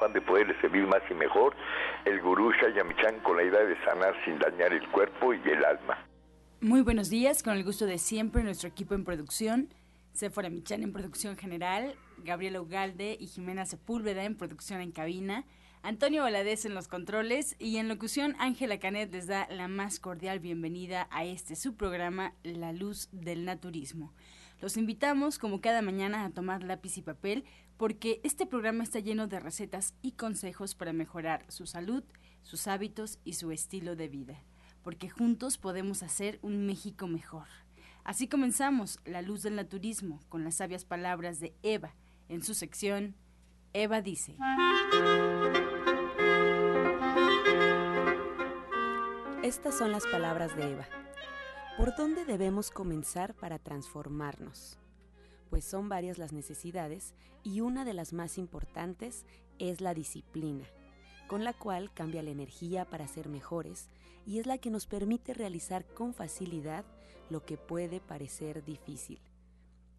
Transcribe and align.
afán 0.00 0.12
de 0.14 0.20
poder 0.22 0.58
servir 0.60 0.86
más 0.86 1.02
y 1.10 1.14
mejor, 1.14 1.54
el 2.06 2.20
gurú 2.22 2.52
Shayamichan 2.52 3.20
con 3.20 3.36
la 3.36 3.44
idea 3.44 3.60
de 3.60 3.76
sanar 3.84 4.14
sin 4.24 4.38
dañar 4.38 4.72
el 4.72 4.88
cuerpo 4.90 5.34
y 5.34 5.40
el 5.48 5.62
alma. 5.62 6.06
Muy 6.62 6.80
buenos 6.80 7.10
días, 7.10 7.42
con 7.42 7.54
el 7.54 7.64
gusto 7.64 7.84
de 7.84 7.98
siempre, 7.98 8.42
nuestro 8.42 8.68
equipo 8.68 8.94
en 8.94 9.04
producción, 9.04 9.68
Sephora 10.12 10.48
Michan 10.48 10.82
en 10.82 10.92
producción 10.92 11.36
general, 11.36 11.94
Gabriela 12.24 12.62
Ugalde 12.62 13.16
y 13.20 13.26
Jimena 13.26 13.66
Sepúlveda 13.66 14.24
en 14.24 14.36
producción 14.36 14.80
en 14.80 14.90
cabina, 14.90 15.44
Antonio 15.82 16.22
Valadez 16.22 16.64
en 16.64 16.74
los 16.74 16.88
controles 16.88 17.56
y 17.58 17.76
en 17.76 17.88
locución 17.88 18.36
Ángela 18.38 18.78
Canet 18.78 19.12
les 19.12 19.26
da 19.26 19.46
la 19.50 19.68
más 19.68 19.98
cordial 19.98 20.38
bienvenida 20.38 21.08
a 21.10 21.24
este 21.24 21.56
su 21.56 21.76
programa 21.76 22.34
La 22.42 22.72
Luz 22.72 23.08
del 23.12 23.44
Naturismo. 23.44 24.14
Los 24.60 24.76
invitamos 24.76 25.38
como 25.38 25.62
cada 25.62 25.80
mañana 25.80 26.24
a 26.24 26.30
tomar 26.30 26.62
lápiz 26.62 26.98
y 26.98 27.02
papel 27.02 27.44
porque 27.80 28.20
este 28.24 28.44
programa 28.44 28.84
está 28.84 29.00
lleno 29.00 29.26
de 29.26 29.40
recetas 29.40 29.94
y 30.02 30.12
consejos 30.12 30.74
para 30.74 30.92
mejorar 30.92 31.44
su 31.48 31.64
salud, 31.64 32.04
sus 32.42 32.68
hábitos 32.68 33.18
y 33.24 33.32
su 33.32 33.50
estilo 33.50 33.96
de 33.96 34.08
vida 34.08 34.44
porque 34.82 35.10
juntos 35.10 35.58
podemos 35.58 36.02
hacer 36.02 36.38
un 36.42 36.66
México 36.66 37.06
mejor. 37.06 37.46
Así 38.04 38.28
comenzamos 38.28 38.98
La 39.04 39.22
Luz 39.22 39.42
del 39.42 39.56
Naturismo 39.56 40.20
con 40.28 40.44
las 40.44 40.56
sabias 40.56 40.84
palabras 40.84 41.40
de 41.40 41.54
Eva 41.62 41.94
en 42.28 42.42
su 42.42 42.54
sección 42.54 43.14
Eva 43.72 44.00
dice. 44.00 44.36
Estas 49.42 49.78
son 49.78 49.92
las 49.92 50.06
palabras 50.06 50.56
de 50.56 50.72
Eva. 50.72 50.88
¿Por 51.76 51.94
dónde 51.96 52.24
debemos 52.24 52.70
comenzar 52.70 53.34
para 53.34 53.58
transformarnos? 53.58 54.79
Pues 55.50 55.64
son 55.64 55.88
varias 55.88 56.16
las 56.16 56.32
necesidades 56.32 57.14
y 57.42 57.60
una 57.60 57.84
de 57.84 57.92
las 57.92 58.12
más 58.12 58.38
importantes 58.38 59.26
es 59.58 59.80
la 59.80 59.92
disciplina, 59.92 60.64
con 61.26 61.44
la 61.44 61.52
cual 61.52 61.92
cambia 61.92 62.22
la 62.22 62.30
energía 62.30 62.84
para 62.84 63.08
ser 63.08 63.28
mejores 63.28 63.88
y 64.26 64.38
es 64.38 64.46
la 64.46 64.58
que 64.58 64.70
nos 64.70 64.86
permite 64.86 65.34
realizar 65.34 65.84
con 65.84 66.14
facilidad 66.14 66.84
lo 67.28 67.44
que 67.44 67.56
puede 67.56 68.00
parecer 68.00 68.64
difícil. 68.64 69.20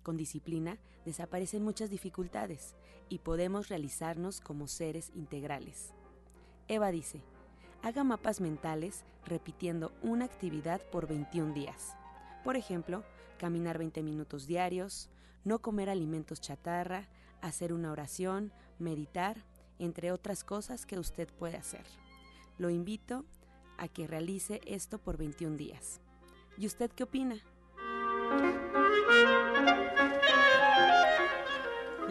Con 0.04 0.18
disciplina 0.18 0.80
desaparecen 1.06 1.64
muchas 1.64 1.90
dificultades 1.90 2.76
y 3.10 3.20
podemos 3.20 3.70
realizarnos 3.70 4.40
como 4.42 4.68
seres 4.68 5.12
integrales. 5.16 5.94
Eva 6.68 6.92
dice, 6.92 7.22
haga 7.84 8.04
mapas 8.04 8.42
mentales 8.42 9.04
repitiendo 9.26 9.92
una 10.02 10.26
actividad 10.26 10.82
por 10.92 11.08
21 11.08 11.54
días. 11.54 11.96
Por 12.44 12.56
ejemplo, 12.56 13.04
caminar 13.38 13.78
20 13.78 14.02
minutos 14.02 14.48
diarios, 14.48 15.10
no 15.44 15.60
comer 15.60 15.90
alimentos 15.90 16.42
chatarra, 16.42 17.08
hacer 17.42 17.74
una 17.74 17.92
oración, 17.92 18.52
meditar, 18.80 19.38
entre 19.80 20.12
otras 20.12 20.44
cosas 20.44 20.86
que 20.86 21.00
usted 21.00 21.28
puede 21.28 21.58
hacer. 21.58 21.86
Lo 22.58 22.70
invito 22.70 23.26
a 23.78 23.88
que 23.88 24.08
realice 24.08 24.62
esto 24.66 25.00
por 25.00 25.18
21 25.18 25.58
días. 25.58 26.02
¿Y 26.58 26.68
usted 26.68 26.92
qué 26.92 27.04
opina? 27.04 27.42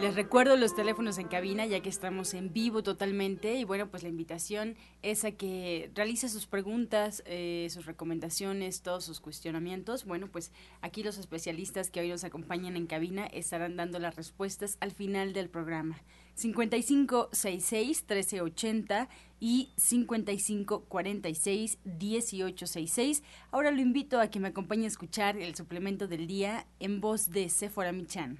Les 0.01 0.15
recuerdo 0.15 0.57
los 0.57 0.73
teléfonos 0.73 1.19
en 1.19 1.27
cabina 1.27 1.67
ya 1.67 1.81
que 1.81 1.89
estamos 1.89 2.33
en 2.33 2.51
vivo 2.51 2.81
totalmente 2.81 3.53
y 3.53 3.65
bueno 3.65 3.91
pues 3.91 4.01
la 4.01 4.09
invitación 4.09 4.75
es 5.03 5.23
a 5.25 5.31
que 5.31 5.91
realice 5.93 6.27
sus 6.27 6.47
preguntas, 6.47 7.21
eh, 7.27 7.67
sus 7.69 7.85
recomendaciones, 7.85 8.81
todos 8.81 9.05
sus 9.05 9.19
cuestionamientos. 9.19 10.05
Bueno 10.05 10.27
pues 10.27 10.51
aquí 10.81 11.03
los 11.03 11.19
especialistas 11.19 11.91
que 11.91 11.99
hoy 11.99 12.09
nos 12.09 12.23
acompañan 12.23 12.77
en 12.77 12.87
cabina 12.87 13.27
estarán 13.27 13.75
dando 13.75 13.99
las 13.99 14.15
respuestas 14.15 14.77
al 14.79 14.89
final 14.89 15.33
del 15.33 15.49
programa. 15.49 16.01
5566 16.33 18.01
1380 18.01 19.07
y 19.39 19.69
5546 19.77 21.77
1866. 21.83 23.21
Ahora 23.51 23.69
lo 23.69 23.81
invito 23.81 24.19
a 24.19 24.31
que 24.31 24.39
me 24.39 24.47
acompañe 24.47 24.85
a 24.85 24.87
escuchar 24.87 25.37
el 25.37 25.53
suplemento 25.53 26.07
del 26.07 26.25
día 26.25 26.65
en 26.79 27.01
voz 27.01 27.29
de 27.29 27.49
Sephora 27.49 27.91
Michan. 27.91 28.39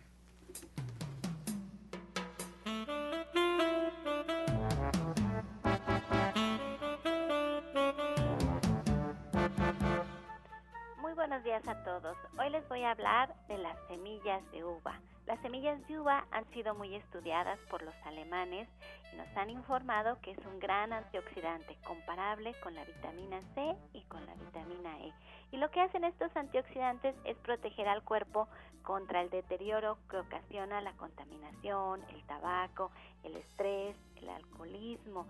A 11.68 11.84
todos. 11.84 12.18
Hoy 12.40 12.50
les 12.50 12.68
voy 12.70 12.84
a 12.84 12.92
hablar 12.92 13.36
de 13.48 13.58
las 13.58 13.78
semillas 13.88 14.42
de 14.52 14.64
uva. 14.64 15.00
Las 15.28 15.40
semillas 15.42 15.86
de 15.88 16.00
uva 16.00 16.26
han 16.32 16.50
sido 16.52 16.74
muy 16.74 16.96
estudiadas 16.96 17.60
por 17.70 17.84
los 17.84 17.94
alemanes 18.06 18.68
y 19.14 19.18
nos 19.18 19.28
han 19.38 19.50
informado 19.52 20.20
que 20.22 20.32
es 20.32 20.40
un 20.40 20.60
gran 20.60 20.92
antioxidante 20.92 21.78
comparable 21.86 22.56
con 22.62 22.74
la 22.74 22.84
vitamina 22.84 23.42
C 23.54 23.76
y 23.94 24.02
con 24.04 24.26
la 24.26 24.34
vitamina 24.36 25.00
E. 25.02 25.14
Y 25.52 25.58
lo 25.58 25.70
que 25.70 25.82
hacen 25.82 26.04
estos 26.04 26.36
antioxidantes 26.36 27.16
es 27.26 27.38
proteger 27.38 27.88
al 27.88 28.04
cuerpo 28.04 28.48
contra 28.84 29.22
el 29.22 29.30
deterioro 29.30 29.98
que 30.10 30.18
ocasiona 30.18 30.82
la 30.82 30.94
contaminación, 30.94 32.02
el 32.10 32.24
tabaco, 32.24 32.92
el 33.24 33.36
estrés, 33.36 33.96
el 34.16 34.30
alcoholismo. 34.30 35.28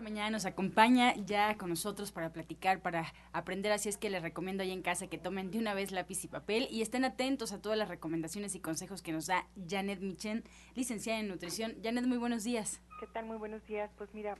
esta 0.00 0.10
mañana 0.10 0.30
nos 0.30 0.46
acompaña 0.46 1.14
ya 1.14 1.58
con 1.58 1.68
nosotros 1.68 2.10
para 2.10 2.32
platicar, 2.32 2.80
para 2.80 3.12
aprender, 3.34 3.70
así 3.70 3.90
es 3.90 3.98
que 3.98 4.08
les 4.08 4.22
recomiendo 4.22 4.62
ahí 4.62 4.70
en 4.70 4.80
casa 4.80 5.08
que 5.08 5.18
tomen 5.18 5.50
de 5.50 5.58
una 5.58 5.74
vez 5.74 5.92
lápiz 5.92 6.24
y 6.24 6.28
papel 6.28 6.66
y 6.70 6.80
estén 6.80 7.04
atentos 7.04 7.52
a 7.52 7.60
todas 7.60 7.76
las 7.76 7.90
recomendaciones 7.90 8.54
y 8.54 8.60
consejos 8.60 9.02
que 9.02 9.12
nos 9.12 9.26
da 9.26 9.46
Janet 9.68 10.00
Michen, 10.00 10.42
licenciada 10.74 11.20
en 11.20 11.28
nutrición. 11.28 11.74
Janet, 11.82 12.06
muy 12.06 12.16
buenos 12.16 12.44
días. 12.44 12.80
¿Qué 12.98 13.08
tal? 13.08 13.26
Muy 13.26 13.36
buenos 13.36 13.62
días. 13.66 13.90
Pues 13.98 14.08
mira, 14.14 14.38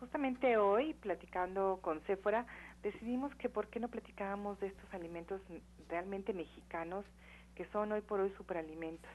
justamente 0.00 0.58
hoy, 0.58 0.92
platicando 0.92 1.78
con 1.80 2.02
Sephora, 2.02 2.44
decidimos 2.82 3.34
que 3.36 3.48
por 3.48 3.68
qué 3.68 3.80
no 3.80 3.88
platicábamos 3.88 4.60
de 4.60 4.66
estos 4.66 4.92
alimentos 4.92 5.40
realmente 5.88 6.34
mexicanos, 6.34 7.06
que 7.54 7.64
son 7.72 7.90
hoy 7.92 8.02
por 8.02 8.20
hoy 8.20 8.34
superalimentos, 8.36 9.10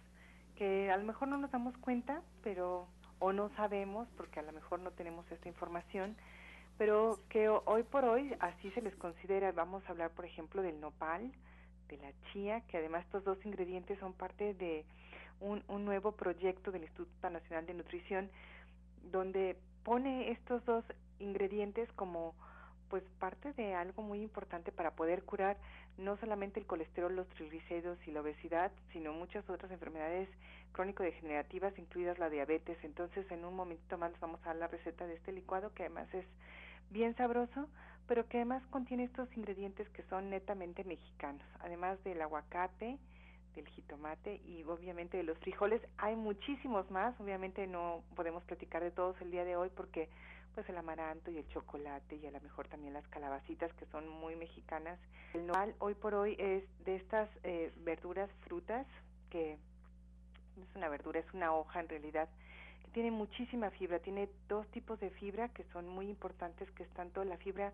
que 0.55 0.89
a 0.89 0.97
lo 0.97 1.03
mejor 1.03 1.27
no 1.27 1.37
nos 1.37 1.51
damos 1.51 1.77
cuenta, 1.77 2.23
pero 2.41 2.87
o 3.19 3.33
no 3.33 3.49
sabemos, 3.55 4.07
porque 4.17 4.39
a 4.39 4.43
lo 4.43 4.51
mejor 4.51 4.79
no 4.79 4.91
tenemos 4.91 5.29
esta 5.31 5.47
información, 5.47 6.15
pero 6.77 7.19
que 7.29 7.49
hoy 7.49 7.83
por 7.83 8.05
hoy 8.05 8.35
así 8.39 8.69
se 8.71 8.81
les 8.81 8.95
considera. 8.95 9.51
Vamos 9.51 9.83
a 9.87 9.91
hablar, 9.91 10.11
por 10.11 10.25
ejemplo, 10.25 10.61
del 10.61 10.79
nopal, 10.79 11.31
de 11.87 11.97
la 11.97 12.11
chía, 12.31 12.61
que 12.67 12.77
además 12.77 13.05
estos 13.05 13.23
dos 13.23 13.37
ingredientes 13.45 13.99
son 13.99 14.13
parte 14.13 14.53
de 14.55 14.85
un, 15.39 15.63
un 15.67 15.85
nuevo 15.85 16.11
proyecto 16.11 16.71
del 16.71 16.83
Instituto 16.83 17.29
Nacional 17.29 17.65
de 17.65 17.73
Nutrición, 17.73 18.29
donde 19.11 19.57
pone 19.83 20.31
estos 20.31 20.65
dos 20.65 20.83
ingredientes 21.19 21.91
como 21.93 22.35
pues 22.95 23.03
parte 23.19 23.51
de 23.51 23.75
algo 23.75 24.03
muy 24.03 24.21
importante 24.21 24.71
para 24.71 24.91
poder 24.91 25.23
curar 25.23 25.57
no 25.97 26.15
solamente 26.15 26.61
el 26.61 26.65
colesterol, 26.65 27.13
los 27.13 27.27
triglicéridos 27.27 27.97
y 28.07 28.11
la 28.11 28.21
obesidad, 28.21 28.71
sino 28.93 29.11
muchas 29.11 29.49
otras 29.49 29.69
enfermedades 29.69 30.29
crónico-degenerativas, 30.71 31.77
incluidas 31.77 32.17
la 32.19 32.29
diabetes. 32.29 32.77
Entonces, 32.83 33.29
en 33.31 33.43
un 33.43 33.53
momentito 33.53 33.97
más 33.97 34.17
vamos 34.21 34.39
a 34.43 34.45
dar 34.45 34.55
la 34.55 34.67
receta 34.67 35.05
de 35.07 35.15
este 35.15 35.33
licuado, 35.33 35.73
que 35.73 35.83
además 35.83 36.07
es 36.13 36.23
bien 36.89 37.13
sabroso, 37.17 37.67
pero 38.07 38.29
que 38.29 38.37
además 38.37 38.63
contiene 38.67 39.03
estos 39.03 39.27
ingredientes 39.35 39.89
que 39.89 40.03
son 40.03 40.29
netamente 40.29 40.85
mexicanos, 40.85 41.45
además 41.59 42.01
del 42.05 42.21
aguacate, 42.21 42.97
del 43.55 43.67
jitomate 43.67 44.39
y 44.45 44.63
obviamente 44.63 45.17
de 45.17 45.23
los 45.23 45.37
frijoles. 45.39 45.81
Hay 45.97 46.15
muchísimos 46.15 46.89
más, 46.91 47.13
obviamente 47.19 47.67
no 47.67 48.03
podemos 48.15 48.41
platicar 48.45 48.81
de 48.81 48.91
todos 48.91 49.19
el 49.19 49.31
día 49.31 49.43
de 49.43 49.57
hoy 49.57 49.69
porque 49.75 50.07
pues 50.55 50.67
el 50.69 50.77
amaranto 50.77 51.29
y 51.29 51.37
el 51.37 51.47
chocolate 51.49 52.15
y 52.15 52.25
a 52.25 52.31
lo 52.31 52.39
mejor 52.39 52.67
también 52.69 52.93
las 52.93 53.05
calabacitas 53.09 53.71
que 53.73 53.85
son 53.87 54.07
muy 54.07 54.37
mexicanas. 54.37 54.97
El 55.33 55.45
nopal 55.45 55.75
hoy 55.79 55.93
por 55.93 56.15
hoy 56.15 56.35
es 56.39 56.63
de 56.85 56.95
estas 56.95 57.29
eh, 57.43 57.73
verduras, 57.83 58.29
frutas, 58.45 58.87
que 59.29 59.57
no 60.55 60.63
es 60.63 60.75
una 60.75 60.87
verdura, 60.87 61.19
es 61.19 61.33
una 61.33 61.53
hoja 61.53 61.81
en 61.81 61.89
realidad, 61.89 62.29
que 62.85 62.91
tiene 62.91 63.11
muchísima 63.11 63.69
fibra, 63.71 63.99
tiene 63.99 64.29
dos 64.47 64.65
tipos 64.69 64.97
de 65.01 65.09
fibra 65.09 65.49
que 65.49 65.65
son 65.73 65.87
muy 65.89 66.09
importantes, 66.09 66.71
que 66.71 66.83
es 66.83 66.89
tanto 66.91 67.23
la 67.25 67.37
fibra 67.37 67.73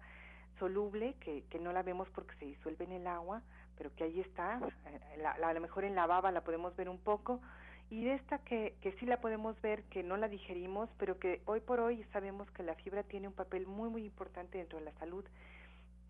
soluble, 0.57 1.13
que, 1.19 1.43
que 1.51 1.59
no 1.59 1.71
la 1.71 1.83
vemos 1.83 2.09
porque 2.09 2.35
se 2.39 2.45
disuelve 2.45 2.85
en 2.85 2.93
el 2.93 3.07
agua, 3.07 3.43
pero 3.77 3.93
que 3.95 4.05
ahí 4.05 4.19
está, 4.21 4.59
eh, 4.87 5.23
a 5.23 5.53
lo 5.53 5.61
mejor 5.61 5.83
en 5.83 5.93
la 5.93 6.07
baba 6.07 6.31
la 6.31 6.41
podemos 6.41 6.75
ver 6.75 6.89
un 6.89 6.97
poco, 6.97 7.41
y 7.91 8.05
de 8.05 8.13
esta 8.13 8.39
que, 8.39 8.73
que 8.81 8.93
sí 8.93 9.05
la 9.05 9.19
podemos 9.19 9.61
ver, 9.61 9.83
que 9.83 10.01
no 10.01 10.15
la 10.15 10.29
digerimos, 10.29 10.89
pero 10.97 11.19
que 11.19 11.41
hoy 11.45 11.59
por 11.59 11.81
hoy 11.81 12.03
sabemos 12.13 12.49
que 12.51 12.63
la 12.63 12.73
fibra 12.75 13.03
tiene 13.03 13.27
un 13.27 13.33
papel 13.33 13.67
muy, 13.67 13.89
muy 13.89 14.05
importante 14.05 14.57
dentro 14.57 14.79
de 14.79 14.85
la 14.85 14.93
salud 14.93 15.25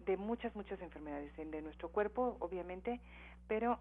de 0.05 0.15
muchas, 0.15 0.55
muchas 0.55 0.79
enfermedades 0.79 1.35
de 1.35 1.61
nuestro 1.63 1.89
cuerpo, 1.89 2.37
obviamente, 2.39 3.01
pero 3.47 3.79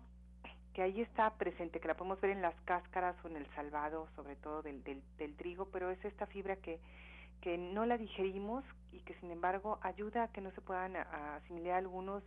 que 0.73 0.81
ahí 0.81 1.03
está 1.03 1.35
presente, 1.35 1.79
que 1.79 1.89
la 1.89 1.95
podemos 1.95 2.19
ver 2.23 2.31
en 2.31 2.41
las 2.41 2.55
cáscaras 2.63 3.17
o 3.23 3.29
en 3.29 3.37
el 3.37 3.47
salvado, 3.55 4.09
sobre 4.17 4.35
todo 4.37 4.63
del, 4.63 4.83
del, 4.83 5.03
del 5.19 5.37
trigo, 5.37 5.67
pero 5.67 5.91
es 5.91 6.03
esta 6.03 6.27
fibra 6.27 6.57
que, 6.57 6.81
que 7.43 7.59
no 7.59 7.85
la 7.85 7.99
digerimos 7.99 8.65
y 8.93 9.01
que 9.01 9.15
sin 9.17 9.31
embargo 9.31 9.79
ayuda 9.83 10.25
a 10.25 10.29
que 10.29 10.41
no 10.41 10.51
se 10.53 10.63
puedan 10.63 10.97
asimilar 10.97 11.79
algunos 11.79 12.23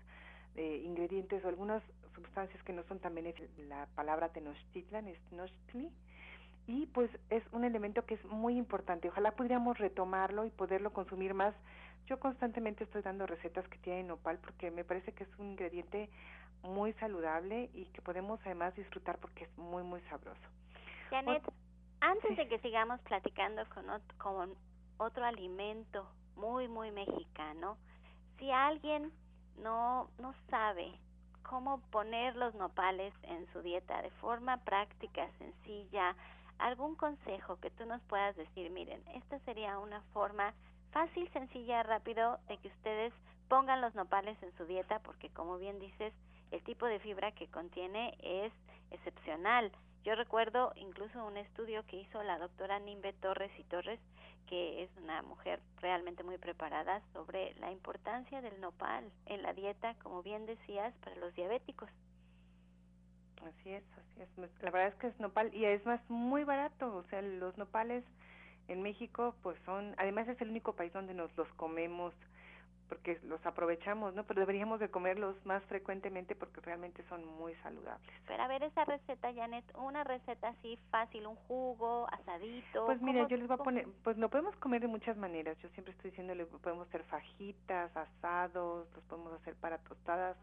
eh, 0.55 0.83
ingredientes 0.85 1.43
o 1.43 1.47
algunas 1.47 1.81
sustancias 2.13 2.62
que 2.63 2.74
no 2.74 2.83
son 2.83 3.00
tan 3.00 3.15
benéficas. 3.15 3.50
La 3.57 3.88
palabra 3.95 4.30
tenochtitlan 4.30 5.07
es 5.07 5.19
tenochtli 5.30 5.92
y 6.68 6.86
pues 6.88 7.10
es 7.30 7.44
un 7.51 7.63
elemento 7.63 8.06
que 8.06 8.15
es 8.15 8.25
muy 8.25 8.57
importante. 8.57 9.10
Ojalá 9.10 9.31
pudiéramos 9.31 9.77
retomarlo 9.77 10.45
y 10.45 10.50
poderlo 10.50 10.94
consumir 10.94 11.33
más. 11.33 11.54
Yo 12.07 12.19
constantemente 12.19 12.83
estoy 12.83 13.01
dando 13.01 13.25
recetas 13.25 13.68
que 13.68 13.77
tienen 13.80 14.07
nopal 14.07 14.39
porque 14.39 14.71
me 14.71 14.83
parece 14.83 15.13
que 15.13 15.24
es 15.24 15.30
un 15.38 15.51
ingrediente 15.51 16.10
muy 16.62 16.94
saludable 16.94 17.69
y 17.74 17.86
que 17.88 18.01
podemos 18.01 18.39
además 18.45 18.75
disfrutar 18.75 19.18
porque 19.19 19.45
es 19.45 19.57
muy 19.57 19.83
muy 19.83 20.01
sabroso. 20.04 20.42
Janet, 21.10 21.44
antes 22.00 22.38
de 22.38 22.48
que 22.48 22.60
sigamos 22.60 23.01
platicando 23.01 23.63
con 23.69 23.89
otro, 23.89 24.18
con 24.18 24.56
otro 24.98 25.25
alimento 25.25 26.10
muy 26.36 26.68
muy 26.68 26.92
mexicano, 26.92 27.77
si 28.39 28.50
alguien 28.51 29.12
no 29.57 30.10
no 30.19 30.33
sabe 30.50 30.98
cómo 31.43 31.79
poner 31.91 32.35
los 32.35 32.55
nopales 32.55 33.13
en 33.23 33.45
su 33.53 33.61
dieta 33.61 34.01
de 34.01 34.09
forma 34.11 34.57
práctica, 34.57 35.29
sencilla, 35.37 36.15
algún 36.57 36.95
consejo 36.95 37.57
que 37.57 37.69
tú 37.71 37.85
nos 37.85 38.01
puedas 38.03 38.35
decir, 38.35 38.69
miren, 38.71 39.01
esta 39.15 39.39
sería 39.39 39.77
una 39.79 40.01
forma 40.13 40.53
fácil, 40.91 41.29
sencilla, 41.33 41.83
rápido 41.83 42.39
de 42.47 42.57
que 42.57 42.69
ustedes 42.69 43.13
pongan 43.49 43.81
los 43.81 43.93
nopales 43.95 44.41
en 44.41 44.55
su 44.57 44.65
dieta 44.65 44.99
porque 44.99 45.29
como 45.29 45.57
bien 45.57 45.79
dices, 45.79 46.13
el 46.51 46.63
tipo 46.63 46.85
de 46.85 46.99
fibra 46.99 47.31
que 47.31 47.47
contiene 47.47 48.15
es 48.21 48.53
excepcional. 48.91 49.71
Yo 50.03 50.15
recuerdo 50.15 50.73
incluso 50.75 51.25
un 51.25 51.38
estudio 51.38 51.85
que 51.85 52.01
hizo 52.01 52.21
la 52.23 52.38
doctora 52.38 52.77
Nimbe 52.79 53.13
Torres 53.13 53.51
y 53.57 53.63
Torres, 53.63 54.00
que 54.47 54.83
es 54.83 54.89
una 54.97 55.21
mujer 55.21 55.61
realmente 55.81 56.23
muy 56.23 56.38
preparada 56.38 57.01
sobre 57.13 57.53
la 57.55 57.71
importancia 57.71 58.41
del 58.41 58.59
nopal 58.59 59.09
en 59.27 59.41
la 59.41 59.53
dieta, 59.53 59.95
como 60.03 60.21
bien 60.21 60.45
decías, 60.45 60.94
para 61.03 61.15
los 61.15 61.33
diabéticos. 61.35 61.89
Así 63.41 63.71
es, 63.71 63.83
así 63.94 64.21
es. 64.21 64.61
La 64.61 64.71
verdad 64.71 64.89
es 64.89 64.95
que 64.95 65.07
es 65.07 65.19
nopal 65.19 65.53
y 65.53 65.65
es 65.65 65.85
más 65.85 66.01
muy 66.09 66.44
barato, 66.44 66.95
o 66.95 67.03
sea, 67.03 67.21
los 67.21 67.57
nopales 67.57 68.03
en 68.67 68.81
México 68.81 69.35
pues 69.41 69.57
son, 69.65 69.95
además 69.97 70.27
es 70.27 70.39
el 70.41 70.50
único 70.50 70.73
país 70.73 70.91
donde 70.94 71.13
nos 71.13 71.35
los 71.38 71.47
comemos 71.55 72.13
porque 72.89 73.19
los 73.24 73.44
aprovechamos, 73.45 74.13
¿no? 74.13 74.24
Pero 74.25 74.41
deberíamos 74.41 74.80
de 74.80 74.89
comerlos 74.89 75.35
más 75.45 75.63
frecuentemente 75.65 76.35
porque 76.35 76.62
realmente 76.62 77.03
son 77.09 77.25
muy 77.25 77.56
saludables. 77.56 78.09
Pero 78.27 78.44
a 78.44 78.47
ver 78.47 78.63
esa 78.63 78.85
receta, 78.85 79.33
Janet, 79.33 79.65
una 79.75 80.03
receta 80.03 80.50
así 80.50 80.77
fácil, 80.91 81.27
un 81.27 81.35
jugo, 81.35 82.07
asadito. 82.12 82.85
Pues 82.85 83.01
mira, 83.01 83.27
yo 83.27 83.38
les 83.38 83.47
voy 83.47 83.56
a 83.56 83.63
poner, 83.63 83.88
pues 84.03 84.18
lo 84.18 84.30
podemos 84.30 84.56
comer 84.57 84.81
de 84.81 84.88
muchas 84.88 85.18
maneras. 85.18 85.57
Yo 85.62 85.69
siempre 85.69 85.94
estoy 85.94 86.12
diciéndole, 86.12 86.45
podemos 86.45 86.88
hacer 86.88 87.03
fajitas, 87.03 87.95
asados, 87.95 88.88
los 88.95 89.03
podemos 89.06 89.33
hacer 89.33 89.56
para 89.56 89.77
tostadas, 89.79 90.38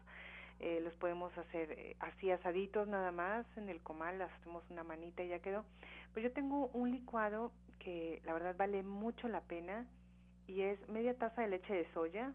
eh, 0.59 0.79
los 0.83 0.93
podemos 0.95 1.35
hacer 1.37 1.71
eh, 1.71 1.95
así 1.99 2.31
asaditos 2.31 2.87
nada 2.87 3.11
más, 3.11 3.45
en 3.57 3.69
el 3.69 3.81
comal 3.81 4.21
hacemos 4.21 4.63
una 4.69 4.83
manita 4.83 5.23
y 5.23 5.29
ya 5.29 5.39
quedó. 5.39 5.65
Pues 6.13 6.23
yo 6.23 6.31
tengo 6.31 6.67
un 6.73 6.91
licuado 6.91 7.51
que 7.79 8.21
la 8.25 8.33
verdad 8.33 8.55
vale 8.57 8.83
mucho 8.83 9.27
la 9.27 9.41
pena 9.41 9.85
y 10.47 10.61
es 10.61 10.87
media 10.89 11.17
taza 11.17 11.41
de 11.41 11.49
leche 11.49 11.73
de 11.73 11.91
soya, 11.93 12.33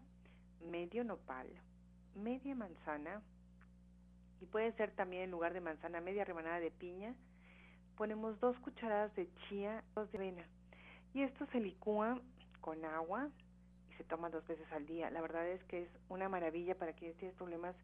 medio 0.61 1.03
nopal, 1.03 1.47
media 2.15 2.55
manzana 2.55 3.21
y 4.41 4.45
puede 4.45 4.71
ser 4.73 4.91
también 4.91 5.23
en 5.23 5.31
lugar 5.31 5.53
de 5.53 5.61
manzana 5.61 6.01
media 6.01 6.25
rebanada 6.25 6.59
de 6.59 6.71
piña. 6.71 7.15
Ponemos 7.95 8.39
dos 8.39 8.57
cucharadas 8.59 9.15
de 9.15 9.27
chía, 9.47 9.83
dos 9.95 10.11
de 10.11 10.17
avena 10.17 10.45
y 11.13 11.23
esto 11.23 11.45
se 11.47 11.59
licúa 11.59 12.19
con 12.61 12.83
agua 12.85 13.29
y 13.89 13.93
se 13.95 14.03
toma 14.03 14.29
dos 14.29 14.45
veces 14.47 14.71
al 14.71 14.85
día. 14.85 15.09
La 15.09 15.21
verdad 15.21 15.47
es 15.47 15.63
que 15.65 15.83
es 15.83 15.89
una 16.09 16.29
maravilla 16.29 16.75
para 16.75 16.93
quienes 16.93 17.17
tienen 17.17 17.35
problemas 17.35 17.75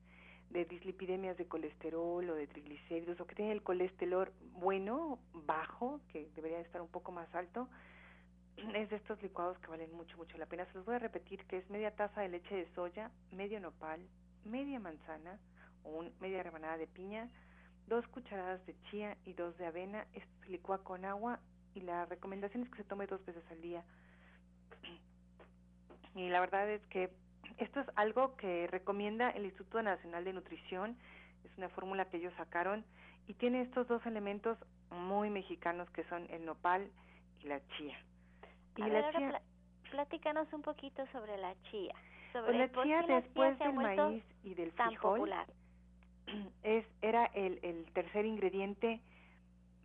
de 0.50 0.66
dislipidemias 0.66 1.38
de 1.38 1.48
colesterol 1.48 2.30
o 2.30 2.36
de 2.36 2.48
triglicéridos 2.48 3.20
o 3.20 3.26
que 3.26 3.34
tienen 3.34 3.54
el 3.54 3.64
colesterol 3.64 4.32
bueno, 4.60 5.18
bajo, 5.34 6.00
que 6.10 6.30
debería 6.36 6.60
estar 6.60 6.82
un 6.82 6.90
poco 6.90 7.12
más 7.12 7.34
alto 7.34 7.68
es 8.58 8.90
de 8.90 8.96
estos 8.96 9.22
licuados 9.22 9.58
que 9.60 9.68
valen 9.68 9.94
mucho, 9.94 10.18
mucho 10.18 10.38
la 10.38 10.46
pena. 10.46 10.66
Se 10.66 10.74
los 10.76 10.86
voy 10.86 10.96
a 10.96 11.00
repetir 11.00 11.46
que 11.46 11.58
es 11.58 11.70
media 11.70 11.96
taza 11.96 12.22
de 12.22 12.30
leche 12.30 12.56
de 12.56 12.68
soya, 12.74 13.12
medio 13.32 13.60
nopal, 13.60 14.00
media 14.46 14.80
manzana 14.80 15.40
o 15.84 15.90
un, 15.90 16.14
media 16.20 16.44
rebanada 16.44 16.78
de 16.78 16.88
piña, 16.88 17.30
dos 17.88 18.08
cucharadas 18.08 18.66
de 18.66 18.76
chía 18.90 19.18
y 19.26 19.34
dos 19.34 19.58
de 19.58 19.66
avena. 19.66 20.06
Esto 20.14 20.32
se 20.44 20.50
licúa 20.50 20.84
con 20.84 21.06
agua 21.06 21.40
y 21.76 21.82
la 21.82 22.06
recomendación 22.06 22.64
es 22.64 22.70
que 22.70 22.78
se 22.78 22.84
tome 22.84 23.08
dos 23.08 23.26
veces 23.26 23.44
al 23.50 23.62
día. 23.62 23.84
Y 26.16 26.30
la 26.30 26.42
verdad 26.42 26.70
es 26.70 26.86
que 26.88 27.10
esto 27.58 27.80
es 27.80 27.88
algo 27.96 28.36
que 28.38 28.68
recomienda 28.68 29.32
el 29.32 29.46
Instituto 29.46 29.82
Nacional 29.82 30.24
de 30.24 30.34
Nutrición. 30.34 30.96
Es 31.44 31.58
una 31.58 31.70
fórmula 31.70 32.06
que 32.06 32.18
ellos 32.18 32.34
sacaron 32.38 32.86
y 33.28 33.34
tiene 33.34 33.62
estos 33.62 33.88
dos 33.88 34.06
elementos 34.06 34.60
muy 34.92 35.32
mexicanos 35.32 35.90
que 35.90 36.04
son 36.06 36.30
el 36.30 36.46
nopal 36.46 36.92
y 37.42 37.48
la 37.48 37.60
chía. 37.70 37.98
Y 38.78 38.82
la 38.84 39.12
chía... 39.12 39.42
platícanos 39.92 40.52
un 40.54 40.62
poquito 40.62 41.06
sobre 41.12 41.38
la 41.38 41.56
chía. 41.70 41.94
Sobre 42.32 42.58
la 42.58 42.72
chía 42.84 43.04
después 43.08 43.58
del 43.60 43.74
maíz 43.74 44.24
y 44.44 44.54
del 44.56 44.74
tan 44.74 44.88
frijol 44.88 45.20
popular. 45.20 45.48
es 46.64 46.86
era 47.02 47.26
el, 47.26 47.60
el 47.64 47.86
tercer 47.94 48.26
ingrediente 48.26 49.02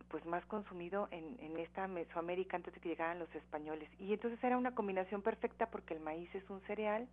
pues 0.09 0.25
más 0.25 0.43
consumido 0.45 1.07
en, 1.11 1.37
en 1.39 1.57
esta 1.59 1.87
Mesoamérica 1.87 2.57
antes 2.57 2.73
de 2.73 2.79
que 2.79 2.89
llegaran 2.89 3.19
los 3.19 3.33
españoles 3.35 3.89
y 3.99 4.11
entonces 4.11 4.43
era 4.43 4.57
una 4.57 4.73
combinación 4.73 5.21
perfecta 5.21 5.67
porque 5.67 5.93
el 5.93 5.99
maíz 5.99 6.33
es 6.33 6.49
un 6.49 6.61
cereal, 6.61 7.07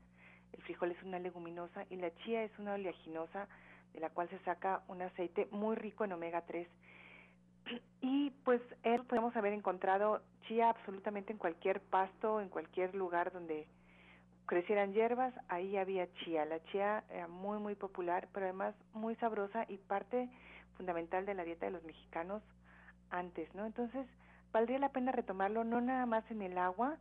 el 0.53 0.63
frijol 0.63 0.93
es 0.93 1.03
una 1.03 1.19
leguminosa 1.19 1.85
y 1.91 1.97
la 1.97 2.15
chía 2.15 2.43
es 2.45 2.59
una 2.59 2.75
oleaginosa 2.75 3.49
de 3.93 4.01
la 4.01 4.09
cual 4.11 4.31
se 4.31 4.39
saca 4.41 4.83
un 4.89 5.03
aceite 5.03 5.47
muy 5.51 5.77
rico 5.77 6.05
en 6.05 6.13
omega 6.13 6.43
3 6.47 6.67
y 8.01 8.31
pues 8.45 8.61
él 8.83 9.03
podemos 9.05 9.35
haber 9.37 9.53
encontrado 9.53 10.21
chía 10.47 10.71
absolutamente 10.71 11.33
en 11.33 11.39
cualquier 11.39 11.81
pasto, 11.81 12.41
en 12.41 12.49
cualquier 12.49 12.95
lugar 12.95 13.33
donde 13.33 13.67
crecieran 14.47 14.93
hierbas, 14.93 15.35
ahí 15.49 15.77
había 15.77 16.13
chía. 16.25 16.45
La 16.45 16.63
chía 16.67 17.05
era 17.11 17.29
muy 17.29 17.59
muy 17.59 17.75
popular, 17.75 18.29
pero 18.33 18.47
además 18.47 18.75
muy 18.93 19.17
sabrosa 19.17 19.65
y 19.69 19.77
parte 19.79 20.29
fundamental 20.77 21.27
de 21.27 21.35
la 21.35 21.45
dieta 21.45 21.67
de 21.67 21.73
los 21.73 21.85
mexicanos 21.85 22.43
antes, 23.11 23.53
¿no? 23.55 23.67
Entonces, 23.67 24.07
valdría 24.53 24.79
la 24.79 24.91
pena 24.91 25.13
retomarlo 25.13 25.65
no 25.65 25.81
nada 25.81 26.07
más 26.07 26.29
en 26.31 26.43
el 26.43 26.59
agua, 26.59 26.97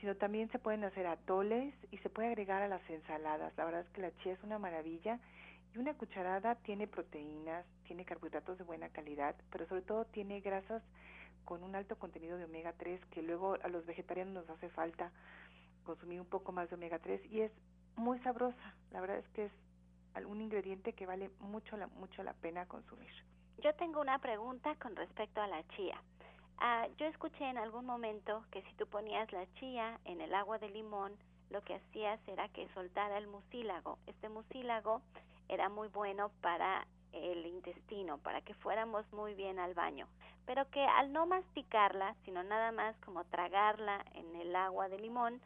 sino 0.00 0.16
también 0.16 0.50
se 0.50 0.58
pueden 0.58 0.82
hacer 0.84 1.06
atoles 1.06 1.74
y 1.90 1.98
se 1.98 2.08
puede 2.08 2.28
agregar 2.28 2.62
a 2.62 2.68
las 2.68 2.88
ensaladas. 2.88 3.52
La 3.56 3.64
verdad 3.64 3.82
es 3.82 3.90
que 3.90 4.00
la 4.00 4.16
chía 4.18 4.32
es 4.32 4.42
una 4.42 4.58
maravilla 4.58 5.20
y 5.74 5.78
una 5.78 5.94
cucharada 5.94 6.56
tiene 6.56 6.86
proteínas, 6.86 7.64
tiene 7.84 8.04
carbohidratos 8.04 8.58
de 8.58 8.64
buena 8.64 8.88
calidad, 8.88 9.34
pero 9.50 9.66
sobre 9.66 9.82
todo 9.82 10.04
tiene 10.04 10.40
grasas 10.40 10.82
con 11.44 11.62
un 11.62 11.74
alto 11.74 11.96
contenido 11.98 12.36
de 12.38 12.44
omega 12.44 12.72
3 12.72 13.04
que 13.06 13.22
luego 13.22 13.56
a 13.62 13.68
los 13.68 13.86
vegetarianos 13.86 14.34
nos 14.34 14.50
hace 14.50 14.68
falta 14.70 15.10
consumir 15.84 16.20
un 16.20 16.26
poco 16.26 16.52
más 16.52 16.68
de 16.68 16.76
omega 16.76 16.98
3 16.98 17.24
y 17.30 17.40
es 17.42 17.52
muy 17.96 18.18
sabrosa. 18.20 18.74
La 18.90 19.00
verdad 19.00 19.18
es 19.18 19.28
que 19.30 19.46
es 19.46 19.52
un 20.26 20.40
ingrediente 20.40 20.92
que 20.92 21.06
vale 21.06 21.30
mucho 21.40 21.76
la, 21.76 21.86
mucho 21.86 22.22
la 22.22 22.34
pena 22.34 22.66
consumir. 22.66 23.10
Yo 23.62 23.74
tengo 23.74 24.00
una 24.00 24.18
pregunta 24.18 24.74
con 24.76 24.96
respecto 24.96 25.40
a 25.40 25.46
la 25.46 25.66
chía. 25.68 26.00
Ah, 26.58 26.88
yo 26.98 27.06
escuché 27.06 27.48
en 27.48 27.58
algún 27.58 27.86
momento 27.86 28.44
que 28.50 28.62
si 28.62 28.74
tú 28.74 28.86
ponías 28.86 29.32
la 29.32 29.46
chía 29.54 29.98
en 30.04 30.20
el 30.20 30.34
agua 30.34 30.58
de 30.58 30.68
limón, 30.68 31.12
lo 31.48 31.62
que 31.62 31.74
hacías 31.74 32.20
era 32.28 32.48
que 32.48 32.68
soltara 32.74 33.18
el 33.18 33.26
mucílago. 33.26 33.98
Este 34.06 34.28
mucílago 34.28 35.02
era 35.50 35.68
muy 35.68 35.88
bueno 35.88 36.30
para 36.40 36.86
el 37.12 37.44
intestino, 37.44 38.18
para 38.18 38.40
que 38.40 38.54
fuéramos 38.54 39.04
muy 39.12 39.34
bien 39.34 39.58
al 39.58 39.74
baño, 39.74 40.06
pero 40.46 40.70
que 40.70 40.80
al 40.80 41.12
no 41.12 41.26
masticarla, 41.26 42.14
sino 42.24 42.42
nada 42.44 42.70
más 42.70 42.96
como 42.98 43.24
tragarla 43.24 44.04
en 44.14 44.36
el 44.36 44.54
agua 44.54 44.88
de 44.88 44.98
limón, 44.98 45.40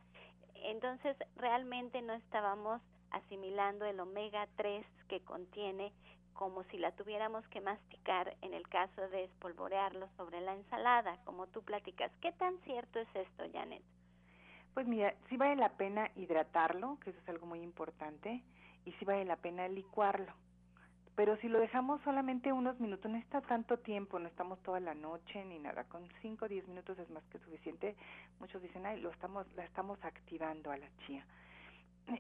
entonces 0.57 1.17
realmente 1.37 2.03
no 2.03 2.13
estábamos 2.13 2.83
asimilando 3.11 3.87
el 3.87 3.99
omega 3.99 4.47
3 4.57 4.85
que 5.09 5.21
contiene 5.21 5.93
como 6.35 6.65
si 6.65 6.79
la 6.79 6.93
tuviéramos 6.93 7.47
que 7.49 7.61
masticar 7.61 8.37
en 8.43 8.53
el 8.53 8.69
caso 8.69 9.09
de 9.09 9.25
espolvorearlo 9.25 10.09
sobre 10.17 10.41
la 10.41 10.55
ensalada, 10.55 11.17
como 11.25 11.47
tú 11.47 11.63
platicas. 11.63 12.11
¿Qué 12.21 12.33
tan 12.33 12.59
cierto 12.63 12.99
es 12.99 13.09
esto, 13.15 13.45
Janet? 13.53 13.83
Pues 14.75 14.89
mira, 14.89 15.15
sí 15.29 15.37
vale 15.37 15.55
la 15.55 15.71
pena 15.71 16.11
hidratarlo, 16.17 16.99
que 17.01 17.11
eso 17.11 17.21
es 17.21 17.29
algo 17.29 17.47
muy 17.47 17.61
importante, 17.61 18.43
y 18.85 18.93
sí 18.93 19.05
vale 19.05 19.25
la 19.25 19.37
pena 19.37 19.69
licuarlo. 19.69 20.33
Pero 21.17 21.37
si 21.37 21.49
lo 21.49 21.61
dejamos 21.61 22.01
solamente 22.03 22.53
unos 22.53 22.81
minutos, 22.81 23.11
no 23.11 23.17
está 23.17 23.41
tanto 23.41 23.79
tiempo, 23.79 24.19
no 24.19 24.27
estamos 24.27 24.61
toda 24.63 24.81
la 24.81 24.95
noche 24.95 25.45
ni 25.45 25.61
nada, 25.61 25.85
con 25.85 26.09
5 26.23 26.45
o 26.45 26.49
10 26.49 26.67
minutos 26.67 26.99
es 26.99 27.09
más 27.11 27.23
que 27.27 27.39
suficiente. 27.39 27.95
Muchos 28.41 28.61
dicen, 28.61 28.85
ay, 28.85 29.01
lo 29.01 29.11
estamos, 29.11 29.47
la 29.55 29.65
estamos 29.65 30.03
activando 30.05 30.73
a 30.73 30.77
la 30.77 30.89
chía. 31.07 31.25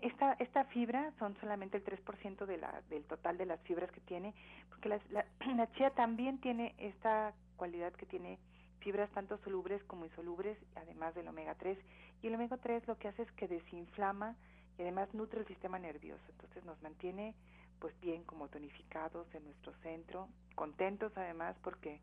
Esta, 0.00 0.34
esta 0.34 0.64
fibra 0.66 1.12
son 1.18 1.36
solamente 1.40 1.76
el 1.76 1.84
3% 1.84 2.46
de 2.46 2.56
la, 2.56 2.82
del 2.88 3.04
total 3.04 3.36
de 3.36 3.46
las 3.46 3.60
fibras 3.62 3.90
que 3.90 4.00
tiene, 4.00 4.32
porque 4.68 4.88
la, 4.88 5.00
la, 5.56 5.72
chía 5.72 5.90
también 5.90 6.38
tiene 6.40 6.74
esta 6.78 7.34
cualidad 7.56 7.92
que 7.94 8.06
tiene 8.06 8.38
fibras 8.78 9.10
tanto 9.10 9.38
solubles 9.38 9.82
como 9.84 10.04
insolubles, 10.04 10.56
además 10.76 11.14
del 11.16 11.26
omega 11.26 11.54
3. 11.56 11.76
Y 12.22 12.28
el 12.28 12.34
omega 12.36 12.58
3 12.58 12.86
lo 12.86 12.96
que 12.96 13.08
hace 13.08 13.22
es 13.22 13.32
que 13.32 13.48
desinflama 13.48 14.36
y 14.78 14.82
además 14.82 15.12
nutre 15.14 15.40
el 15.40 15.46
sistema 15.46 15.78
nervioso. 15.78 16.24
Entonces 16.30 16.64
nos 16.64 16.80
mantiene 16.82 17.34
pues 17.78 17.98
bien 18.00 18.24
como 18.24 18.48
tonificados 18.48 19.26
en 19.34 19.44
nuestro 19.44 19.74
centro, 19.82 20.28
contentos 20.54 21.12
además 21.16 21.56
porque 21.62 22.00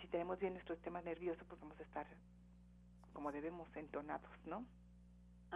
si 0.00 0.06
tenemos 0.08 0.38
bien 0.38 0.54
nuestro 0.54 0.74
sistema 0.74 1.00
nervioso 1.00 1.44
pues 1.48 1.60
vamos 1.60 1.78
a 1.78 1.82
estar 1.82 2.06
como 3.12 3.32
debemos 3.32 3.68
entonados, 3.76 4.30
¿no? 4.46 4.64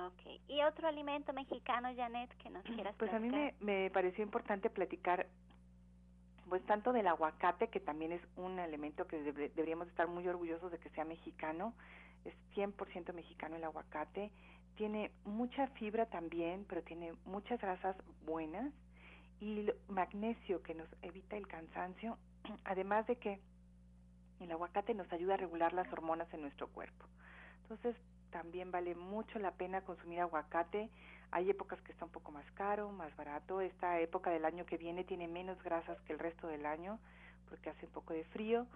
Ok. 0.06 0.40
¿Y 0.48 0.62
otro 0.62 0.86
alimento 0.86 1.32
mexicano, 1.32 1.88
Janet, 1.94 2.32
que 2.38 2.48
nos 2.48 2.62
quieras 2.64 2.94
Pues 2.96 3.12
a 3.12 3.18
mí 3.18 3.28
me, 3.28 3.54
me 3.60 3.90
pareció 3.90 4.22
importante 4.22 4.70
platicar 4.70 5.26
pues 6.50 6.64
tanto 6.66 6.92
del 6.92 7.06
aguacate, 7.06 7.68
que 7.68 7.78
también 7.78 8.12
es 8.12 8.20
un 8.36 8.58
elemento 8.58 9.06
que 9.06 9.22
deberíamos 9.22 9.86
estar 9.88 10.08
muy 10.08 10.26
orgullosos 10.26 10.72
de 10.72 10.78
que 10.78 10.90
sea 10.90 11.04
mexicano, 11.04 11.74
es 12.24 12.34
100% 12.56 13.14
mexicano 13.14 13.56
el 13.56 13.64
aguacate, 13.64 14.32
tiene 14.80 15.10
mucha 15.26 15.66
fibra 15.66 16.06
también, 16.06 16.64
pero 16.66 16.82
tiene 16.82 17.12
muchas 17.26 17.60
grasas 17.60 17.94
buenas 18.24 18.72
y 19.38 19.68
magnesio 19.88 20.62
que 20.62 20.74
nos 20.74 20.88
evita 21.02 21.36
el 21.36 21.46
cansancio, 21.46 22.16
además 22.64 23.06
de 23.06 23.16
que 23.16 23.40
el 24.40 24.50
aguacate 24.50 24.94
nos 24.94 25.12
ayuda 25.12 25.34
a 25.34 25.36
regular 25.36 25.74
las 25.74 25.92
hormonas 25.92 26.32
en 26.32 26.40
nuestro 26.40 26.66
cuerpo. 26.68 27.04
Entonces, 27.60 27.94
también 28.30 28.70
vale 28.70 28.94
mucho 28.94 29.38
la 29.38 29.50
pena 29.50 29.82
consumir 29.82 30.20
aguacate. 30.20 30.88
Hay 31.30 31.50
épocas 31.50 31.78
que 31.82 31.92
está 31.92 32.06
un 32.06 32.12
poco 32.12 32.32
más 32.32 32.50
caro, 32.52 32.90
más 32.90 33.14
barato. 33.16 33.60
Esta 33.60 34.00
época 34.00 34.30
del 34.30 34.46
año 34.46 34.64
que 34.64 34.78
viene 34.78 35.04
tiene 35.04 35.28
menos 35.28 35.62
grasas 35.62 36.00
que 36.06 36.14
el 36.14 36.18
resto 36.18 36.46
del 36.46 36.64
año 36.64 36.98
porque 37.50 37.68
hace 37.68 37.84
un 37.84 37.92
poco 37.92 38.14
de 38.14 38.24
frío, 38.24 38.66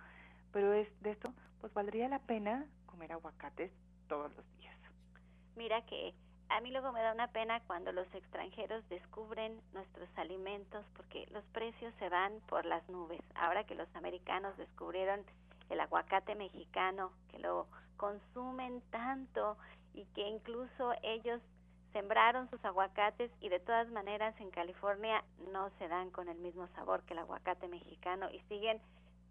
pero 0.52 0.74
es 0.74 0.86
de 1.00 1.12
esto, 1.12 1.32
pues 1.62 1.72
valdría 1.72 2.10
la 2.10 2.18
pena 2.18 2.66
comer 2.84 3.12
aguacates 3.12 3.72
todos 4.06 4.36
los 4.36 4.56
días. 4.58 4.73
Mira 5.56 5.82
que 5.82 6.14
a 6.48 6.60
mí 6.60 6.70
luego 6.70 6.92
me 6.92 7.02
da 7.02 7.12
una 7.12 7.28
pena 7.28 7.60
cuando 7.66 7.92
los 7.92 8.12
extranjeros 8.14 8.86
descubren 8.88 9.60
nuestros 9.72 10.08
alimentos 10.16 10.84
porque 10.96 11.26
los 11.32 11.44
precios 11.46 11.92
se 11.98 12.08
van 12.08 12.40
por 12.48 12.64
las 12.64 12.88
nubes. 12.88 13.20
Ahora 13.34 13.64
que 13.64 13.74
los 13.74 13.88
americanos 13.94 14.56
descubrieron 14.56 15.24
el 15.70 15.80
aguacate 15.80 16.34
mexicano, 16.34 17.12
que 17.30 17.38
lo 17.38 17.66
consumen 17.96 18.82
tanto 18.90 19.56
y 19.94 20.04
que 20.14 20.28
incluso 20.28 20.92
ellos 21.02 21.40
sembraron 21.92 22.50
sus 22.50 22.62
aguacates 22.64 23.30
y 23.40 23.48
de 23.48 23.60
todas 23.60 23.88
maneras 23.88 24.34
en 24.40 24.50
California 24.50 25.24
no 25.52 25.70
se 25.78 25.88
dan 25.88 26.10
con 26.10 26.28
el 26.28 26.38
mismo 26.38 26.66
sabor 26.74 27.02
que 27.04 27.14
el 27.14 27.20
aguacate 27.20 27.68
mexicano 27.68 28.28
y 28.30 28.40
siguen 28.48 28.80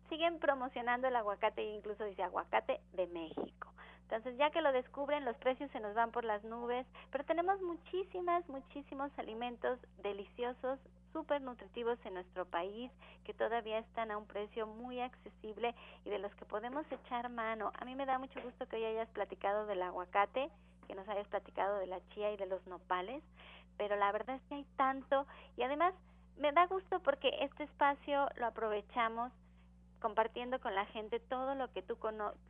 siguen 0.10 0.40
promocionando 0.40 1.08
el 1.08 1.16
aguacate 1.16 1.62
e 1.62 1.76
incluso 1.76 2.06
dice 2.06 2.24
aguacate 2.24 2.80
de 2.94 3.08
México. 3.08 3.74
Entonces, 4.04 4.38
ya 4.38 4.52
que 4.52 4.62
lo 4.62 4.72
descubren, 4.72 5.26
los 5.26 5.38
precios 5.38 5.72
se 5.72 5.80
nos 5.80 5.96
van 5.96 6.12
por 6.12 6.24
las 6.24 6.44
nubes, 6.44 6.86
pero 7.12 7.24
tenemos 7.24 7.62
muchísimas, 7.62 8.48
muchísimos 8.48 9.12
alimentos 9.18 9.80
deliciosos, 10.04 10.80
súper 11.12 11.42
nutritivos 11.42 11.98
en 12.06 12.16
nuestro 12.16 12.46
país, 12.46 12.92
que 13.24 13.34
todavía 13.34 13.80
están 13.80 14.12
a 14.12 14.18
un 14.18 14.26
precio 14.26 14.68
muy 14.68 15.00
accesible 15.00 15.74
y 16.06 16.10
de 16.10 16.20
los 16.20 16.34
que 16.36 16.46
podemos 16.46 16.86
echar 16.92 17.30
mano. 17.30 17.72
A 17.80 17.86
mí 17.86 17.96
me 17.96 18.06
da 18.06 18.20
mucho 18.20 18.42
gusto 18.42 18.68
que 18.68 18.76
hoy 18.78 18.86
hayas 18.86 19.10
platicado 19.10 19.66
del 19.66 19.82
aguacate, 19.82 20.50
que 20.88 20.96
nos 20.96 21.08
hayas 21.08 21.28
platicado 21.28 21.80
de 21.80 21.88
la 21.88 22.00
chía 22.10 22.32
y 22.32 22.38
de 22.38 22.48
los 22.48 22.66
nopales, 22.68 23.24
pero 23.78 23.96
la 23.96 24.12
verdad 24.12 24.36
es 24.36 24.42
que 24.44 24.56
hay 24.56 24.66
tanto 24.76 25.26
y 25.56 25.64
además 25.64 25.94
me 26.38 26.52
da 26.52 26.66
gusto 26.68 27.00
porque 27.00 27.30
este 27.42 27.64
espacio 27.64 28.28
lo 28.36 28.48
aprovechamos 28.48 29.32
compartiendo 30.04 30.60
con 30.60 30.76
la 30.76 30.86
gente 30.88 31.22
todo 31.22 31.56
lo 31.56 31.72
que 31.72 31.82
tú 31.82 31.98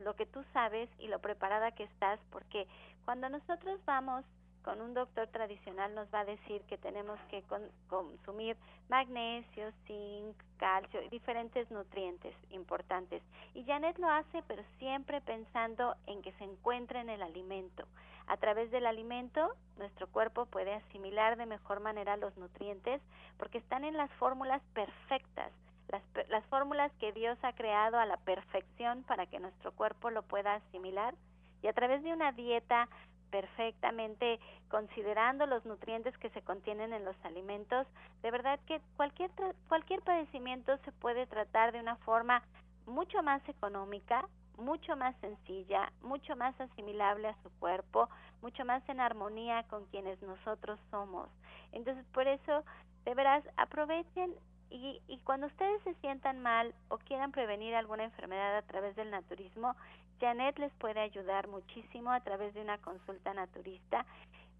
lo 0.00 0.16
que 0.16 0.26
tú 0.26 0.44
sabes 0.52 0.90
y 0.98 1.06
lo 1.06 1.20
preparada 1.20 1.70
que 1.70 1.84
estás 1.84 2.18
porque 2.32 2.66
cuando 3.04 3.28
nosotros 3.28 3.78
vamos 3.86 4.24
con 4.64 4.80
un 4.80 4.92
doctor 4.92 5.28
tradicional 5.28 5.94
nos 5.94 6.12
va 6.12 6.20
a 6.20 6.24
decir 6.24 6.62
que 6.62 6.78
tenemos 6.78 7.20
que 7.30 7.44
consumir 7.86 8.56
magnesio, 8.88 9.70
zinc, 9.86 10.36
calcio 10.56 11.00
y 11.02 11.10
diferentes 11.10 11.70
nutrientes 11.70 12.34
importantes. 12.50 13.22
Y 13.54 13.62
Janet 13.64 13.98
lo 13.98 14.08
hace, 14.08 14.42
pero 14.48 14.64
siempre 14.78 15.20
pensando 15.20 15.94
en 16.06 16.22
que 16.22 16.32
se 16.32 16.44
encuentre 16.44 17.00
en 17.00 17.10
el 17.10 17.22
alimento. 17.22 17.84
A 18.26 18.38
través 18.38 18.70
del 18.70 18.86
alimento, 18.86 19.54
nuestro 19.76 20.08
cuerpo 20.08 20.46
puede 20.46 20.74
asimilar 20.74 21.36
de 21.36 21.46
mejor 21.46 21.80
manera 21.80 22.16
los 22.16 22.34
nutrientes 22.36 23.02
porque 23.36 23.58
están 23.58 23.84
en 23.84 23.98
las 23.98 24.10
fórmulas 24.12 24.62
perfectas 24.72 25.52
las, 25.88 26.02
las 26.28 26.44
fórmulas 26.46 26.92
que 27.00 27.12
Dios 27.12 27.38
ha 27.42 27.52
creado 27.52 27.98
a 27.98 28.06
la 28.06 28.16
perfección 28.18 29.02
para 29.04 29.26
que 29.26 29.40
nuestro 29.40 29.72
cuerpo 29.72 30.10
lo 30.10 30.22
pueda 30.22 30.54
asimilar 30.54 31.14
y 31.62 31.68
a 31.68 31.72
través 31.72 32.02
de 32.02 32.12
una 32.12 32.32
dieta 32.32 32.88
perfectamente 33.30 34.38
considerando 34.68 35.46
los 35.46 35.64
nutrientes 35.64 36.16
que 36.18 36.30
se 36.30 36.42
contienen 36.42 36.92
en 36.92 37.04
los 37.04 37.16
alimentos, 37.24 37.84
de 38.22 38.30
verdad 38.30 38.60
que 38.66 38.80
cualquier 38.96 39.30
cualquier 39.66 40.02
padecimiento 40.02 40.76
se 40.84 40.92
puede 40.92 41.26
tratar 41.26 41.72
de 41.72 41.80
una 41.80 41.96
forma 41.96 42.44
mucho 42.86 43.22
más 43.24 43.42
económica, 43.48 44.28
mucho 44.56 44.94
más 44.94 45.16
sencilla, 45.20 45.92
mucho 46.00 46.36
más 46.36 46.58
asimilable 46.60 47.28
a 47.28 47.42
su 47.42 47.50
cuerpo, 47.58 48.08
mucho 48.40 48.64
más 48.64 48.88
en 48.88 49.00
armonía 49.00 49.64
con 49.64 49.84
quienes 49.86 50.20
nosotros 50.22 50.78
somos. 50.90 51.28
Entonces, 51.72 52.04
por 52.12 52.28
eso, 52.28 52.62
de 53.04 53.14
veras, 53.14 53.42
aprovechen 53.56 54.32
y, 54.70 55.00
y 55.08 55.18
cuando 55.18 55.46
ustedes 55.46 55.82
se 55.82 55.94
sientan 55.94 56.40
mal 56.40 56.74
o 56.88 56.98
quieran 56.98 57.32
prevenir 57.32 57.74
alguna 57.74 58.04
enfermedad 58.04 58.56
a 58.56 58.62
través 58.62 58.96
del 58.96 59.10
naturismo, 59.10 59.76
Janet 60.20 60.58
les 60.58 60.72
puede 60.74 61.00
ayudar 61.00 61.48
muchísimo 61.48 62.10
a 62.10 62.20
través 62.20 62.54
de 62.54 62.62
una 62.62 62.78
consulta 62.78 63.34
naturista, 63.34 64.06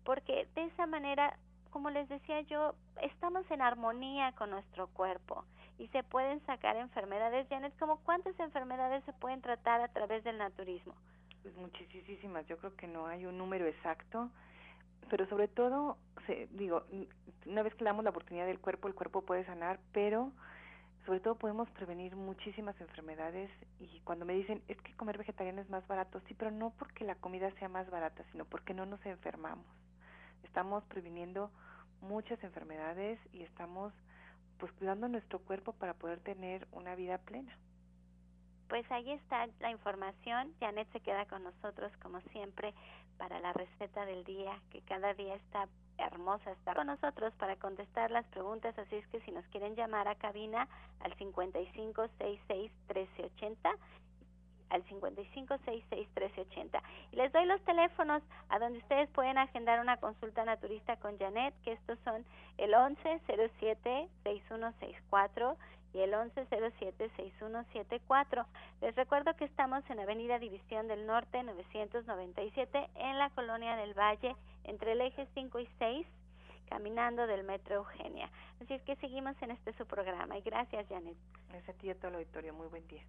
porque 0.04 0.46
de 0.54 0.64
esa 0.64 0.86
manera, 0.86 1.36
como 1.70 1.90
les 1.90 2.08
decía 2.08 2.40
yo, 2.42 2.74
estamos 3.02 3.48
en 3.50 3.62
armonía 3.62 4.32
con 4.32 4.50
nuestro 4.50 4.88
cuerpo 4.88 5.44
y 5.78 5.88
se 5.88 6.02
pueden 6.02 6.44
sacar 6.46 6.76
enfermedades. 6.76 7.48
Janet, 7.48 7.76
¿como 7.78 7.98
cuántas 7.98 8.38
enfermedades 8.38 9.02
se 9.04 9.12
pueden 9.14 9.40
tratar 9.40 9.80
a 9.80 9.88
través 9.88 10.22
del 10.24 10.38
naturismo? 10.38 10.94
Pues 11.42 11.54
muchísimas, 11.56 12.46
yo 12.46 12.56
creo 12.58 12.74
que 12.76 12.86
no 12.86 13.06
hay 13.06 13.26
un 13.26 13.36
número 13.36 13.66
exacto 13.66 14.30
pero 15.08 15.26
sobre 15.28 15.48
todo, 15.48 15.96
se, 16.26 16.48
digo, 16.52 16.84
una 17.46 17.62
vez 17.62 17.74
que 17.74 17.84
le 17.84 17.90
damos 17.90 18.04
la 18.04 18.10
oportunidad 18.10 18.46
del 18.46 18.60
cuerpo, 18.60 18.88
el 18.88 18.94
cuerpo 18.94 19.22
puede 19.22 19.44
sanar, 19.44 19.78
pero 19.92 20.32
sobre 21.06 21.20
todo 21.20 21.34
podemos 21.34 21.68
prevenir 21.70 22.16
muchísimas 22.16 22.80
enfermedades 22.80 23.50
y 23.78 24.00
cuando 24.00 24.24
me 24.24 24.32
dicen 24.34 24.62
es 24.68 24.80
que 24.80 24.94
comer 24.94 25.18
vegetariano 25.18 25.60
es 25.60 25.68
más 25.68 25.86
barato, 25.86 26.20
sí, 26.26 26.34
pero 26.34 26.50
no 26.50 26.70
porque 26.78 27.04
la 27.04 27.14
comida 27.16 27.50
sea 27.58 27.68
más 27.68 27.90
barata, 27.90 28.24
sino 28.32 28.44
porque 28.46 28.72
no 28.72 28.86
nos 28.86 29.04
enfermamos. 29.04 29.66
Estamos 30.44 30.82
previniendo 30.84 31.50
muchas 32.00 32.42
enfermedades 32.42 33.18
y 33.32 33.42
estamos 33.42 33.92
pues 34.58 34.72
cuidando 34.72 35.08
nuestro 35.08 35.40
cuerpo 35.40 35.72
para 35.72 35.94
poder 35.94 36.20
tener 36.20 36.66
una 36.72 36.94
vida 36.94 37.18
plena. 37.18 37.54
Pues 38.74 38.90
ahí 38.90 39.12
está 39.12 39.46
la 39.60 39.70
información. 39.70 40.52
Janet 40.58 40.90
se 40.90 40.98
queda 40.98 41.26
con 41.26 41.44
nosotros 41.44 41.92
como 42.02 42.20
siempre 42.32 42.74
para 43.18 43.38
la 43.38 43.52
receta 43.52 44.04
del 44.04 44.24
día, 44.24 44.60
que 44.72 44.80
cada 44.80 45.14
día 45.14 45.36
está 45.36 45.68
hermosa 45.96 46.50
estar 46.50 46.74
con 46.74 46.88
nosotros 46.88 47.32
para 47.34 47.54
contestar 47.54 48.10
las 48.10 48.26
preguntas, 48.26 48.76
así 48.76 48.96
es 48.96 49.06
que 49.06 49.20
si 49.20 49.30
nos 49.30 49.46
quieren 49.46 49.76
llamar 49.76 50.08
a 50.08 50.16
cabina 50.16 50.66
al 50.98 51.16
5566-1380, 51.16 53.76
al 54.70 54.84
5566-1380. 54.86 56.82
Y 57.12 57.16
les 57.16 57.32
doy 57.32 57.46
los 57.46 57.62
teléfonos 57.62 58.24
a 58.48 58.58
donde 58.58 58.80
ustedes 58.80 59.08
pueden 59.10 59.38
agendar 59.38 59.78
una 59.78 59.98
consulta 59.98 60.44
naturista 60.44 60.96
con 60.96 61.16
Janet, 61.16 61.54
que 61.62 61.74
estos 61.74 61.96
son 62.00 62.26
el 62.58 62.72
1107-6164 62.72 65.56
y 65.94 66.00
el 66.00 66.12
1107-6174. 66.12 68.44
Les 68.82 68.94
recuerdo 68.96 69.34
que 69.36 69.44
estamos 69.44 69.88
en 69.88 70.00
Avenida 70.00 70.38
División 70.38 70.88
del 70.88 71.06
Norte 71.06 71.42
997 71.42 72.90
en 72.96 73.18
la 73.18 73.30
Colonia 73.30 73.76
del 73.76 73.94
Valle 73.94 74.36
entre 74.64 74.92
el 74.92 75.00
eje 75.00 75.26
5 75.34 75.60
y 75.60 75.68
6 75.78 76.06
caminando 76.68 77.26
del 77.26 77.44
Metro 77.44 77.76
Eugenia. 77.76 78.30
Así 78.60 78.74
es 78.74 78.82
que 78.82 78.96
seguimos 78.96 79.40
en 79.42 79.52
este 79.52 79.72
su 79.74 79.86
programa 79.86 80.36
y 80.38 80.42
gracias 80.42 80.86
Janet. 80.88 81.16
Gracias 81.48 81.76
a 81.76 81.78
ti 81.78 81.86
y 81.86 81.90
a 81.90 81.94
todo 81.94 82.08
el 82.08 82.16
auditorio. 82.16 82.52
Muy 82.54 82.66
buen 82.68 82.86
día. 82.88 83.04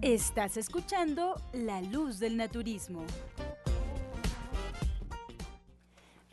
Estás 0.00 0.56
escuchando 0.56 1.36
La 1.52 1.82
Luz 1.82 2.18
del 2.18 2.36
Naturismo. 2.36 3.04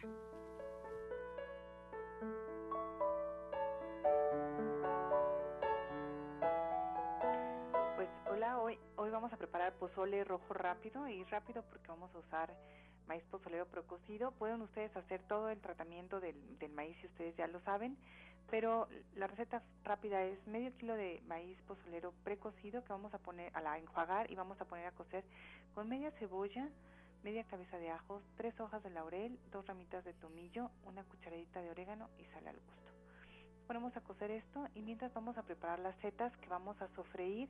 Hoy 8.65 9.10
vamos 9.12 9.32
a 9.32 9.38
preparar 9.38 9.73
pozole 9.73 10.23
rojo 10.23 10.51
rápido 10.54 11.08
y 11.08 11.23
rápido 11.25 11.63
porque 11.69 11.88
vamos 11.88 12.10
a 12.15 12.17
usar 12.17 12.54
maíz 13.08 13.23
pozolero 13.25 13.67
precocido. 13.67 14.32
Pueden 14.32 14.62
ustedes 14.62 14.95
hacer 14.97 15.21
todo 15.28 15.49
el 15.49 15.60
tratamiento 15.60 16.19
del, 16.19 16.36
maíz 16.73 16.97
si 16.99 17.06
ustedes 17.06 17.36
ya 17.38 17.45
lo 17.45 17.60
saben, 17.62 17.95
pero 18.49 18.88
la 19.15 19.28
receta 19.28 19.62
rápida 19.84 20.23
es 20.23 20.47
medio 20.47 20.75
kilo 20.78 20.95
de 20.95 21.21
maíz 21.28 21.62
pozolero 21.67 22.12
precocido 22.23 22.84
que 22.84 22.89
vamos 22.89 23.13
a 23.13 23.19
poner 23.19 23.56
a 23.56 23.62
la 23.62 23.78
enjuagar 23.78 24.32
y 24.32 24.36
vamos 24.36 24.60
a 24.60 24.65
poner 24.65 24.88
a 24.88 24.91
cocer 24.91 25.23
con 25.75 25.88
media 25.88 26.10
cebolla, 26.12 26.67
media 27.23 27.43
cabeza 27.43 27.78
de 27.78 27.91
ajos, 27.91 28.23
tres 28.36 28.60
hojas 28.60 28.82
de 28.82 28.89
laurel, 28.89 29.38
dos 29.51 29.67
ramitas 29.67 30.04
de 30.06 30.13
tomillo, 30.13 30.71
una 30.86 31.04
cucharadita 31.04 31.62
de 31.62 31.69
orégano 31.69 32.10
y 32.17 32.25
sal 32.34 32.47
al 32.47 32.56
gusto. 32.56 32.82
Ponemos 33.67 33.95
a 33.95 34.01
cocer 34.01 34.32
esto 34.32 34.67
y 34.73 34.82
mientras 34.82 35.13
vamos 35.13 35.38
a 35.38 35.43
preparar 35.43 35.78
las 35.80 35.95
setas 35.97 36.36
que 36.38 36.49
vamos 36.49 36.82
a 36.82 36.88
sofreír 36.95 37.47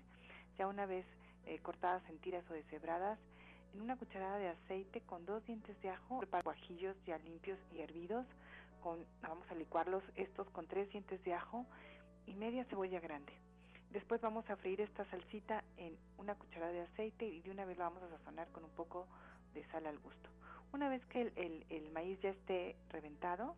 ya 0.58 0.68
una 0.68 0.86
vez 0.86 1.06
eh, 1.46 1.60
cortadas 1.60 2.02
en 2.10 2.18
tiras 2.20 2.44
o 2.50 2.54
deshebradas, 2.54 3.20
en 3.74 3.82
una 3.82 3.98
cucharada 3.98 4.38
de 4.38 4.50
aceite 4.50 5.02
con 5.02 5.26
dos 5.26 5.46
dientes 5.46 5.80
de 5.82 5.90
ajo, 5.90 6.22
guajillos 6.44 6.96
ya 7.06 7.18
limpios 7.20 7.60
y 7.74 7.82
hervidos, 7.82 8.26
con, 8.82 9.06
vamos 9.22 9.50
a 9.52 9.56
licuarlos 9.56 10.04
estos 10.16 10.50
con 10.52 10.68
tres 10.68 10.90
dientes 10.92 11.24
de 11.24 11.34
ajo 11.34 11.66
y 12.26 12.34
media 12.34 12.66
cebolla 12.66 13.00
grande. 13.00 13.34
Después 13.92 14.22
vamos 14.22 14.50
a 14.50 14.56
freír 14.56 14.82
esta 14.82 15.06
salsita 15.06 15.64
en 15.78 15.98
una 16.18 16.36
cucharada 16.36 16.72
de 16.72 16.82
aceite 16.82 17.26
y 17.26 17.42
de 17.42 17.52
una 17.52 17.66
vez 17.66 17.78
la 17.78 17.86
vamos 17.86 18.04
a 18.04 18.10
sazonar 18.10 18.48
con 18.50 18.64
un 18.64 18.72
poco 18.72 19.08
de 19.54 19.64
sal 19.68 19.86
al 19.86 20.00
gusto. 20.00 20.30
Una 20.74 20.90
vez 20.90 21.06
que 21.06 21.22
el, 21.22 21.66
el 21.70 21.90
maíz 21.92 22.20
ya 22.22 22.30
esté 22.30 22.76
reventado, 22.90 23.56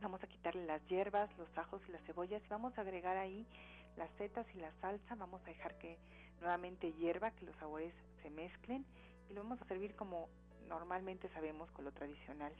vamos 0.00 0.22
a 0.22 0.26
quitarle 0.26 0.66
las 0.66 0.86
hierbas, 0.88 1.30
los 1.38 1.48
ajos 1.56 1.80
y 1.88 1.92
las 1.92 2.02
cebollas 2.02 2.42
y 2.44 2.48
vamos 2.48 2.76
a 2.76 2.82
agregar 2.82 3.16
ahí 3.16 3.46
las 3.96 4.10
setas 4.18 4.46
y 4.54 4.58
la 4.58 4.72
salsa. 4.80 5.14
Vamos 5.14 5.42
a 5.42 5.46
dejar 5.46 5.76
que 5.78 5.98
nuevamente 6.40 6.92
hierva, 6.92 7.30
que 7.32 7.46
los 7.46 7.56
sabores 7.56 7.92
se 8.22 8.30
mezclen 8.30 8.84
y 9.30 9.34
lo 9.34 9.42
vamos 9.42 9.60
a 9.60 9.66
servir 9.66 9.94
como 9.94 10.28
normalmente 10.68 11.28
sabemos 11.30 11.70
con 11.72 11.84
lo 11.84 11.92
tradicional, 11.92 12.52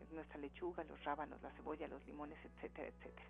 es 0.00 0.10
nuestra 0.12 0.38
lechuga, 0.38 0.84
los 0.84 1.02
rábanos, 1.04 1.42
la 1.42 1.50
cebolla, 1.52 1.88
los 1.88 2.04
limones, 2.06 2.38
etcétera, 2.44 2.88
etcétera. 2.88 3.26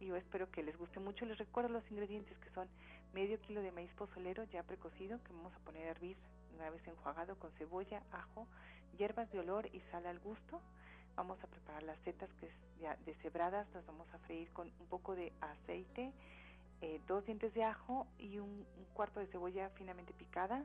Y 0.00 0.06
yo 0.06 0.16
espero 0.16 0.50
que 0.50 0.62
les 0.62 0.76
guste 0.76 1.00
mucho. 1.00 1.24
Les 1.24 1.38
recuerdo 1.38 1.70
los 1.70 1.90
ingredientes 1.90 2.38
que 2.38 2.50
son 2.50 2.68
medio 3.12 3.40
kilo 3.40 3.62
de 3.62 3.72
maíz 3.72 3.90
pozolero 3.94 4.44
ya 4.44 4.62
precocido 4.62 5.22
que 5.24 5.32
vamos 5.32 5.54
a 5.54 5.58
poner 5.60 5.88
a 5.88 5.90
hervir 5.92 6.16
una 6.54 6.70
vez 6.70 6.86
enjuagado 6.86 7.36
con 7.38 7.50
cebolla, 7.52 8.02
ajo, 8.12 8.46
hierbas 8.98 9.30
de 9.32 9.40
olor 9.40 9.66
y 9.72 9.80
sal 9.90 10.06
al 10.06 10.18
gusto. 10.20 10.60
Vamos 11.16 11.42
a 11.42 11.46
preparar 11.46 11.82
las 11.82 11.98
setas 12.00 12.28
que 12.40 12.50
ya 12.80 12.96
deshebradas, 13.06 13.66
las 13.72 13.86
vamos 13.86 14.06
a 14.12 14.18
freír 14.18 14.50
con 14.50 14.70
un 14.80 14.86
poco 14.86 15.14
de 15.14 15.32
aceite, 15.40 16.12
eh, 16.80 17.00
dos 17.06 17.24
dientes 17.26 17.52
de 17.54 17.64
ajo 17.64 18.06
y 18.18 18.38
un, 18.38 18.66
cuarto 18.94 19.20
de 19.20 19.26
cebolla 19.26 19.70
finamente 19.70 20.12
picada. 20.14 20.64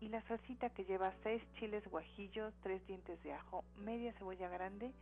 Y 0.00 0.08
la 0.08 0.22
salsita 0.22 0.70
que 0.70 0.84
lleva 0.84 1.12
seis 1.22 1.42
chiles 1.54 1.86
guajillos, 1.88 2.54
tres 2.62 2.86
dientes 2.86 3.20
de 3.22 3.32
ajo, 3.32 3.64
media 3.76 4.12
cebolla 4.14 4.48
grande, 4.48 4.92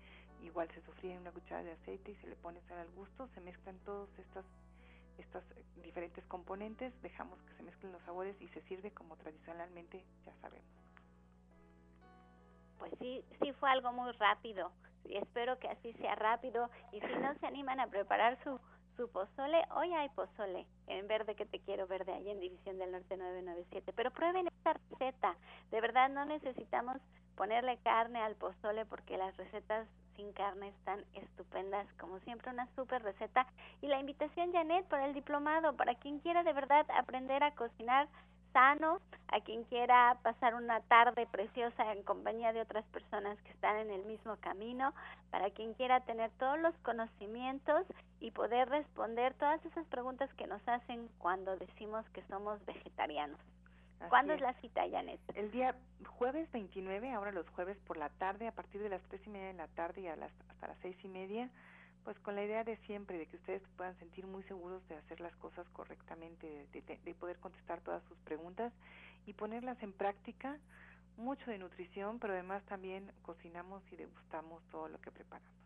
igual 0.42 0.68
se 0.72 0.80
sofría 0.82 1.14
en 1.14 1.20
una 1.20 1.32
cucharada 1.32 1.64
de 1.64 1.72
aceite 1.72 2.12
y 2.12 2.16
se 2.16 2.28
le 2.28 2.36
pone 2.36 2.60
sal 2.62 2.78
al 2.78 2.90
gusto, 2.92 3.28
se 3.34 3.40
mezclan 3.40 3.78
todos 3.84 4.08
estos 4.18 4.44
estos 5.18 5.42
diferentes 5.82 6.24
componentes, 6.26 6.92
dejamos 7.02 7.40
que 7.42 7.54
se 7.54 7.62
mezclen 7.62 7.92
los 7.92 8.02
sabores 8.02 8.36
y 8.40 8.48
se 8.48 8.60
sirve 8.62 8.90
como 8.90 9.16
tradicionalmente 9.16 10.04
ya 10.24 10.34
sabemos. 10.42 10.66
Pues 12.78 12.92
sí, 12.98 13.24
sí 13.40 13.52
fue 13.54 13.70
algo 13.70 13.92
muy 13.92 14.12
rápido. 14.12 14.70
Y 15.04 15.16
espero 15.16 15.58
que 15.58 15.68
así 15.68 15.92
sea 15.94 16.14
rápido. 16.14 16.68
Y 16.92 17.00
si 17.00 17.14
no 17.20 17.34
se 17.38 17.46
animan 17.46 17.80
a 17.80 17.86
preparar 17.86 18.38
su 18.42 18.60
su 18.96 19.08
pozole. 19.08 19.62
Hoy 19.76 19.92
hay 19.92 20.08
pozole 20.10 20.66
en 20.86 21.06
verde 21.06 21.34
que 21.34 21.46
te 21.46 21.60
quiero 21.60 21.86
verde 21.86 22.12
ahí 22.12 22.30
en 22.30 22.40
División 22.40 22.78
del 22.78 22.92
Norte 22.92 23.16
997. 23.16 23.92
Pero 23.94 24.10
prueben 24.10 24.46
esta 24.48 24.74
receta. 24.90 25.36
De 25.70 25.80
verdad 25.80 26.08
no 26.08 26.24
necesitamos 26.24 26.96
ponerle 27.36 27.78
carne 27.78 28.20
al 28.20 28.34
pozole 28.36 28.86
porque 28.86 29.18
las 29.18 29.36
recetas 29.36 29.86
sin 30.16 30.32
carne 30.32 30.68
están 30.68 31.04
estupendas. 31.14 31.86
Como 32.00 32.18
siempre, 32.20 32.50
una 32.50 32.66
super 32.74 33.02
receta. 33.02 33.46
Y 33.82 33.88
la 33.88 34.00
invitación, 34.00 34.52
Janet, 34.52 34.86
para 34.86 35.06
el 35.06 35.14
diplomado, 35.14 35.76
para 35.76 35.94
quien 35.96 36.18
quiera 36.20 36.42
de 36.42 36.54
verdad 36.54 36.86
aprender 36.90 37.42
a 37.42 37.54
cocinar 37.54 38.08
a 38.56 39.40
quien 39.44 39.64
quiera 39.64 40.16
pasar 40.22 40.54
una 40.54 40.80
tarde 40.80 41.26
preciosa 41.26 41.92
en 41.92 42.02
compañía 42.04 42.54
de 42.54 42.62
otras 42.62 42.86
personas 42.86 43.38
que 43.42 43.50
están 43.50 43.76
en 43.76 43.90
el 43.90 44.02
mismo 44.06 44.36
camino, 44.36 44.94
para 45.30 45.50
quien 45.50 45.74
quiera 45.74 46.00
tener 46.00 46.30
todos 46.38 46.58
los 46.60 46.74
conocimientos 46.78 47.84
y 48.18 48.30
poder 48.30 48.70
responder 48.70 49.34
todas 49.34 49.62
esas 49.66 49.86
preguntas 49.88 50.32
que 50.34 50.46
nos 50.46 50.66
hacen 50.66 51.06
cuando 51.18 51.54
decimos 51.58 52.08
que 52.14 52.22
somos 52.30 52.64
vegetarianos. 52.64 53.38
¿Cuándo 54.08 54.32
es. 54.32 54.40
la 54.40 54.54
cita, 54.54 54.88
Janet? 54.90 55.20
El 55.34 55.50
día 55.50 55.74
jueves 56.18 56.50
29, 56.52 57.12
ahora 57.12 57.32
los 57.32 57.48
jueves 57.50 57.76
por 57.86 57.98
la 57.98 58.08
tarde, 58.08 58.48
a 58.48 58.52
partir 58.52 58.82
de 58.82 58.88
las 58.88 59.02
tres 59.08 59.20
y 59.26 59.30
media 59.30 59.48
de 59.48 59.54
la 59.54 59.68
tarde 59.68 60.00
y 60.00 60.06
a 60.06 60.16
las, 60.16 60.32
hasta 60.48 60.68
las 60.68 60.78
seis 60.80 60.96
y 61.02 61.08
media, 61.08 61.50
pues 62.06 62.16
con 62.20 62.36
la 62.36 62.44
idea 62.44 62.62
de 62.62 62.76
siempre, 62.86 63.18
de 63.18 63.26
que 63.26 63.34
ustedes 63.34 63.62
puedan 63.76 63.98
sentir 63.98 64.28
muy 64.28 64.44
seguros 64.44 64.80
de 64.88 64.94
hacer 64.94 65.18
las 65.18 65.34
cosas 65.38 65.66
correctamente, 65.70 66.46
de, 66.72 66.98
de 67.04 67.14
poder 67.14 67.36
contestar 67.40 67.80
todas 67.80 68.00
sus 68.04 68.16
preguntas 68.18 68.72
y 69.26 69.32
ponerlas 69.32 69.82
en 69.82 69.92
práctica, 69.92 70.56
mucho 71.16 71.50
de 71.50 71.58
nutrición, 71.58 72.20
pero 72.20 72.32
además 72.32 72.62
también 72.66 73.10
cocinamos 73.22 73.82
y 73.90 73.96
degustamos 73.96 74.62
todo 74.70 74.88
lo 74.88 75.00
que 75.00 75.10
preparamos. 75.10 75.65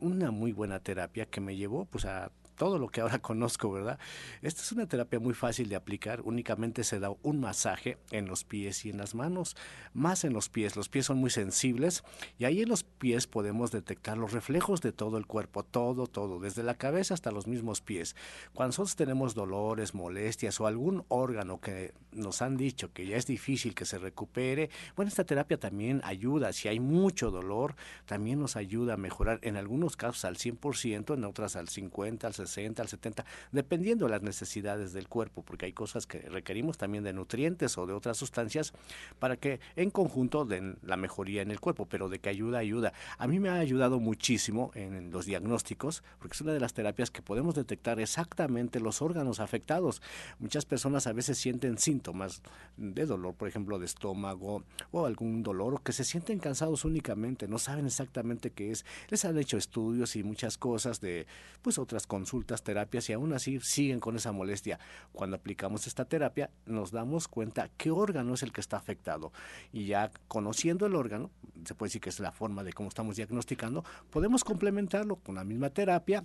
una 0.00 0.30
muy 0.30 0.52
buena 0.52 0.80
terapia 0.80 1.26
que 1.26 1.40
me 1.40 1.56
llevó 1.56 1.86
pues 1.86 2.04
a 2.04 2.30
todo 2.58 2.78
lo 2.78 2.88
que 2.88 3.00
ahora 3.00 3.18
conozco, 3.20 3.72
¿verdad? 3.72 3.98
Esta 4.42 4.60
es 4.60 4.72
una 4.72 4.86
terapia 4.86 5.18
muy 5.18 5.32
fácil 5.32 5.70
de 5.70 5.76
aplicar, 5.76 6.20
únicamente 6.22 6.84
se 6.84 6.98
da 6.98 7.10
un 7.22 7.40
masaje 7.40 7.96
en 8.10 8.26
los 8.26 8.44
pies 8.44 8.84
y 8.84 8.90
en 8.90 8.98
las 8.98 9.14
manos, 9.14 9.56
más 9.94 10.24
en 10.24 10.34
los 10.34 10.50
pies, 10.50 10.76
los 10.76 10.90
pies 10.90 11.06
son 11.06 11.16
muy 11.18 11.30
sensibles 11.30 12.04
y 12.38 12.44
ahí 12.44 12.60
en 12.60 12.68
los 12.68 12.82
pies 12.82 13.26
podemos 13.26 13.70
detectar 13.70 14.18
los 14.18 14.32
reflejos 14.32 14.82
de 14.82 14.92
todo 14.92 15.16
el 15.16 15.26
cuerpo, 15.26 15.62
todo, 15.62 16.06
todo, 16.06 16.40
desde 16.40 16.62
la 16.62 16.74
cabeza 16.74 17.14
hasta 17.14 17.30
los 17.30 17.46
mismos 17.46 17.80
pies. 17.80 18.16
Cuando 18.52 18.70
nosotros 18.70 18.96
tenemos 18.96 19.34
dolores, 19.34 19.94
molestias 19.94 20.60
o 20.60 20.66
algún 20.66 21.04
órgano 21.08 21.60
que 21.60 21.94
nos 22.12 22.42
han 22.42 22.56
dicho 22.56 22.92
que 22.92 23.06
ya 23.06 23.16
es 23.16 23.26
difícil 23.26 23.74
que 23.74 23.84
se 23.84 23.98
recupere, 23.98 24.68
bueno, 24.96 25.08
esta 25.08 25.24
terapia 25.24 25.58
también 25.58 26.00
ayuda, 26.04 26.52
si 26.52 26.68
hay 26.68 26.80
mucho 26.80 27.30
dolor, 27.30 27.76
también 28.04 28.40
nos 28.40 28.56
ayuda 28.56 28.94
a 28.94 28.96
mejorar 28.96 29.38
en 29.42 29.56
algunos 29.56 29.96
casos 29.96 30.24
al 30.24 30.36
100%, 30.36 31.14
en 31.14 31.24
otras 31.24 31.54
al 31.54 31.68
50, 31.68 32.26
al 32.26 32.34
60 32.34 32.47
60, 32.48 32.82
al 32.82 32.88
70, 32.88 33.24
dependiendo 33.52 34.06
de 34.06 34.12
las 34.12 34.22
necesidades 34.22 34.92
del 34.92 35.08
cuerpo, 35.08 35.42
porque 35.42 35.66
hay 35.66 35.72
cosas 35.72 36.06
que 36.06 36.20
requerimos 36.20 36.78
también 36.78 37.04
de 37.04 37.12
nutrientes 37.12 37.76
o 37.78 37.86
de 37.86 37.92
otras 37.92 38.16
sustancias 38.16 38.72
para 39.18 39.36
que 39.36 39.60
en 39.76 39.90
conjunto 39.90 40.44
den 40.44 40.78
la 40.82 40.96
mejoría 40.96 41.42
en 41.42 41.50
el 41.50 41.60
cuerpo, 41.60 41.86
pero 41.86 42.08
de 42.08 42.18
que 42.18 42.28
ayuda, 42.28 42.58
ayuda. 42.58 42.92
A 43.18 43.26
mí 43.26 43.38
me 43.40 43.48
ha 43.48 43.54
ayudado 43.54 44.00
muchísimo 44.00 44.70
en 44.74 45.10
los 45.10 45.26
diagnósticos, 45.26 46.02
porque 46.18 46.34
es 46.34 46.40
una 46.40 46.52
de 46.52 46.60
las 46.60 46.74
terapias 46.74 47.10
que 47.10 47.22
podemos 47.22 47.54
detectar 47.54 48.00
exactamente 48.00 48.80
los 48.80 49.02
órganos 49.02 49.40
afectados. 49.40 50.02
Muchas 50.38 50.64
personas 50.64 51.06
a 51.06 51.12
veces 51.12 51.38
sienten 51.38 51.78
síntomas 51.78 52.42
de 52.76 53.06
dolor, 53.06 53.34
por 53.34 53.48
ejemplo, 53.48 53.78
de 53.78 53.86
estómago 53.86 54.64
o 54.90 55.06
algún 55.06 55.42
dolor, 55.42 55.74
o 55.74 55.82
que 55.82 55.92
se 55.92 56.04
sienten 56.04 56.38
cansados 56.38 56.84
únicamente, 56.84 57.48
no 57.48 57.58
saben 57.58 57.86
exactamente 57.86 58.50
qué 58.50 58.70
es. 58.70 58.84
Les 59.08 59.24
han 59.24 59.38
hecho 59.38 59.56
estudios 59.56 60.16
y 60.16 60.22
muchas 60.22 60.58
cosas 60.58 61.00
de 61.00 61.26
pues 61.62 61.78
otras 61.78 62.06
consultas 62.06 62.37
terapias 62.46 63.08
y 63.10 63.12
aún 63.12 63.32
así 63.32 63.58
siguen 63.60 64.00
con 64.00 64.16
esa 64.16 64.32
molestia. 64.32 64.78
Cuando 65.12 65.36
aplicamos 65.36 65.86
esta 65.86 66.04
terapia 66.04 66.50
nos 66.66 66.90
damos 66.90 67.28
cuenta 67.28 67.70
qué 67.76 67.90
órgano 67.90 68.34
es 68.34 68.42
el 68.42 68.52
que 68.52 68.60
está 68.60 68.76
afectado 68.76 69.32
y 69.72 69.86
ya 69.86 70.10
conociendo 70.28 70.86
el 70.86 70.94
órgano, 70.94 71.30
se 71.64 71.74
puede 71.74 71.88
decir 71.88 72.00
que 72.00 72.10
es 72.10 72.20
la 72.20 72.32
forma 72.32 72.64
de 72.64 72.72
cómo 72.72 72.88
estamos 72.88 73.16
diagnosticando, 73.16 73.84
podemos 74.10 74.44
complementarlo 74.44 75.16
con 75.16 75.34
la 75.34 75.44
misma 75.44 75.70
terapia 75.70 76.24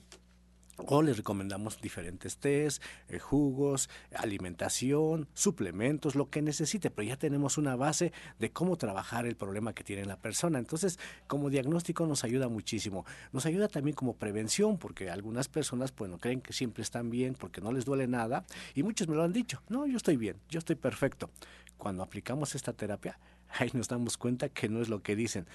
o 0.77 1.01
les 1.01 1.17
recomendamos 1.17 1.79
diferentes 1.81 2.37
tés, 2.37 2.81
eh, 3.09 3.19
jugos, 3.19 3.89
alimentación, 4.15 5.27
suplementos, 5.33 6.15
lo 6.15 6.29
que 6.29 6.41
necesite, 6.41 6.89
pero 6.89 7.07
ya 7.07 7.17
tenemos 7.17 7.57
una 7.57 7.75
base 7.75 8.11
de 8.39 8.51
cómo 8.51 8.77
trabajar 8.77 9.25
el 9.25 9.35
problema 9.35 9.73
que 9.73 9.83
tiene 9.83 10.05
la 10.05 10.17
persona. 10.17 10.59
Entonces, 10.59 10.99
como 11.27 11.49
diagnóstico 11.49 12.07
nos 12.07 12.23
ayuda 12.23 12.47
muchísimo. 12.49 13.05
Nos 13.31 13.45
ayuda 13.45 13.67
también 13.67 13.95
como 13.95 14.15
prevención, 14.15 14.77
porque 14.77 15.09
algunas 15.09 15.47
personas, 15.47 15.93
bueno, 15.95 16.17
creen 16.17 16.41
que 16.41 16.53
siempre 16.53 16.83
están 16.83 17.09
bien 17.09 17.35
porque 17.35 17.61
no 17.61 17.71
les 17.71 17.85
duele 17.85 18.07
nada 18.07 18.45
y 18.75 18.83
muchos 18.83 19.07
me 19.07 19.15
lo 19.15 19.23
han 19.23 19.33
dicho, 19.33 19.61
no, 19.69 19.85
yo 19.85 19.97
estoy 19.97 20.17
bien, 20.17 20.37
yo 20.49 20.59
estoy 20.59 20.75
perfecto. 20.75 21.29
Cuando 21.77 22.03
aplicamos 22.03 22.55
esta 22.55 22.73
terapia, 22.73 23.19
ahí 23.49 23.69
nos 23.73 23.87
damos 23.87 24.17
cuenta 24.17 24.49
que 24.49 24.69
no 24.69 24.81
es 24.81 24.89
lo 24.89 25.01
que 25.01 25.15
dicen 25.15 25.45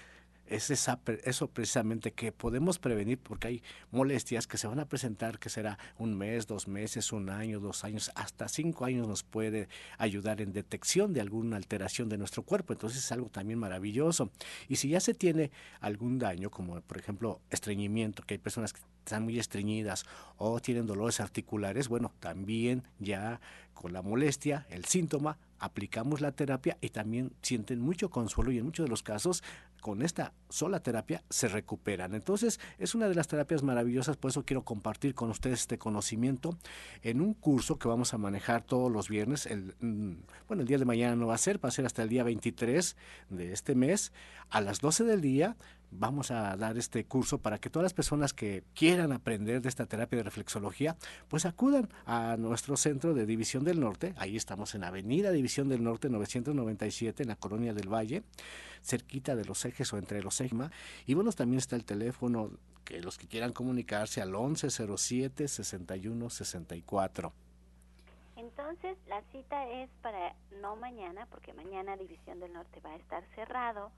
es 0.49 0.71
eso 0.71 1.49
precisamente 1.49 2.13
que 2.13 2.33
podemos 2.33 2.79
prevenir 2.79 3.19
porque 3.19 3.49
hay 3.49 3.63
molestias 3.91 4.47
que 4.47 4.59
se 4.59 4.67
van 4.67 4.81
a 4.81 4.87
presentar 4.87 5.39
que 5.39 5.49
será 5.49 5.79
un 5.99 6.17
mes, 6.17 6.47
dos 6.47 6.69
meses, 6.69 7.13
un 7.13 7.31
año, 7.31 7.61
dos 7.61 7.85
años, 7.85 8.11
hasta 8.15 8.49
cinco 8.49 8.85
años 8.85 9.07
nos 9.07 9.23
puede 9.23 9.69
ayudar 9.99 10.41
en 10.41 10.53
detección 10.53 11.13
de 11.13 11.21
alguna 11.21 11.57
alteración 11.57 12.09
de 12.09 12.19
nuestro 12.19 12.43
cuerpo. 12.43 12.73
Entonces 12.73 13.05
es 13.05 13.13
algo 13.13 13.29
también 13.29 13.59
maravilloso. 13.59 14.31
Y 14.69 14.77
si 14.77 14.89
ya 14.89 15.01
se 15.01 15.15
tiene 15.15 15.51
algún 15.81 16.19
daño, 16.19 16.51
como 16.51 16.81
por 16.81 16.99
ejemplo 16.99 17.41
estreñimiento, 17.51 18.23
que 18.23 18.35
hay 18.35 18.39
personas 18.39 18.73
que 18.73 18.81
están 19.09 19.25
muy 19.25 19.39
estreñidas 19.39 20.05
o 20.37 20.61
tienen 20.61 20.87
dolores 20.87 21.21
articulares, 21.21 21.89
bueno, 21.89 22.13
también 22.21 22.85
ya 22.99 23.41
con 23.73 23.93
la 23.93 24.03
molestia, 24.03 24.67
el 24.71 24.85
síntoma, 24.85 25.39
aplicamos 25.59 26.21
la 26.21 26.33
terapia 26.33 26.77
y 26.81 26.91
también 26.91 27.33
sienten 27.43 27.81
mucho 27.81 28.11
consuelo 28.11 28.51
y 28.51 28.59
en 28.59 28.65
muchos 28.65 28.87
de 28.87 28.91
los 28.91 29.03
casos 29.03 29.43
con 29.81 30.03
esta 30.03 30.33
sola 30.49 30.81
terapia 30.81 31.23
se 31.31 31.49
recuperan. 31.49 32.15
Entonces 32.15 32.61
es 32.79 32.95
una 32.95 33.09
de 33.09 33.15
las 33.15 33.29
terapias 33.29 33.63
maravillosas, 33.63 34.17
por 34.17 34.31
eso 34.31 34.45
quiero 34.45 34.65
compartir 34.65 35.15
con 35.15 35.31
ustedes 35.31 35.61
este 35.61 35.79
conocimiento 35.79 36.59
en 37.03 37.21
un 37.21 37.35
curso 37.35 37.79
que 37.79 37.89
vamos 37.89 38.15
a 38.15 38.19
manejar 38.19 38.63
todos 38.63 38.91
los 38.91 39.09
viernes. 39.09 39.47
El, 39.47 39.75
mm, 39.81 40.13
bueno, 40.47 40.63
el 40.63 40.69
día 40.69 40.79
de 40.79 40.85
mañana 40.85 41.17
no 41.17 41.27
va 41.27 41.35
a 41.35 41.39
ser, 41.39 41.63
va 41.63 41.69
a 41.69 41.73
ser 41.73 41.87
hasta 41.87 42.03
el 42.03 42.09
día 42.09 42.25
23 42.25 42.97
de 43.31 43.53
este 43.53 43.75
mes 43.75 44.13
a 44.51 44.61
las 44.61 44.81
12 44.81 45.05
del 45.05 45.21
día 45.21 45.57
vamos 45.91 46.31
a 46.31 46.57
dar 46.57 46.77
este 46.79 47.05
curso 47.05 47.39
para 47.39 47.59
que 47.59 47.71
todas 47.71 47.85
las 47.85 47.95
personas 47.95 48.33
que 48.33 48.65
quieran 48.75 49.13
aprender 49.13 49.63
de 49.63 49.69
esta 49.69 49.87
terapia 49.87 50.19
de 50.19 50.23
reflexología, 50.25 50.97
pues 51.29 51.47
acudan 51.47 51.89
a 52.07 52.37
nuestro 52.37 52.77
centro 52.77 53.15
de 53.15 53.27
División 53.27 53.65
del 53.65 53.81
Norte. 53.81 54.15
Ahí 54.17 54.37
estamos 54.37 54.75
en 54.75 54.85
Avenida 54.85 55.31
División 55.31 55.69
del 55.69 55.83
Norte 55.83 56.09
997 56.09 57.23
en 57.23 57.29
la 57.29 57.37
Colonia 57.37 57.75
del 57.75 57.93
Valle, 57.93 58.23
cerquita 58.83 59.37
de 59.37 59.45
los 59.45 59.65
ejes 59.65 59.93
o 59.93 59.99
entre 59.99 60.23
los 60.23 60.41
ejes. 60.41 60.49
Y 61.07 61.15
bueno, 61.15 61.33
también 61.33 61.59
está 61.59 61.77
el 61.77 61.85
teléfono 61.85 62.51
que 62.85 63.01
los 63.01 63.19
que 63.19 63.27
quieran 63.27 63.53
comunicarse 63.53 64.23
al 64.23 64.31
1107 64.31 65.47
6164. 65.49 67.33
Entonces, 68.37 68.97
la 69.09 69.21
cita 69.33 69.69
es 69.69 69.91
para 70.01 70.35
no 70.63 70.77
mañana, 70.77 71.27
porque 71.27 71.53
mañana 71.53 71.97
División 71.97 72.41
del 72.41 72.53
Norte 72.53 72.81
va 72.81 72.93
a 72.93 72.97
estar 72.97 73.25
cerrado, 73.35 73.91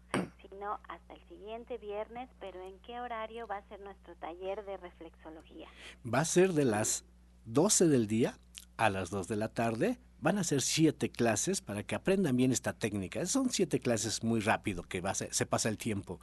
sino 0.50 0.78
hasta 0.88 1.14
el 1.14 1.28
siguiente 1.28 1.78
viernes, 1.78 2.28
pero 2.40 2.62
¿en 2.62 2.78
qué 2.80 3.00
horario 3.00 3.46
va 3.46 3.58
a 3.58 3.68
ser 3.68 3.80
nuestro 3.80 4.14
taller 4.16 4.64
de 4.64 4.76
reflexología? 4.76 5.68
Va 6.04 6.20
a 6.20 6.24
ser 6.24 6.52
de 6.52 6.64
las 6.64 7.04
12 7.46 7.88
del 7.88 8.06
día 8.06 8.38
a 8.76 8.90
las 8.90 9.10
2 9.10 9.28
de 9.28 9.36
la 9.36 9.48
tarde. 9.48 9.98
Van 10.20 10.36
a 10.36 10.44
ser 10.44 10.60
siete 10.60 11.10
clases 11.10 11.62
para 11.62 11.82
que 11.82 11.94
aprendan 11.94 12.36
bien 12.36 12.52
esta 12.52 12.74
técnica. 12.74 13.24
Son 13.24 13.50
siete 13.50 13.80
clases 13.80 14.22
muy 14.22 14.40
rápido 14.40 14.82
que 14.82 15.00
va 15.00 15.14
se 15.14 15.46
pasa 15.46 15.68
el 15.68 15.78
tiempo. 15.78 16.20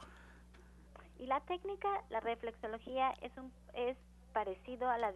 Y 1.18 1.26
la 1.26 1.40
técnica, 1.40 1.88
la 2.10 2.20
reflexología 2.20 3.10
es 3.22 3.32
un 3.36 3.52
es 3.74 3.96
parecido 4.38 4.88
a 4.88 4.98
la 4.98 5.12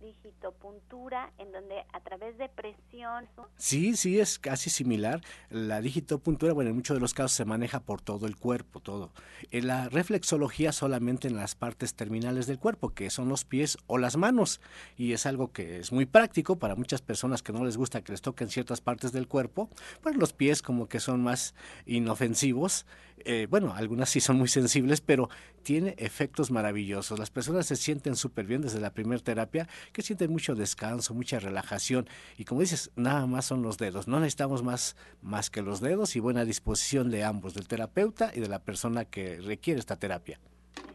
digitopuntura, 0.00 1.32
en 1.38 1.50
donde 1.50 1.84
a 1.92 1.98
través 1.98 2.38
de 2.38 2.48
presión... 2.48 3.26
Sí, 3.56 3.96
sí, 3.96 4.20
es 4.20 4.38
casi 4.38 4.70
similar. 4.70 5.20
La 5.50 5.80
digitopuntura, 5.80 6.52
bueno, 6.52 6.70
en 6.70 6.76
muchos 6.76 6.96
de 6.96 7.00
los 7.00 7.12
casos 7.12 7.32
se 7.32 7.44
maneja 7.44 7.80
por 7.80 8.00
todo 8.00 8.28
el 8.28 8.36
cuerpo, 8.36 8.78
todo. 8.78 9.10
En 9.50 9.66
la 9.66 9.88
reflexología 9.88 10.70
solamente 10.70 11.26
en 11.26 11.34
las 11.34 11.56
partes 11.56 11.96
terminales 11.96 12.46
del 12.46 12.60
cuerpo, 12.60 12.90
que 12.90 13.10
son 13.10 13.28
los 13.28 13.44
pies 13.44 13.78
o 13.88 13.98
las 13.98 14.16
manos. 14.16 14.60
Y 14.96 15.12
es 15.12 15.26
algo 15.26 15.50
que 15.50 15.80
es 15.80 15.90
muy 15.90 16.06
práctico 16.06 16.54
para 16.54 16.76
muchas 16.76 17.02
personas 17.02 17.42
que 17.42 17.52
no 17.52 17.64
les 17.64 17.76
gusta 17.76 18.02
que 18.02 18.12
les 18.12 18.22
toquen 18.22 18.48
ciertas 18.48 18.80
partes 18.80 19.10
del 19.10 19.26
cuerpo. 19.26 19.70
Pues 20.02 20.14
los 20.14 20.32
pies 20.32 20.62
como 20.62 20.88
que 20.88 21.00
son 21.00 21.20
más 21.20 21.56
inofensivos. 21.84 22.86
Eh, 23.24 23.46
bueno, 23.48 23.74
algunas 23.74 24.10
sí 24.10 24.20
son 24.20 24.38
muy 24.38 24.48
sensibles, 24.48 25.00
pero 25.00 25.28
tiene 25.62 25.94
efectos 25.98 26.50
maravillosos. 26.50 27.18
Las 27.18 27.30
personas 27.30 27.66
se 27.66 27.76
sienten 27.76 28.16
súper 28.16 28.46
bien 28.46 28.62
desde 28.62 28.80
la 28.80 28.92
primera 28.92 29.22
terapia, 29.22 29.68
que 29.92 30.02
sienten 30.02 30.30
mucho 30.30 30.54
descanso, 30.54 31.14
mucha 31.14 31.38
relajación. 31.38 32.08
Y 32.38 32.44
como 32.44 32.60
dices, 32.60 32.90
nada 32.96 33.26
más 33.26 33.44
son 33.44 33.62
los 33.62 33.78
dedos. 33.78 34.08
No 34.08 34.18
necesitamos 34.20 34.62
más, 34.62 34.96
más 35.20 35.50
que 35.50 35.62
los 35.62 35.80
dedos 35.80 36.16
y 36.16 36.20
buena 36.20 36.44
disposición 36.44 37.10
de 37.10 37.24
ambos, 37.24 37.54
del 37.54 37.68
terapeuta 37.68 38.32
y 38.34 38.40
de 38.40 38.48
la 38.48 38.58
persona 38.58 39.04
que 39.04 39.40
requiere 39.40 39.80
esta 39.80 39.96
terapia. 39.96 40.40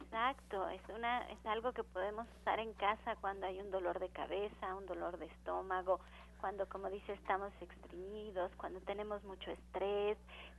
Exacto, 0.06 0.68
es, 0.70 0.82
una, 0.96 1.22
es 1.30 1.46
algo 1.46 1.74
que 1.74 1.84
podemos 1.84 2.26
usar 2.42 2.60
en 2.60 2.74
casa 2.74 3.16
cuando 3.22 3.46
hay 3.46 3.60
un 3.60 3.70
dolor 3.70 4.00
de 4.00 4.10
cabeza, 4.10 4.76
un 4.76 4.86
dolor 4.88 5.18
de 5.20 5.28
estómago, 5.28 6.00
cuando, 6.42 6.68
como 6.68 6.90
dice, 6.90 7.14
estamos 7.14 7.52
extrañidos, 7.62 8.52
cuando 8.58 8.80
tenemos 8.82 9.24
mucho 9.24 9.52
estrés. 9.52 10.18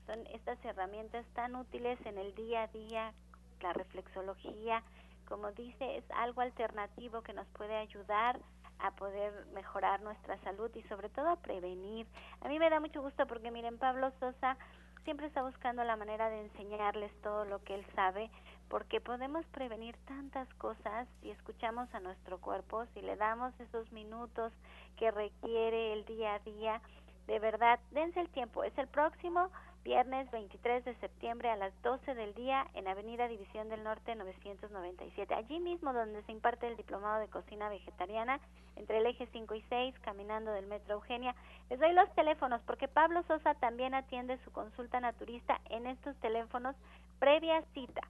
Son 0.09 0.27
estas 0.29 0.59
herramientas 0.65 1.27
tan 1.35 1.55
útiles 1.55 1.99
en 2.07 2.17
el 2.17 2.35
día 2.35 2.63
a 2.63 2.69
día 2.69 3.13
la 3.61 3.75
reflexología, 3.75 4.83
como 5.27 5.53
dice, 5.53 5.99
es 5.99 6.11
algo 6.13 6.41
alternativo 6.41 7.21
que 7.21 7.35
nos 7.35 7.47
puede 7.49 7.77
ayudar 7.77 8.41
a 8.79 8.93
poder 8.93 9.45
mejorar 9.53 10.01
nuestra 10.01 10.39
salud 10.39 10.71
y 10.75 10.83
sobre 10.85 11.11
todo 11.11 11.29
a 11.29 11.37
prevenir. 11.37 12.07
A 12.41 12.49
mí 12.49 12.59
me 12.59 12.71
da 12.71 12.81
mucho 12.81 13.03
gusto 13.03 13.27
porque 13.27 13.51
miren, 13.51 13.77
Pablo 13.77 14.11
Sosa 14.19 14.57
siempre 15.05 15.27
está 15.27 15.43
buscando 15.43 15.85
la 15.85 15.97
manera 15.97 16.31
de 16.31 16.41
enseñarles 16.41 17.13
todo 17.21 17.45
lo 17.45 17.63
que 17.65 17.75
él 17.75 17.85
sabe, 17.95 18.31
porque 18.71 19.03
podemos 19.03 19.45
prevenir 19.49 19.95
tantas 20.07 20.49
cosas 20.55 21.07
si 21.21 21.31
escuchamos 21.31 21.93
a 21.95 22.01
nuestro 22.01 22.41
cuerpo, 22.41 22.87
si 22.95 23.03
le 23.03 23.17
damos 23.17 23.53
esos 23.61 23.93
minutos 23.93 24.55
que 24.97 25.11
requiere 25.11 25.93
el 25.93 26.07
día 26.07 26.37
a 26.37 26.39
día. 26.39 26.81
De 27.27 27.39
verdad, 27.41 27.79
dense 27.91 28.21
el 28.21 28.31
tiempo. 28.31 28.65
Es 28.65 28.77
el 28.79 28.89
próximo 28.89 29.51
viernes 29.85 30.31
23 30.31 30.85
de 30.85 30.95
septiembre 30.97 31.51
a 31.51 31.57
las 31.57 31.73
12 31.83 32.15
del 32.15 32.35
día 32.35 32.67
en 32.75 32.89
Avenida 32.89 33.29
División 33.29 33.69
del 33.69 33.85
Norte 33.85 34.15
997, 34.15 35.35
allí 35.35 35.61
mismo 35.61 35.93
donde 35.93 36.23
se 36.25 36.33
imparte 36.33 36.67
el 36.67 36.77
diplomado 36.77 37.21
de 37.21 37.29
cocina 37.29 37.69
vegetariana 37.69 38.41
entre 38.77 38.99
el 38.99 39.07
eje 39.07 39.29
5 39.33 39.55
y 39.55 39.63
6, 39.69 39.95
caminando 40.01 40.53
del 40.53 40.67
Metro 40.67 40.95
Eugenia. 40.95 41.35
Les 41.71 41.79
doy 41.79 41.93
los 41.93 42.13
teléfonos 42.15 42.61
porque 42.67 42.89
Pablo 42.89 43.23
Sosa 43.25 43.55
también 43.55 43.95
atiende 43.95 44.39
su 44.45 44.51
consulta 44.53 45.01
naturista 45.01 45.61
en 45.71 45.87
estos 45.87 46.17
teléfonos 46.17 46.77
previa 47.19 47.63
cita. 47.75 48.03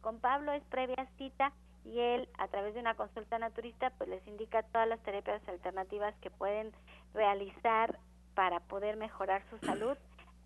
Con 0.00 0.18
Pablo 0.20 0.52
es 0.52 0.62
previa 0.64 1.06
cita 1.18 1.52
y 1.84 1.98
él 1.98 2.28
a 2.38 2.48
través 2.48 2.74
de 2.74 2.80
una 2.80 2.94
consulta 2.94 3.38
naturista 3.38 3.90
pues 3.98 4.08
les 4.08 4.26
indica 4.26 4.62
todas 4.62 4.88
las 4.88 5.00
terapias 5.02 5.46
alternativas 5.48 6.14
que 6.20 6.30
pueden 6.30 6.72
realizar 7.14 7.98
para 8.34 8.60
poder 8.60 8.96
mejorar 8.96 9.42
su 9.50 9.58
salud 9.66 9.96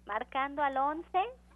marcando 0.06 0.62
al 0.62 0.76
11 0.76 1.06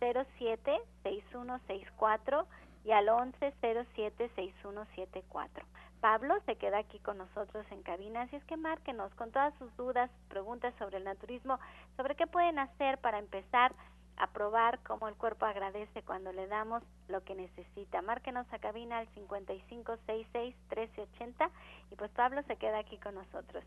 07 0.00 0.80
6164 1.02 2.46
y 2.84 2.92
al 2.92 3.08
11 3.08 3.54
07 3.60 4.30
6174. 4.34 5.64
Pablo 6.00 6.34
se 6.46 6.56
queda 6.56 6.78
aquí 6.78 6.98
con 7.00 7.18
nosotros 7.18 7.66
en 7.70 7.82
cabina, 7.82 8.22
así 8.22 8.36
es 8.36 8.44
que 8.44 8.56
márquenos 8.56 9.14
con 9.16 9.30
todas 9.30 9.54
sus 9.58 9.74
dudas, 9.76 10.10
preguntas 10.28 10.74
sobre 10.78 10.96
el 10.96 11.04
naturismo, 11.04 11.58
sobre 11.96 12.16
qué 12.16 12.26
pueden 12.26 12.58
hacer 12.58 12.98
para 12.98 13.18
empezar 13.18 13.74
a 14.16 14.26
probar 14.28 14.78
cómo 14.80 15.08
el 15.08 15.14
cuerpo 15.14 15.46
agradece 15.46 16.02
cuando 16.02 16.32
le 16.32 16.46
damos 16.46 16.82
lo 17.08 17.22
que 17.22 17.34
necesita. 17.34 18.02
Márquenos 18.02 18.46
a 18.52 18.58
cabina 18.58 18.98
al 18.98 19.08
5566 19.08 20.54
1380 20.68 21.50
y 21.90 21.96
pues 21.96 22.10
Pablo 22.12 22.42
se 22.44 22.56
queda 22.56 22.78
aquí 22.78 22.98
con 22.98 23.14
nosotros. 23.14 23.64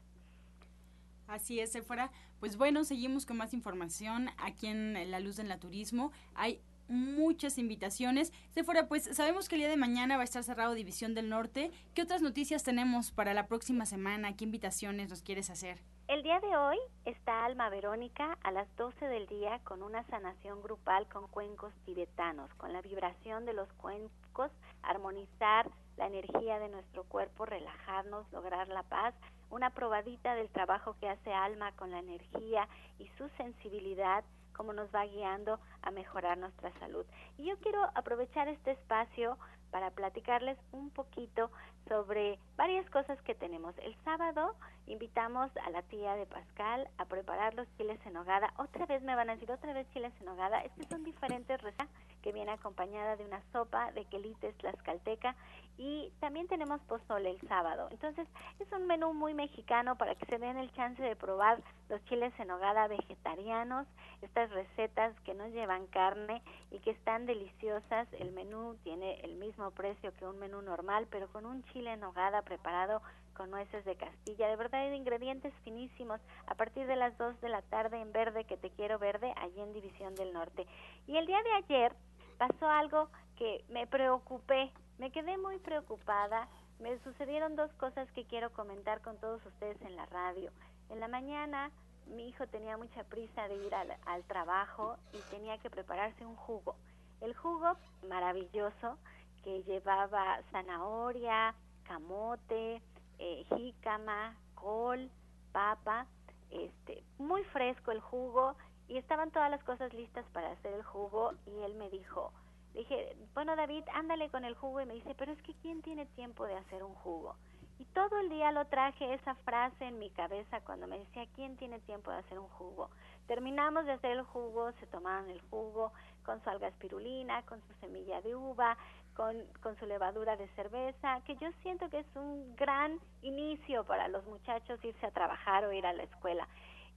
Así 1.28 1.60
es, 1.60 1.72
Sephora. 1.72 2.12
Pues 2.40 2.58
bueno, 2.58 2.84
seguimos 2.84 3.26
con 3.26 3.38
más 3.38 3.54
información 3.54 4.30
aquí 4.38 4.68
en 4.68 5.12
La 5.12 5.20
Luz 5.20 5.38
del 5.38 5.48
Naturismo. 5.48 6.12
Hay 6.36 6.62
muchas 6.88 7.58
invitaciones. 7.58 8.34
Sephora, 8.52 8.88
pues 8.88 9.04
sabemos 9.16 9.48
que 9.48 9.56
el 9.56 9.62
día 9.62 9.70
de 9.70 9.78
mañana 9.78 10.16
va 10.16 10.22
a 10.22 10.26
estar 10.26 10.44
cerrado 10.44 10.74
División 10.74 11.14
del 11.14 11.30
Norte. 11.30 11.72
¿Qué 11.94 12.02
otras 12.02 12.22
noticias 12.22 12.64
tenemos 12.64 13.12
para 13.12 13.34
la 13.34 13.48
próxima 13.48 13.86
semana? 13.86 14.36
¿Qué 14.36 14.44
invitaciones 14.44 15.10
nos 15.10 15.22
quieres 15.22 15.50
hacer? 15.50 15.80
El 16.10 16.22
día 16.22 16.40
de 16.42 16.58
hoy 16.58 16.78
está 17.06 17.46
Alma 17.46 17.70
Verónica 17.70 18.38
a 18.44 18.52
las 18.52 18.68
12 18.76 19.08
del 19.08 19.26
día 19.28 19.60
con 19.64 19.82
una 19.82 20.04
sanación 20.04 20.62
grupal 20.62 21.08
con 21.08 21.28
cuencos 21.28 21.74
tibetanos, 21.86 22.54
con 22.56 22.74
la 22.74 22.82
vibración 22.82 23.46
de 23.46 23.54
los 23.54 23.72
cuencos, 23.74 24.52
armonizar 24.82 25.72
la 25.96 26.08
energía 26.08 26.60
de 26.60 26.68
nuestro 26.68 27.06
cuerpo, 27.06 27.46
relajarnos, 27.46 28.30
lograr 28.34 28.68
la 28.68 28.84
paz 28.84 29.16
una 29.50 29.70
probadita 29.70 30.36
del 30.36 30.50
trabajo 30.50 30.96
que 31.00 31.10
hace 31.10 31.34
Alma 31.34 31.72
con 31.74 31.92
la 31.92 32.00
energía 32.00 32.68
y 33.00 33.08
su 33.18 33.30
sensibilidad, 33.38 34.24
cómo 34.56 34.74
nos 34.74 34.94
va 34.94 35.06
guiando 35.06 35.60
a 35.82 35.92
mejorar 35.92 36.38
nuestra 36.38 36.72
salud. 36.80 37.06
Y 37.38 37.46
yo 37.46 37.58
quiero 37.60 37.84
aprovechar 37.96 38.48
este 38.48 38.72
espacio 38.72 39.38
para 39.72 39.90
platicarles 39.90 40.58
un 40.72 40.92
poquito 40.92 41.50
sobre 41.88 42.38
varias 42.56 42.88
cosas 42.92 43.20
que 43.24 43.34
tenemos. 43.34 43.76
El 43.80 43.96
sábado 44.04 44.56
invitamos 44.86 45.50
a 45.58 45.70
la 45.72 45.82
tía 45.82 46.16
de 46.16 46.28
Pascal 46.28 46.88
a 47.00 47.06
preparar 47.06 47.56
los 47.56 47.68
chiles 47.76 48.00
en 48.06 48.16
hogada. 48.16 48.54
Otra 48.58 48.86
vez 48.86 49.02
me 49.02 49.16
van 49.16 49.30
a 49.30 49.34
decir, 49.34 49.52
otra 49.52 49.74
vez 49.74 49.90
chiles 49.92 50.14
en 50.22 50.28
hogada. 50.28 50.64
Es 50.64 50.72
que 50.74 50.86
son 50.86 51.04
diferentes 51.04 51.60
recetas 51.62 51.90
que 52.22 52.32
viene 52.32 52.52
acompañada 52.52 53.16
de 53.18 53.26
una 53.26 53.42
sopa 53.52 53.92
de 53.92 54.06
quelites 54.06 54.56
tlaxcalteca 54.58 55.36
y 55.78 56.12
también 56.20 56.48
tenemos 56.48 56.82
pozole 56.82 57.32
el 57.32 57.42
sábado. 57.48 57.88
Entonces 57.92 58.28
es 58.60 58.72
un 58.72 58.86
menú 58.88 59.14
muy 59.14 59.34
mexicano 59.34 59.98
para 59.98 60.16
que 60.16 60.26
se 60.26 60.38
den 60.38 60.58
el 60.58 60.72
chance 60.74 61.02
de 61.02 61.16
probar 61.16 61.62
los 61.90 62.04
chiles 62.06 62.34
en 62.40 62.52
hogada 62.52 62.88
vegetarianos, 62.88 63.88
estas 64.22 64.50
recetas 64.52 65.14
que 65.22 65.34
no 65.34 65.48
llevan 65.48 65.88
carne 65.88 66.42
y 66.72 66.80
que 66.80 66.92
están 66.92 67.26
deliciosas. 67.26 68.08
El 68.14 68.32
menú 68.32 68.76
tiene 68.84 69.20
el 69.22 69.36
mismo 69.36 69.72
precio 69.72 70.14
que 70.16 70.26
un 70.26 70.40
menú 70.40 70.62
normal, 70.62 71.08
pero 71.10 71.28
con 71.30 71.46
un 71.46 71.64
chile 71.66 71.94
en 71.94 72.04
hogada 72.04 72.42
preparado 72.42 73.02
con 73.34 73.50
nueces 73.50 73.84
de 73.86 73.96
Castilla. 73.96 74.48
De 74.48 74.56
verdad 74.56 74.82
hay 74.82 74.96
ingredientes 74.96 75.54
finísimos 75.64 76.22
a 76.48 76.56
partir 76.56 76.86
de 76.88 76.96
las 76.96 77.18
2 77.18 77.42
de 77.42 77.50
la 77.50 77.62
tarde 77.64 78.00
en 78.00 78.12
verde 78.12 78.46
que 78.46 78.58
te 78.58 78.70
quiero 78.70 79.00
verde 79.00 79.34
allí 79.38 79.60
en 79.60 79.74
División 79.74 80.16
del 80.16 80.34
Norte. 80.34 80.68
Y 81.08 81.18
el 81.18 81.26
día 81.26 81.42
de 81.42 81.52
ayer 81.54 81.96
pasó 82.38 82.70
algo 82.70 83.10
que 83.38 83.64
me 83.70 83.88
preocupé, 83.88 84.72
me 84.98 85.12
quedé 85.12 85.38
muy 85.38 85.60
preocupada. 85.60 86.48
Me 86.80 86.98
sucedieron 87.00 87.56
dos 87.56 87.72
cosas 87.74 88.12
que 88.12 88.26
quiero 88.26 88.52
comentar 88.52 89.02
con 89.02 89.18
todos 89.18 89.46
ustedes 89.46 89.82
en 89.82 89.96
la 89.96 90.06
radio. 90.08 90.52
En 90.90 91.00
la 91.00 91.08
mañana 91.08 91.72
mi 92.08 92.28
hijo 92.28 92.48
tenía 92.48 92.78
mucha 92.78 93.04
prisa 93.06 93.48
de 93.48 93.56
ir 93.56 93.74
al, 93.74 94.24
trabajo 94.26 94.98
y 95.14 95.18
tenía 95.32 95.58
que 95.60 95.70
prepararse 95.70 96.26
un 96.26 96.36
jugo. 96.36 96.76
El 97.22 97.34
jugo 97.36 97.78
maravilloso 98.08 98.98
que 99.44 99.64
llevaba 99.64 100.42
zanahoria, 100.52 101.56
camote, 101.84 102.82
eh, 103.20 103.46
jícama, 103.56 104.36
col, 104.56 105.10
papa, 105.52 106.08
este, 106.50 107.04
muy 107.18 107.44
fresco 107.46 107.92
el 107.92 108.00
jugo 108.00 108.56
y 108.88 108.98
estaban 108.98 109.32
todas 109.32 109.50
las 109.50 109.64
cosas 109.64 109.94
listas 109.94 110.26
para 110.34 110.52
hacer 110.52 110.74
el 110.74 110.84
jugo 110.84 111.34
y 111.46 111.64
él 111.64 111.76
me 111.76 111.90
dijo, 111.90 112.32
Dije, 112.74 113.16
bueno 113.34 113.56
David, 113.56 113.84
ándale 113.94 114.30
con 114.30 114.46
el 114.46 114.56
jugo 114.56 114.82
y 114.82 114.86
me 114.86 114.96
dice, 114.96 115.14
pero 115.16 115.32
es 115.32 115.42
que 115.44 115.54
¿quién 115.62 115.82
tiene 115.82 116.06
tiempo 116.08 116.46
de 116.46 116.56
hacer 116.56 116.84
un 116.84 116.96
jugo? 116.96 117.36
Y 117.80 117.86
todo 117.86 118.20
el 118.20 118.30
día 118.30 118.52
lo 118.52 118.66
traje 118.66 119.14
esa 119.14 119.36
frase 119.36 119.86
en 119.86 120.00
mi 120.00 120.10
cabeza 120.12 120.62
cuando 120.62 120.88
me 120.88 121.00
decía, 121.00 121.26
¿quién 121.36 121.58
tiene 121.58 121.80
tiempo 121.82 122.12
de 122.12 122.18
hacer 122.18 122.40
un 122.40 122.48
jugo? 122.50 122.90
Terminamos 123.28 123.86
de 123.86 123.94
hacer 123.94 124.12
el 124.12 124.24
jugo, 124.24 124.72
se 124.80 124.88
tomaban 124.88 125.30
el 125.30 125.42
jugo 125.50 125.92
con 126.24 126.42
su 126.44 126.50
alga 126.50 126.68
espirulina, 126.68 127.42
con 127.44 127.62
su 127.62 127.74
semilla 127.80 128.22
de 128.22 128.36
uva, 128.36 128.78
con, 129.16 129.36
con 129.62 129.78
su 129.78 129.86
levadura 129.86 130.36
de 130.36 130.48
cerveza, 130.50 131.22
que 131.26 131.36
yo 131.36 131.50
siento 131.62 131.90
que 131.90 132.00
es 132.00 132.16
un 132.16 132.56
gran 132.56 133.00
inicio 133.22 133.84
para 133.86 134.08
los 134.08 134.26
muchachos 134.26 134.84
irse 134.84 135.06
a 135.06 135.12
trabajar 135.12 135.66
o 135.66 135.74
ir 135.74 135.86
a 135.86 135.94
la 135.94 136.04
escuela. 136.04 136.48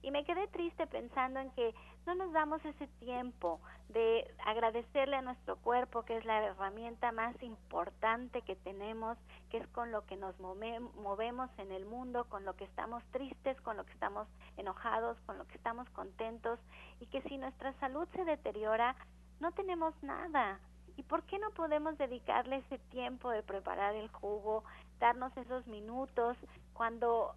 Y 0.01 0.11
me 0.11 0.23
quedé 0.23 0.47
triste 0.47 0.87
pensando 0.87 1.39
en 1.39 1.51
que 1.51 1.73
no 2.05 2.15
nos 2.15 2.31
damos 2.31 2.63
ese 2.63 2.87
tiempo 2.99 3.59
de 3.89 4.33
agradecerle 4.45 5.17
a 5.17 5.21
nuestro 5.21 5.57
cuerpo, 5.57 6.03
que 6.03 6.17
es 6.17 6.25
la 6.25 6.43
herramienta 6.43 7.11
más 7.11 7.35
importante 7.41 8.41
que 8.43 8.55
tenemos, 8.55 9.17
que 9.49 9.57
es 9.57 9.67
con 9.69 9.91
lo 9.91 10.05
que 10.05 10.15
nos 10.15 10.39
movemos 10.39 11.49
en 11.57 11.71
el 11.71 11.85
mundo, 11.85 12.25
con 12.25 12.45
lo 12.45 12.55
que 12.55 12.65
estamos 12.65 13.03
tristes, 13.11 13.59
con 13.61 13.75
lo 13.75 13.85
que 13.85 13.93
estamos 13.93 14.27
enojados, 14.55 15.17
con 15.25 15.37
lo 15.37 15.45
que 15.47 15.55
estamos 15.55 15.89
contentos, 15.89 16.59
y 16.99 17.07
que 17.07 17.21
si 17.23 17.37
nuestra 17.37 17.73
salud 17.79 18.07
se 18.13 18.23
deteriora, 18.23 18.95
no 19.39 19.51
tenemos 19.51 19.93
nada. 20.01 20.59
¿Y 20.95 21.03
por 21.03 21.23
qué 21.23 21.37
no 21.37 21.51
podemos 21.51 21.97
dedicarle 21.97 22.57
ese 22.57 22.79
tiempo 22.89 23.29
de 23.29 23.43
preparar 23.43 23.95
el 23.95 24.09
jugo, 24.09 24.63
darnos 24.99 25.35
esos 25.37 25.67
minutos 25.67 26.37
cuando 26.73 27.35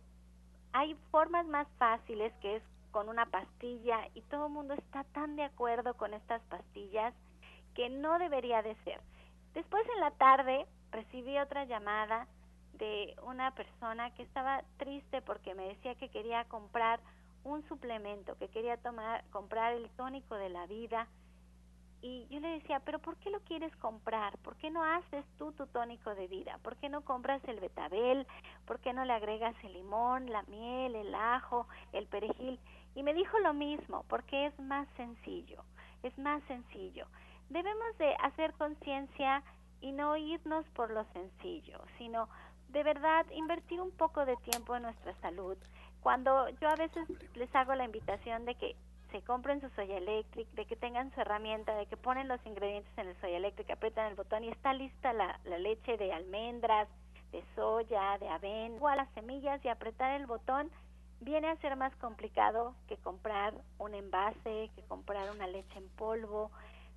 hay 0.72 0.94
formas 1.10 1.46
más 1.46 1.66
fáciles 1.78 2.32
que 2.40 2.56
es 2.56 2.62
con 2.90 3.08
una 3.08 3.26
pastilla 3.26 4.08
y 4.14 4.22
todo 4.22 4.46
el 4.46 4.52
mundo 4.52 4.74
está 4.74 5.04
tan 5.04 5.36
de 5.36 5.44
acuerdo 5.44 5.94
con 5.94 6.14
estas 6.14 6.42
pastillas 6.42 7.14
que 7.74 7.88
no 7.88 8.18
debería 8.18 8.62
de 8.62 8.74
ser. 8.84 9.00
Después 9.54 9.84
en 9.94 10.00
la 10.00 10.10
tarde 10.12 10.66
recibí 10.90 11.38
otra 11.38 11.64
llamada 11.64 12.26
de 12.74 13.14
una 13.22 13.52
persona 13.54 14.12
que 14.14 14.22
estaba 14.22 14.62
triste 14.78 15.22
porque 15.22 15.54
me 15.54 15.68
decía 15.68 15.94
que 15.96 16.08
quería 16.08 16.44
comprar 16.44 17.00
un 17.44 17.66
suplemento, 17.68 18.36
que 18.38 18.48
quería 18.48 18.76
tomar 18.76 19.24
comprar 19.30 19.72
el 19.72 19.88
tónico 19.90 20.34
de 20.34 20.50
la 20.50 20.66
vida 20.66 21.06
y 22.02 22.26
yo 22.30 22.40
le 22.40 22.48
decía, 22.48 22.80
pero 22.80 22.98
¿por 22.98 23.16
qué 23.16 23.30
lo 23.30 23.40
quieres 23.40 23.74
comprar? 23.76 24.38
¿Por 24.38 24.56
qué 24.56 24.70
no 24.70 24.82
haces 24.82 25.24
tú 25.36 25.52
tu 25.52 25.66
tónico 25.66 26.14
de 26.14 26.28
vida? 26.28 26.58
¿Por 26.62 26.76
qué 26.76 26.88
no 26.88 27.02
compras 27.02 27.42
el 27.44 27.60
betabel? 27.60 28.26
¿Por 28.64 28.80
qué 28.80 28.92
no 28.92 29.04
le 29.04 29.12
agregas 29.12 29.54
el 29.64 29.74
limón, 29.74 30.30
la 30.30 30.42
miel, 30.44 30.96
el 30.96 31.14
ajo, 31.14 31.66
el 31.92 32.06
perejil? 32.06 32.58
Y 32.94 33.02
me 33.02 33.14
dijo 33.14 33.38
lo 33.40 33.52
mismo, 33.52 34.04
porque 34.08 34.46
es 34.46 34.58
más 34.58 34.88
sencillo, 34.96 35.62
es 36.02 36.16
más 36.18 36.42
sencillo. 36.44 37.06
Debemos 37.50 37.98
de 37.98 38.14
hacer 38.22 38.52
conciencia 38.54 39.42
y 39.80 39.92
no 39.92 40.16
irnos 40.16 40.66
por 40.70 40.90
lo 40.90 41.04
sencillo, 41.12 41.80
sino 41.98 42.28
de 42.68 42.82
verdad 42.82 43.26
invertir 43.32 43.80
un 43.80 43.90
poco 43.90 44.24
de 44.24 44.36
tiempo 44.38 44.76
en 44.76 44.82
nuestra 44.82 45.14
salud. 45.20 45.56
Cuando 46.00 46.48
yo 46.60 46.68
a 46.68 46.76
veces 46.76 47.06
les 47.34 47.54
hago 47.54 47.74
la 47.74 47.84
invitación 47.84 48.44
de 48.44 48.54
que 48.54 48.76
se 49.10 49.22
compren 49.22 49.60
su 49.60 49.68
Soya 49.70 49.96
Electric, 49.96 50.48
de 50.50 50.66
que 50.66 50.76
tengan 50.76 51.12
su 51.14 51.20
herramienta, 51.20 51.74
de 51.74 51.86
que 51.86 51.96
ponen 51.96 52.28
los 52.28 52.44
ingredientes 52.46 52.92
en 52.96 53.08
el 53.08 53.20
Soya 53.20 53.36
Electric, 53.36 53.70
aprietan 53.70 54.06
el 54.06 54.14
botón 54.14 54.44
y 54.44 54.48
está 54.48 54.72
lista 54.72 55.12
la, 55.12 55.38
leche 55.58 55.96
de 55.96 56.12
almendras, 56.12 56.88
de 57.32 57.44
soya, 57.54 58.18
de 58.18 58.28
avena, 58.28 58.76
o 58.80 58.88
a 58.88 58.96
las 58.96 59.08
semillas 59.14 59.64
y 59.64 59.68
apretar 59.68 60.20
el 60.20 60.26
botón 60.26 60.70
viene 61.20 61.48
a 61.48 61.56
ser 61.56 61.76
más 61.76 61.94
complicado 61.96 62.74
que 62.88 62.96
comprar 62.96 63.54
un 63.78 63.94
envase, 63.94 64.70
que 64.74 64.82
comprar 64.88 65.30
una 65.30 65.46
leche 65.46 65.78
en 65.78 65.88
polvo, 65.90 66.50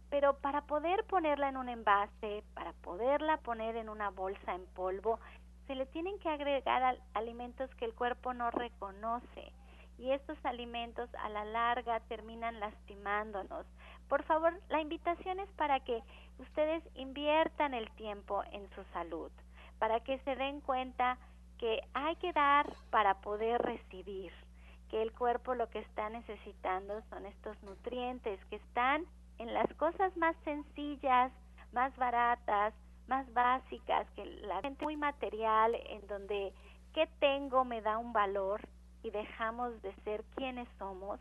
pero 0.09 0.37
para 0.37 0.61
poder 0.61 1.03
ponerla 1.05 1.49
en 1.49 1.57
un 1.57 1.69
envase, 1.69 2.43
para 2.53 2.73
poderla 2.73 3.37
poner 3.37 3.75
en 3.75 3.89
una 3.89 4.09
bolsa 4.09 4.55
en 4.55 4.65
polvo, 4.67 5.19
se 5.67 5.75
le 5.75 5.85
tienen 5.87 6.17
que 6.19 6.29
agregar 6.29 6.97
alimentos 7.13 7.73
que 7.75 7.85
el 7.85 7.93
cuerpo 7.93 8.33
no 8.33 8.49
reconoce 8.51 9.51
y 9.97 10.11
estos 10.11 10.37
alimentos 10.45 11.09
a 11.15 11.29
la 11.29 11.45
larga 11.45 11.99
terminan 12.01 12.59
lastimándonos. 12.59 13.65
Por 14.07 14.23
favor, 14.23 14.59
la 14.69 14.81
invitación 14.81 15.39
es 15.39 15.49
para 15.53 15.79
que 15.79 16.01
ustedes 16.39 16.83
inviertan 16.95 17.73
el 17.73 17.89
tiempo 17.91 18.43
en 18.51 18.69
su 18.71 18.83
salud, 18.93 19.31
para 19.79 19.99
que 20.01 20.19
se 20.19 20.35
den 20.35 20.61
cuenta 20.61 21.17
que 21.57 21.81
hay 21.93 22.15
que 22.17 22.33
dar 22.33 22.71
para 22.89 23.21
poder 23.21 23.61
recibir, 23.61 24.31
que 24.89 25.01
el 25.01 25.11
cuerpo 25.13 25.55
lo 25.55 25.69
que 25.69 25.79
está 25.79 26.09
necesitando 26.09 27.01
son 27.09 27.25
estos 27.25 27.61
nutrientes 27.63 28.43
que 28.45 28.57
están 28.57 29.05
en 29.37 29.53
las 29.53 29.71
cosas 29.75 30.15
más 30.17 30.35
sencillas, 30.43 31.31
más 31.71 31.95
baratas, 31.97 32.73
más 33.07 33.31
básicas, 33.33 34.09
que 34.11 34.25
la 34.25 34.61
gente 34.61 34.83
muy 34.83 34.97
material, 34.97 35.75
en 35.87 36.05
donde 36.07 36.53
qué 36.93 37.07
tengo 37.19 37.65
me 37.65 37.81
da 37.81 37.97
un 37.97 38.13
valor, 38.13 38.61
y 39.03 39.11
dejamos 39.11 39.81
de 39.81 39.93
ser 40.03 40.23
quienes 40.35 40.67
somos, 40.79 41.19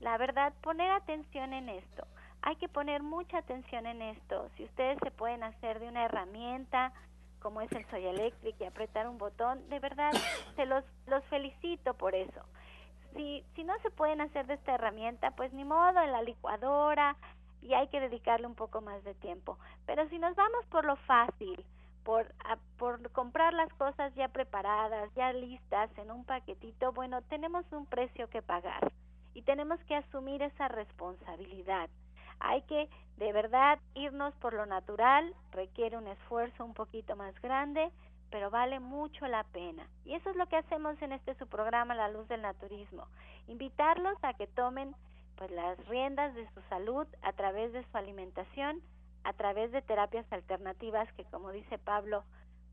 la 0.00 0.16
verdad, 0.16 0.52
poner 0.62 0.90
atención 0.90 1.52
en 1.52 1.68
esto. 1.68 2.06
Hay 2.42 2.56
que 2.56 2.68
poner 2.68 3.02
mucha 3.02 3.38
atención 3.38 3.86
en 3.86 4.00
esto. 4.00 4.48
Si 4.56 4.64
ustedes 4.64 4.98
se 5.02 5.10
pueden 5.10 5.42
hacer 5.42 5.78
de 5.78 5.88
una 5.88 6.04
herramienta 6.04 6.92
como 7.40 7.60
es 7.60 7.72
el 7.72 7.86
Soy 7.86 8.06
Electric 8.06 8.54
y 8.60 8.64
apretar 8.64 9.08
un 9.08 9.18
botón, 9.18 9.68
de 9.68 9.78
verdad, 9.78 10.12
se 10.56 10.66
los, 10.66 10.84
los 11.06 11.24
felicito 11.24 11.94
por 11.94 12.14
eso. 12.14 12.40
Si, 13.14 13.44
si 13.54 13.64
no 13.64 13.78
se 13.80 13.90
pueden 13.90 14.20
hacer 14.20 14.46
de 14.46 14.54
esta 14.54 14.74
herramienta, 14.74 15.32
pues 15.32 15.52
ni 15.52 15.64
modo, 15.64 16.00
en 16.00 16.12
la 16.12 16.22
licuadora, 16.22 17.16
y 17.62 17.74
hay 17.74 17.88
que 17.88 18.00
dedicarle 18.00 18.46
un 18.46 18.54
poco 18.54 18.80
más 18.80 19.02
de 19.04 19.14
tiempo. 19.14 19.58
Pero 19.86 20.08
si 20.08 20.18
nos 20.18 20.34
vamos 20.36 20.64
por 20.66 20.84
lo 20.84 20.96
fácil, 20.96 21.64
por, 22.04 22.34
por 22.78 23.10
comprar 23.12 23.54
las 23.54 23.72
cosas 23.74 24.14
ya 24.14 24.28
preparadas, 24.28 25.12
ya 25.14 25.32
listas 25.32 25.90
en 25.98 26.10
un 26.10 26.24
paquetito, 26.24 26.92
bueno, 26.92 27.22
tenemos 27.22 27.64
un 27.72 27.86
precio 27.86 28.28
que 28.28 28.42
pagar 28.42 28.92
y 29.34 29.42
tenemos 29.42 29.78
que 29.84 29.96
asumir 29.96 30.42
esa 30.42 30.68
responsabilidad. 30.68 31.88
Hay 32.40 32.62
que 32.62 32.88
de 33.16 33.32
verdad 33.32 33.78
irnos 33.94 34.34
por 34.36 34.54
lo 34.54 34.64
natural, 34.66 35.34
requiere 35.52 35.98
un 35.98 36.06
esfuerzo 36.06 36.64
un 36.64 36.74
poquito 36.74 37.14
más 37.16 37.38
grande, 37.42 37.90
pero 38.30 38.50
vale 38.50 38.80
mucho 38.80 39.26
la 39.26 39.44
pena. 39.44 39.86
Y 40.04 40.14
eso 40.14 40.30
es 40.30 40.36
lo 40.36 40.46
que 40.46 40.56
hacemos 40.56 41.00
en 41.02 41.12
este 41.12 41.34
su 41.34 41.46
programa 41.46 41.94
La 41.94 42.08
Luz 42.08 42.26
del 42.28 42.42
Naturismo, 42.42 43.06
invitarlos 43.46 44.16
a 44.22 44.34
que 44.34 44.46
tomen 44.46 44.94
pues 45.36 45.50
las 45.50 45.78
riendas 45.88 46.34
de 46.34 46.48
su 46.54 46.60
salud 46.68 47.06
a 47.22 47.32
través 47.32 47.72
de 47.72 47.84
su 47.84 47.96
alimentación, 47.96 48.80
a 49.24 49.32
través 49.32 49.72
de 49.72 49.82
terapias 49.82 50.30
alternativas 50.32 51.12
que 51.14 51.24
como 51.24 51.50
dice 51.52 51.78
Pablo, 51.78 52.24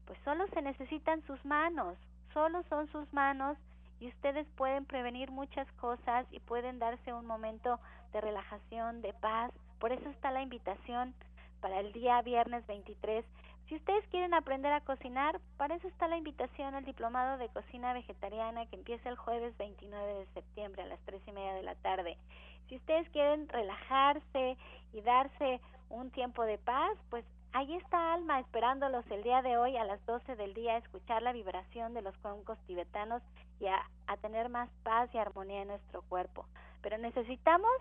pues 0.05 0.17
solo 0.23 0.47
se 0.47 0.61
necesitan 0.61 1.21
sus 1.23 1.43
manos, 1.45 1.97
solo 2.33 2.63
son 2.69 2.87
sus 2.91 3.11
manos 3.13 3.57
y 3.99 4.07
ustedes 4.07 4.47
pueden 4.55 4.85
prevenir 4.85 5.31
muchas 5.31 5.71
cosas 5.73 6.25
y 6.31 6.39
pueden 6.39 6.79
darse 6.79 7.13
un 7.13 7.25
momento 7.25 7.79
de 8.13 8.21
relajación, 8.21 9.01
de 9.01 9.13
paz. 9.13 9.51
Por 9.79 9.91
eso 9.91 10.07
está 10.09 10.31
la 10.31 10.41
invitación 10.41 11.13
para 11.61 11.79
el 11.79 11.91
día 11.93 12.21
viernes 12.21 12.65
23. 12.67 13.25
Si 13.67 13.75
ustedes 13.75 14.07
quieren 14.07 14.33
aprender 14.33 14.71
a 14.71 14.81
cocinar, 14.81 15.41
para 15.57 15.75
eso 15.75 15.87
está 15.89 16.07
la 16.07 16.17
invitación 16.17 16.73
al 16.73 16.85
diplomado 16.85 17.37
de 17.37 17.49
cocina 17.49 17.91
vegetariana 17.93 18.65
que 18.67 18.77
empieza 18.77 19.09
el 19.09 19.17
jueves 19.17 19.57
29 19.57 20.13
de 20.13 20.25
septiembre 20.27 20.83
a 20.83 20.87
las 20.87 20.99
tres 21.01 21.21
y 21.27 21.31
media 21.33 21.53
de 21.53 21.63
la 21.63 21.75
tarde. 21.75 22.17
Si 22.69 22.77
ustedes 22.77 23.09
quieren 23.09 23.49
relajarse 23.49 24.57
y 24.93 25.01
darse 25.01 25.59
un 25.89 26.11
tiempo 26.11 26.43
de 26.43 26.57
paz, 26.57 26.97
pues 27.09 27.25
ahí 27.53 27.75
está 27.75 28.13
Alma 28.13 28.39
esperándolos 28.39 29.05
el 29.09 29.23
día 29.23 29.41
de 29.41 29.57
hoy 29.57 29.77
a 29.77 29.83
las 29.83 30.05
12 30.05 30.35
del 30.35 30.53
día 30.53 30.73
a 30.73 30.77
escuchar 30.77 31.21
la 31.21 31.33
vibración 31.33 31.93
de 31.93 32.01
los 32.01 32.17
cuencos 32.17 32.57
tibetanos 32.67 33.21
y 33.59 33.67
a, 33.67 33.83
tener 34.21 34.49
más 34.49 34.69
paz 34.83 35.09
y 35.13 35.17
armonía 35.17 35.61
en 35.61 35.69
nuestro 35.69 36.01
cuerpo. 36.03 36.45
Pero 36.81 36.97
necesitamos 36.97 37.71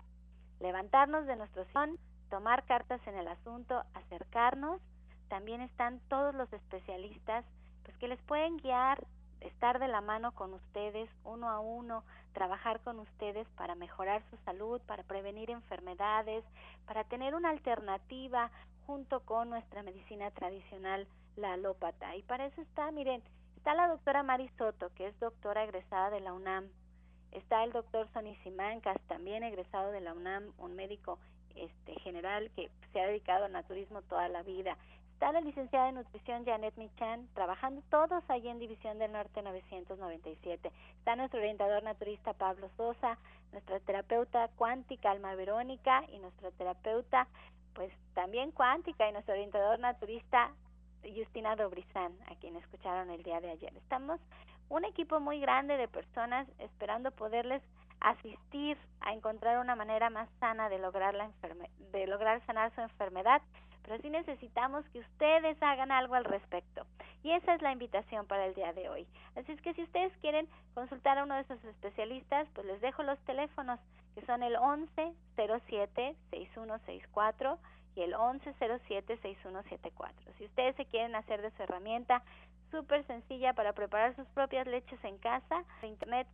levantarnos 0.59 1.25
de 1.25 1.35
nuestro 1.35 1.65
sillón, 1.65 1.97
tomar 2.29 2.65
cartas 2.65 3.05
en 3.07 3.17
el 3.17 3.27
asunto, 3.27 3.83
acercarnos. 3.93 4.81
También 5.29 5.61
están 5.61 5.99
todos 6.09 6.33
los 6.35 6.51
especialistas 6.53 7.45
pues 7.83 7.97
que 7.97 8.07
les 8.07 8.21
pueden 8.23 8.57
guiar, 8.57 9.05
estar 9.41 9.79
de 9.79 9.87
la 9.87 10.01
mano 10.01 10.33
con 10.33 10.53
ustedes 10.53 11.09
uno 11.23 11.49
a 11.49 11.59
uno, 11.59 12.03
trabajar 12.33 12.81
con 12.81 12.99
ustedes 12.99 13.47
para 13.55 13.75
mejorar 13.75 14.23
su 14.29 14.37
salud, 14.45 14.81
para 14.85 15.03
prevenir 15.03 15.49
enfermedades, 15.49 16.43
para 16.85 17.03
tener 17.03 17.35
una 17.35 17.49
alternativa 17.49 18.51
junto 18.85 19.19
con 19.21 19.49
nuestra 19.49 19.83
medicina 19.83 20.31
tradicional, 20.31 21.07
la 21.35 21.53
alópata. 21.53 22.15
Y 22.15 22.23
para 22.23 22.45
eso 22.45 22.61
está, 22.61 22.91
miren, 22.91 23.21
está 23.55 23.73
la 23.73 23.87
doctora 23.87 24.23
Mari 24.23 24.49
Soto, 24.57 24.89
que 24.95 25.07
es 25.07 25.19
doctora 25.19 25.63
egresada 25.63 26.09
de 26.09 26.21
la 26.21 26.33
UNAM. 26.33 26.69
Está 27.31 27.63
el 27.63 27.73
doctor 27.73 28.07
Sonny 28.13 28.35
Simancas, 28.37 28.97
también 29.07 29.43
egresado 29.43 29.91
de 29.91 30.01
la 30.01 30.13
UNAM, 30.13 30.53
un 30.57 30.75
médico 30.75 31.19
este, 31.55 31.99
general 31.99 32.49
que 32.55 32.71
se 32.93 33.01
ha 33.01 33.07
dedicado 33.07 33.45
al 33.45 33.51
naturismo 33.51 34.01
toda 34.03 34.29
la 34.29 34.43
vida. 34.43 34.77
Está 35.17 35.31
la 35.31 35.41
licenciada 35.41 35.89
en 35.89 35.95
nutrición 35.95 36.45
Janet 36.45 36.77
Michan, 36.77 37.27
trabajando 37.33 37.81
todos 37.89 38.23
allí 38.27 38.49
en 38.49 38.59
División 38.59 38.99
del 38.99 39.11
Norte 39.11 39.41
997. 39.41 40.71
Está 40.99 41.15
nuestro 41.15 41.39
orientador 41.39 41.81
naturista 41.81 42.33
Pablo 42.33 42.69
Sosa, 42.77 43.17
nuestra 43.51 43.79
terapeuta 43.79 44.47
cuántica 44.49 45.09
Alma 45.09 45.33
Verónica 45.33 46.03
y 46.09 46.19
nuestra 46.19 46.51
terapeuta 46.51 47.27
pues 47.73 47.91
también 48.13 48.51
cuántica 48.51 49.09
y 49.09 49.11
nuestro 49.11 49.33
orientador 49.33 49.79
naturista 49.79 50.51
Justina 51.01 51.55
Dobrizán, 51.55 52.13
a 52.27 52.35
quien 52.35 52.55
escucharon 52.55 53.09
el 53.09 53.23
día 53.23 53.41
de 53.41 53.49
ayer. 53.49 53.75
Estamos 53.75 54.19
un 54.69 54.85
equipo 54.85 55.19
muy 55.19 55.39
grande 55.39 55.77
de 55.77 55.87
personas 55.87 56.47
esperando 56.59 57.09
poderles 57.09 57.63
asistir 58.01 58.77
a 58.99 59.13
encontrar 59.13 59.57
una 59.57 59.75
manera 59.75 60.11
más 60.11 60.29
sana 60.39 60.69
de 60.69 60.77
lograr 60.77 61.15
la 61.15 61.31
de 61.91 62.05
lograr 62.05 62.45
sanar 62.45 62.71
su 62.75 62.81
enfermedad, 62.81 63.41
pero 63.87 64.01
sí 64.01 64.09
necesitamos 64.09 64.87
que 64.89 64.99
ustedes 64.99 65.57
hagan 65.63 65.91
algo 65.93 66.15
al 66.15 66.25
respecto. 66.25 66.85
Y 67.23 67.31
esa 67.31 67.55
es 67.55 67.61
la 67.61 67.71
invitación 67.71 68.27
para 68.27 68.45
el 68.45 68.53
día 68.53 68.73
de 68.73 68.89
hoy. 68.89 69.07
Así 69.35 69.53
es 69.53 69.61
que 69.61 69.73
si 69.73 69.83
ustedes 69.83 70.11
quieren 70.17 70.47
consultar 70.73 71.17
a 71.17 71.23
uno 71.23 71.35
de 71.35 71.41
esos 71.41 71.63
especialistas, 71.63 72.49
pues 72.53 72.67
les 72.67 72.81
dejo 72.81 73.03
los 73.03 73.17
teléfonos 73.19 73.79
que 74.13 74.25
son 74.25 74.43
el 74.43 74.57
11 74.57 75.13
07 75.37 76.15
6164 76.31 77.57
y 77.95 78.01
el 78.01 78.09
1107 78.09 79.17
6174. 79.21 80.33
Si 80.37 80.45
ustedes 80.45 80.75
se 80.75 80.85
quieren 80.85 81.15
hacer 81.15 81.41
de 81.41 81.51
su 81.51 81.63
herramienta 81.63 82.23
súper 82.71 83.05
sencilla 83.07 83.53
para 83.53 83.71
preparar 83.71 84.15
sus 84.17 84.27
propias 84.27 84.67
leches 84.67 85.01
en 85.05 85.17
casa, 85.17 85.63
internet 85.81 86.27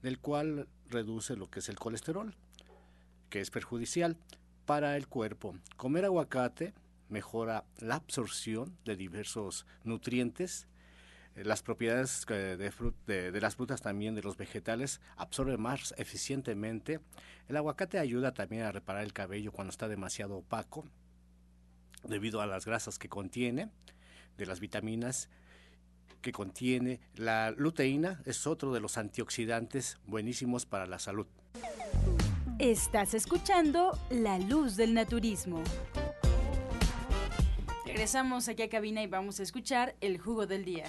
del 0.04 0.20
cual 0.20 0.68
reduce 0.88 1.36
lo 1.36 1.50
que 1.50 1.60
es 1.60 1.70
el 1.70 1.80
colesterol, 1.80 2.36
que 3.34 3.42
es 3.42 3.50
perjudicial 3.50 4.16
para 4.68 4.96
el 4.96 5.08
cuerpo. 5.08 5.56
Comer 5.76 6.06
aguacate 6.06 6.76
mejora 7.10 7.66
la 7.80 7.96
absorción 7.96 8.78
de 8.86 8.96
diversos 8.96 9.66
nutrientes. 9.84 10.68
Eh, 11.36 11.44
las 11.44 11.64
propiedades 11.64 12.28
eh, 12.30 12.72
de, 13.08 13.42
las 13.42 13.56
frutas 13.56 13.82
también 13.82 14.14
de 14.14 14.22
los 14.22 14.38
vegetales 14.38 15.02
absorben 15.18 15.60
más 15.60 15.96
eficientemente. 15.98 17.00
El 17.48 17.58
aguacate 17.58 17.98
ayuda 17.98 18.36
también 18.36 18.62
a 18.62 18.72
reparar 18.72 19.04
el 19.04 19.14
cabello 19.14 19.52
cuando 19.52 19.72
está 19.72 19.88
demasiado 19.88 20.38
opaco 20.38 20.86
debido 22.08 22.40
a 22.40 22.46
las 22.46 22.68
grasas 22.68 23.00
que 23.00 23.10
contiene, 23.10 23.72
de 24.38 24.46
las 24.46 24.60
vitaminas 24.60 25.28
que 26.22 26.34
contiene. 26.34 27.00
La 27.16 27.50
luteína 27.50 28.22
es 28.26 28.46
otro 28.46 28.74
de 28.74 28.80
los 28.80 29.00
antioxidantes 29.00 29.98
buenísimos 30.06 30.68
para 30.68 30.86
la 30.86 31.00
salud. 31.00 31.26
Estás 32.64 33.14
escuchando 33.14 33.92
La 34.10 34.40
Luz 34.40 34.78
del 34.78 34.94
Naturismo. 34.94 35.62
Regresamos 37.86 38.48
aquí 38.48 38.64
a 38.64 38.70
cabina 38.70 39.04
y 39.04 39.08
vamos 39.08 39.42
a 39.42 39.44
escuchar 39.44 39.96
el 40.00 40.18
jugo 40.18 40.48
del 40.48 40.64
día. 40.64 40.86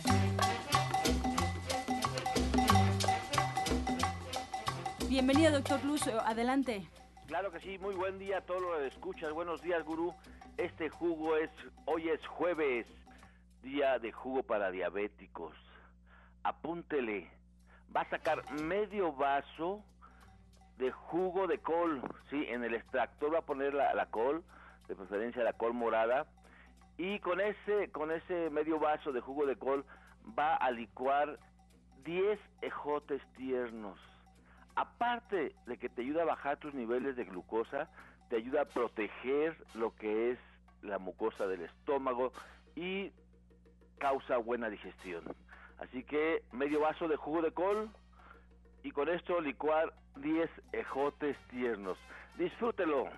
Bienvenido, 5.08 5.50
doctor 5.50 5.84
Luz. 5.84 6.06
Adelante. 6.06 6.88
Claro 7.26 7.50
que 7.50 7.58
sí, 7.58 7.76
muy 7.78 7.96
buen 7.96 8.20
día 8.20 8.38
a 8.38 8.40
todos 8.42 8.62
los 8.62 8.80
escuchas. 8.82 9.32
Buenos 9.32 9.60
días, 9.60 9.84
gurú. 9.84 10.14
Este 10.56 10.88
jugo 10.90 11.36
es, 11.36 11.50
hoy 11.86 12.08
es 12.08 12.24
jueves, 12.24 12.86
día 13.64 13.98
de 13.98 14.12
jugo 14.12 14.44
para 14.44 14.70
diabéticos. 14.70 15.56
Apúntele, 16.44 17.28
va 17.94 18.02
a 18.02 18.10
sacar 18.10 18.48
medio 18.60 19.12
vaso 19.12 19.82
de 20.78 20.90
jugo 20.90 21.46
de 21.46 21.58
col, 21.58 22.02
sí, 22.30 22.44
en 22.48 22.64
el 22.64 22.74
extractor 22.74 23.34
va 23.34 23.38
a 23.38 23.46
poner 23.46 23.74
la, 23.74 23.94
la 23.94 24.06
col, 24.06 24.42
de 24.88 24.96
preferencia 24.96 25.42
la 25.42 25.52
col 25.52 25.72
morada, 25.72 26.26
y 26.96 27.18
con 27.20 27.40
ese, 27.40 27.90
con 27.90 28.10
ese 28.10 28.50
medio 28.50 28.78
vaso 28.78 29.12
de 29.12 29.20
jugo 29.20 29.46
de 29.46 29.56
col 29.56 29.84
va 30.38 30.54
a 30.54 30.70
licuar 30.70 31.38
10 32.04 32.38
ejotes 32.62 33.22
tiernos. 33.36 33.98
Aparte 34.76 35.54
de 35.66 35.76
que 35.78 35.88
te 35.88 36.02
ayuda 36.02 36.22
a 36.22 36.26
bajar 36.26 36.58
tus 36.58 36.74
niveles 36.74 37.16
de 37.16 37.24
glucosa, 37.24 37.88
te 38.28 38.36
ayuda 38.36 38.62
a 38.62 38.66
proteger 38.66 39.56
lo 39.74 39.94
que 39.96 40.30
es 40.30 40.38
la 40.82 40.98
mucosa 40.98 41.46
del 41.46 41.62
estómago 41.62 42.32
y 42.74 43.12
causa 43.98 44.36
buena 44.38 44.68
digestión. 44.68 45.24
Así 45.78 46.04
que 46.04 46.42
medio 46.52 46.80
vaso 46.80 47.08
de 47.08 47.16
jugo 47.16 47.42
de 47.42 47.52
col 47.52 47.90
y 48.84 48.90
con 48.90 49.08
esto 49.08 49.40
licuar 49.40 49.92
10 50.16 50.48
ejotes 50.72 51.36
tiernos. 51.50 51.98
Disfrútelo. 52.38 53.08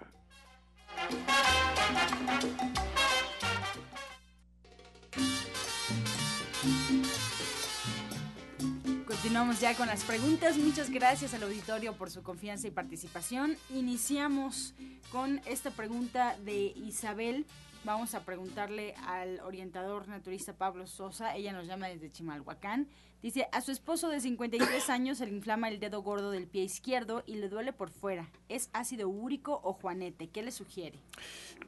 Continuamos 9.07 9.61
ya 9.61 9.77
con 9.77 9.89
las 9.89 10.05
preguntas. 10.05 10.57
Muchas 10.57 10.89
gracias 10.91 11.35
al 11.35 11.43
auditorio 11.43 11.95
por 11.95 12.11
su 12.11 12.23
confianza 12.23 12.69
y 12.69 12.71
participación. 12.71 13.57
Iniciamos 13.71 14.73
con 15.11 15.41
esta 15.47 15.73
pregunta 15.73 16.37
de 16.45 16.73
Isabel. 16.77 17.45
Vamos 17.87 18.17
a 18.17 18.25
preguntarle 18.25 18.97
al 19.07 19.39
orientador 19.45 20.09
naturista 20.09 20.53
Pablo 20.53 20.89
Sosa. 20.89 21.37
Ella 21.37 21.53
nos 21.53 21.69
llama 21.69 21.87
desde 21.87 22.11
Chimalhuacán. 22.11 22.89
Dice, 23.23 23.47
a 23.53 23.61
su 23.61 23.71
esposo 23.71 24.09
de 24.09 24.21
53 24.21 24.91
años 24.91 25.19
se 25.19 25.27
le 25.27 25.31
inflama 25.31 25.69
el 25.69 25.79
dedo 25.79 26.03
gordo 26.03 26.33
del 26.33 26.49
pie 26.49 26.65
izquierdo 26.65 27.23
y 27.27 27.37
le 27.37 27.49
duele 27.49 27.73
por 27.73 27.91
fuera. 27.91 28.29
¿Es 28.49 28.71
ácido 28.73 29.09
úrico 29.09 29.61
o 29.63 29.73
juanete? 29.73 30.27
¿Qué 30.27 30.43
le 30.43 30.51
sugiere? 30.51 30.99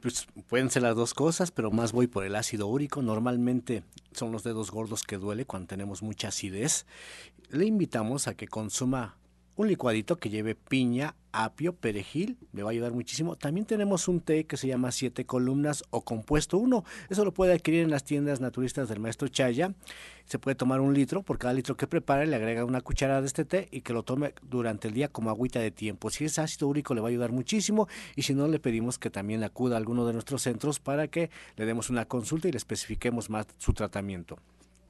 Pues 0.03 0.27
pueden 0.49 0.71
ser 0.71 0.83
las 0.83 0.97
dos 0.97 1.15
cosas, 1.15 1.53
pero 1.53 1.71
más 1.71 1.93
voy 1.93 2.09
por 2.09 2.25
el 2.25 2.35
ácido 2.35 2.67
úrico. 2.67 3.01
Normalmente 3.01 3.85
son 4.11 4.33
los 4.33 4.43
dedos 4.43 4.73
gordos 4.73 5.05
que 5.05 5.19
duele 5.19 5.45
cuando 5.45 5.69
tenemos 5.69 6.03
mucha 6.03 6.29
acidez. 6.29 6.85
Le 7.51 7.65
invitamos 7.65 8.27
a 8.27 8.35
que 8.35 8.49
consuma 8.49 9.17
un 9.59 9.67
licuadito 9.67 10.21
que 10.21 10.31
lleve 10.31 10.55
piña, 10.55 11.17
apio, 11.33 11.75
perejil, 11.75 12.39
le 12.53 12.63
va 12.63 12.71
a 12.71 12.73
ayudar 12.73 12.93
muchísimo. 12.93 13.35
También 13.35 13.67
tenemos 13.67 14.07
un 14.07 14.21
té 14.21 14.45
que 14.45 14.57
se 14.57 14.69
llama 14.69 14.93
Siete 14.93 15.27
Columnas 15.27 15.83
o 15.91 16.03
Compuesto 16.03 16.59
1. 16.59 16.85
Eso 17.11 17.25
lo 17.25 17.35
puede 17.35 17.55
adquirir 17.55 17.83
en 17.83 17.91
las 17.91 18.05
tiendas 18.05 18.41
naturistas 18.41 18.89
del 18.89 19.01
maestro 19.01 19.27
Chaya. 19.27 19.75
Se 20.27 20.39
puede 20.39 20.55
tomar 20.55 20.81
un 20.81 20.95
litro, 20.95 21.25
por 21.25 21.39
cada 21.39 21.55
litro 21.55 21.77
que 21.77 21.89
prepare 21.89 22.29
le 22.29 22.37
agrega 22.37 22.65
una 22.65 22.83
cucharada 22.83 23.21
de 23.21 23.27
este 23.27 23.45
té 23.45 23.67
y 23.73 23.81
que 23.81 23.93
lo 23.93 24.05
tome 24.05 24.33
durante 24.43 24.87
el 24.87 24.95
día 24.95 25.09
como 25.09 25.29
agüita 25.29 25.59
de 25.59 25.73
tiempo. 25.73 26.09
Si 26.11 26.25
es 26.25 26.39
ácido 26.39 26.69
úrico 26.69 26.95
le 26.95 27.01
va 27.01 27.09
a 27.09 27.11
ayudar 27.11 27.33
muchísimo 27.33 27.89
y 28.15 28.23
si 28.23 28.35
no 28.35 28.47
le 28.47 28.61
pedimos 28.61 29.01
que 29.01 29.11
también 29.11 29.43
acuda 29.43 29.75
a 29.75 29.79
alguno 29.79 30.07
de 30.07 30.13
nuestros 30.13 30.43
centros 30.43 30.79
para 30.79 31.09
que 31.09 31.31
le 31.57 31.67
demos 31.67 31.91
una 31.91 32.05
consulta 32.05 32.47
y 32.47 32.53
le 32.53 32.59
especifiquemos 32.59 33.29
más 33.29 33.49
su 33.59 33.73
tratamiento. 33.73 34.39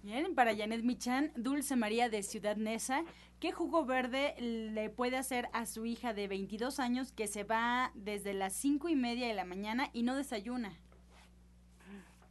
Bien, 0.08 0.34
para 0.34 0.56
Janet 0.56 0.84
Michan, 0.84 1.32
Dulce 1.36 1.76
María 1.76 2.08
de 2.08 2.22
Ciudad 2.22 2.56
Neza, 2.56 3.04
¿qué 3.40 3.52
jugo 3.52 3.84
verde 3.84 4.34
le 4.38 4.88
puede 4.88 5.18
hacer 5.18 5.50
a 5.52 5.66
su 5.66 5.84
hija 5.84 6.14
de 6.14 6.28
22 6.28 6.80
años 6.80 7.12
que 7.12 7.26
se 7.26 7.44
va 7.44 7.90
desde 7.94 8.32
las 8.32 8.54
cinco 8.54 8.88
y 8.88 8.96
media 8.96 9.28
de 9.28 9.34
la 9.34 9.44
mañana 9.44 9.90
y 9.92 10.04
no 10.04 10.16
desayuna? 10.16 10.72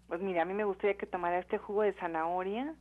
Pues 0.08 0.20
mira, 0.22 0.42
a 0.42 0.46
mí 0.46 0.56
me 0.56 0.64
gustaría 0.64 0.98
que 0.98 1.06
tomara 1.06 1.38
este 1.38 1.60
jugo 1.60 1.84
de 1.84 1.94
zanahoria 1.94 2.74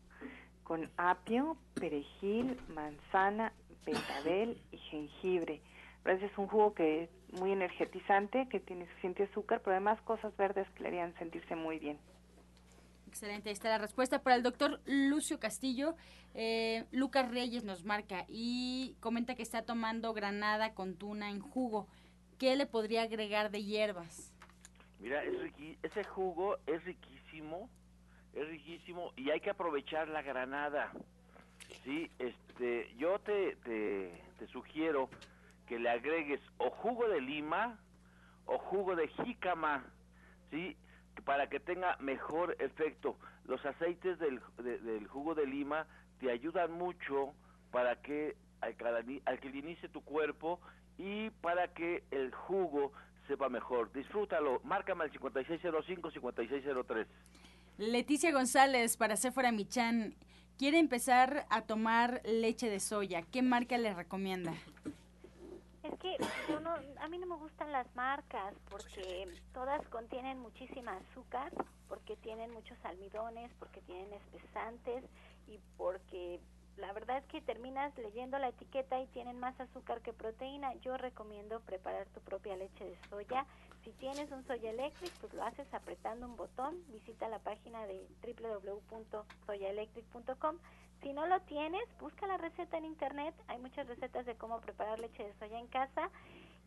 con 0.65 0.91
apio, 0.97 1.59
perejil, 1.75 2.59
manzana, 2.75 3.53
betabel 3.85 4.59
y 4.73 4.79
jengibre. 4.79 5.61
Ese 6.07 6.25
es 6.25 6.39
un 6.39 6.47
jugo 6.47 6.73
que 6.73 7.03
es 7.03 7.11
muy 7.39 7.53
energetizante, 7.53 8.49
que 8.49 8.61
tiene 8.61 8.87
suficiente 8.87 9.25
azúcar, 9.25 9.61
pero 9.63 9.73
además 9.73 10.01
cosas 10.07 10.35
verdes 10.39 10.67
que 10.71 10.85
le 10.85 10.89
harían 10.89 11.15
sentirse 11.19 11.55
muy 11.55 11.79
bien. 11.79 11.99
Excelente, 13.17 13.49
ahí 13.49 13.55
está 13.55 13.71
la 13.71 13.79
respuesta 13.79 14.23
para 14.23 14.37
el 14.37 14.43
doctor 14.43 14.79
Lucio 14.85 15.41
Castillo. 15.41 15.97
Eh, 16.35 16.85
Lucas 16.93 17.31
Reyes 17.31 17.65
nos 17.65 17.83
marca 17.83 18.27
y 18.29 18.95
comenta 19.01 19.35
que 19.35 19.43
está 19.43 19.63
tomando 19.63 20.13
granada 20.13 20.75
con 20.75 20.97
tuna 20.97 21.31
en 21.31 21.41
jugo. 21.41 21.89
¿Qué 22.39 22.55
le 22.57 22.67
podría 22.67 23.05
agregar 23.05 23.51
de 23.51 23.65
hierbas? 23.65 24.35
Mira, 25.01 25.23
ese 25.83 26.05
jugo 26.05 26.59
es 26.67 26.85
riquísimo 26.85 27.71
es 28.35 28.47
riquísimo 28.49 29.15
y 29.17 29.31
hay 29.31 29.41
que 29.41 29.49
aprovechar 29.49 30.09
la 30.09 30.21
granada. 30.21 30.93
Sí, 31.85 32.11
este, 32.19 32.95
yo 32.99 33.19
te, 33.21 33.57
te, 33.65 34.23
te 34.39 34.47
sugiero 34.49 35.09
que 35.67 35.79
le 35.79 35.89
agregues 35.89 36.43
o 36.59 36.69
jugo 36.69 37.09
de 37.09 37.23
lima 37.23 37.79
o 38.45 38.59
jugo 38.59 38.95
de 38.95 39.09
jícama, 39.09 39.87
¿sí? 40.51 40.77
Para 41.25 41.49
que 41.49 41.61
tenga 41.61 41.97
mejor 41.99 42.57
efecto. 42.61 43.17
Los 43.47 43.65
aceites 43.65 44.19
del, 44.19 44.41
del 44.59 45.07
jugo 45.09 45.35
de 45.35 45.47
lima 45.47 45.87
te 46.21 46.31
ayudan 46.31 46.73
mucho 46.73 47.33
para 47.71 47.97
que 47.97 48.37
alcalinice 49.25 49.89
tu 49.89 50.03
cuerpo 50.03 50.61
y 50.99 51.31
para 51.31 51.69
que 51.69 52.05
el 52.11 52.33
jugo 52.33 52.93
sepa 53.29 53.49
mejor. 53.49 53.93
Disfrútalo. 53.93 54.61
Márcame 54.65 55.05
al 55.05 55.13
5605-5603. 55.13 57.07
Leticia 57.79 58.33
González 58.33 58.97
para 58.97 59.17
Sephora 59.17 59.53
Michan 59.53 60.15
quiere 60.57 60.79
empezar 60.79 61.47
a 61.51 61.63
tomar 61.63 62.23
leche 62.25 62.71
de 62.71 62.81
soya. 62.81 63.23
¿Qué 63.31 63.43
marca 63.43 63.77
le 63.77 63.93
recomienda? 63.93 64.55
Que 66.01 66.17
yo 66.49 66.61
no, 66.61 66.75
a 67.01 67.09
mí 67.09 67.19
no 67.19 67.27
me 67.27 67.37
gustan 67.37 67.73
las 67.73 67.87
marcas 67.95 68.55
porque 68.71 69.29
todas 69.55 69.87
contienen 69.89 70.39
muchísima 70.39 70.97
azúcar, 70.97 71.53
porque 71.89 72.17
tienen 72.17 72.53
muchos 72.53 72.77
almidones, 72.85 73.51
porque 73.59 73.81
tienen 73.83 74.13
espesantes 74.13 75.05
y 75.49 75.59
porque 75.77 76.41
la 76.77 76.93
verdad 76.93 77.19
es 77.19 77.25
que 77.27 77.41
terminas 77.41 77.97
leyendo 77.97 78.39
la 78.39 78.49
etiqueta 78.49 79.01
y 79.01 79.07
tienen 79.07 79.39
más 79.41 79.59
azúcar 79.59 80.03
que 80.03 80.13
proteína. 80.13 80.75
Yo 80.83 80.99
recomiendo 80.99 81.61
preparar 81.61 82.07
tu 82.09 82.21
propia 82.21 82.55
leche 82.57 82.85
de 82.85 82.99
soya. 83.09 83.47
Si 83.83 83.93
tienes 83.93 84.31
un 84.33 84.47
Soya 84.47 84.69
Electric, 84.71 85.11
pues 85.21 85.33
lo 85.33 85.43
haces 85.45 85.73
apretando 85.73 86.27
un 86.27 86.37
botón. 86.37 86.77
Visita 86.89 87.29
la 87.29 87.39
página 87.39 87.87
de 87.87 88.07
www.soyaelectric.com. 88.21 90.59
Si 91.03 91.13
no 91.13 91.27
lo 91.27 91.41
tienes, 91.43 91.83
busca 92.01 92.27
la 92.27 92.37
receta 92.37 92.79
en 92.79 92.85
internet. 92.85 93.35
Hay 93.49 93.59
muchas 93.59 93.87
recetas 93.87 94.27
de 94.27 94.37
cómo 94.37 94.61
preparar 94.61 94.99
leche 94.99 95.25
de 95.25 95.35
soya 95.35 95.59
en 95.59 95.69
casa. 95.69 96.11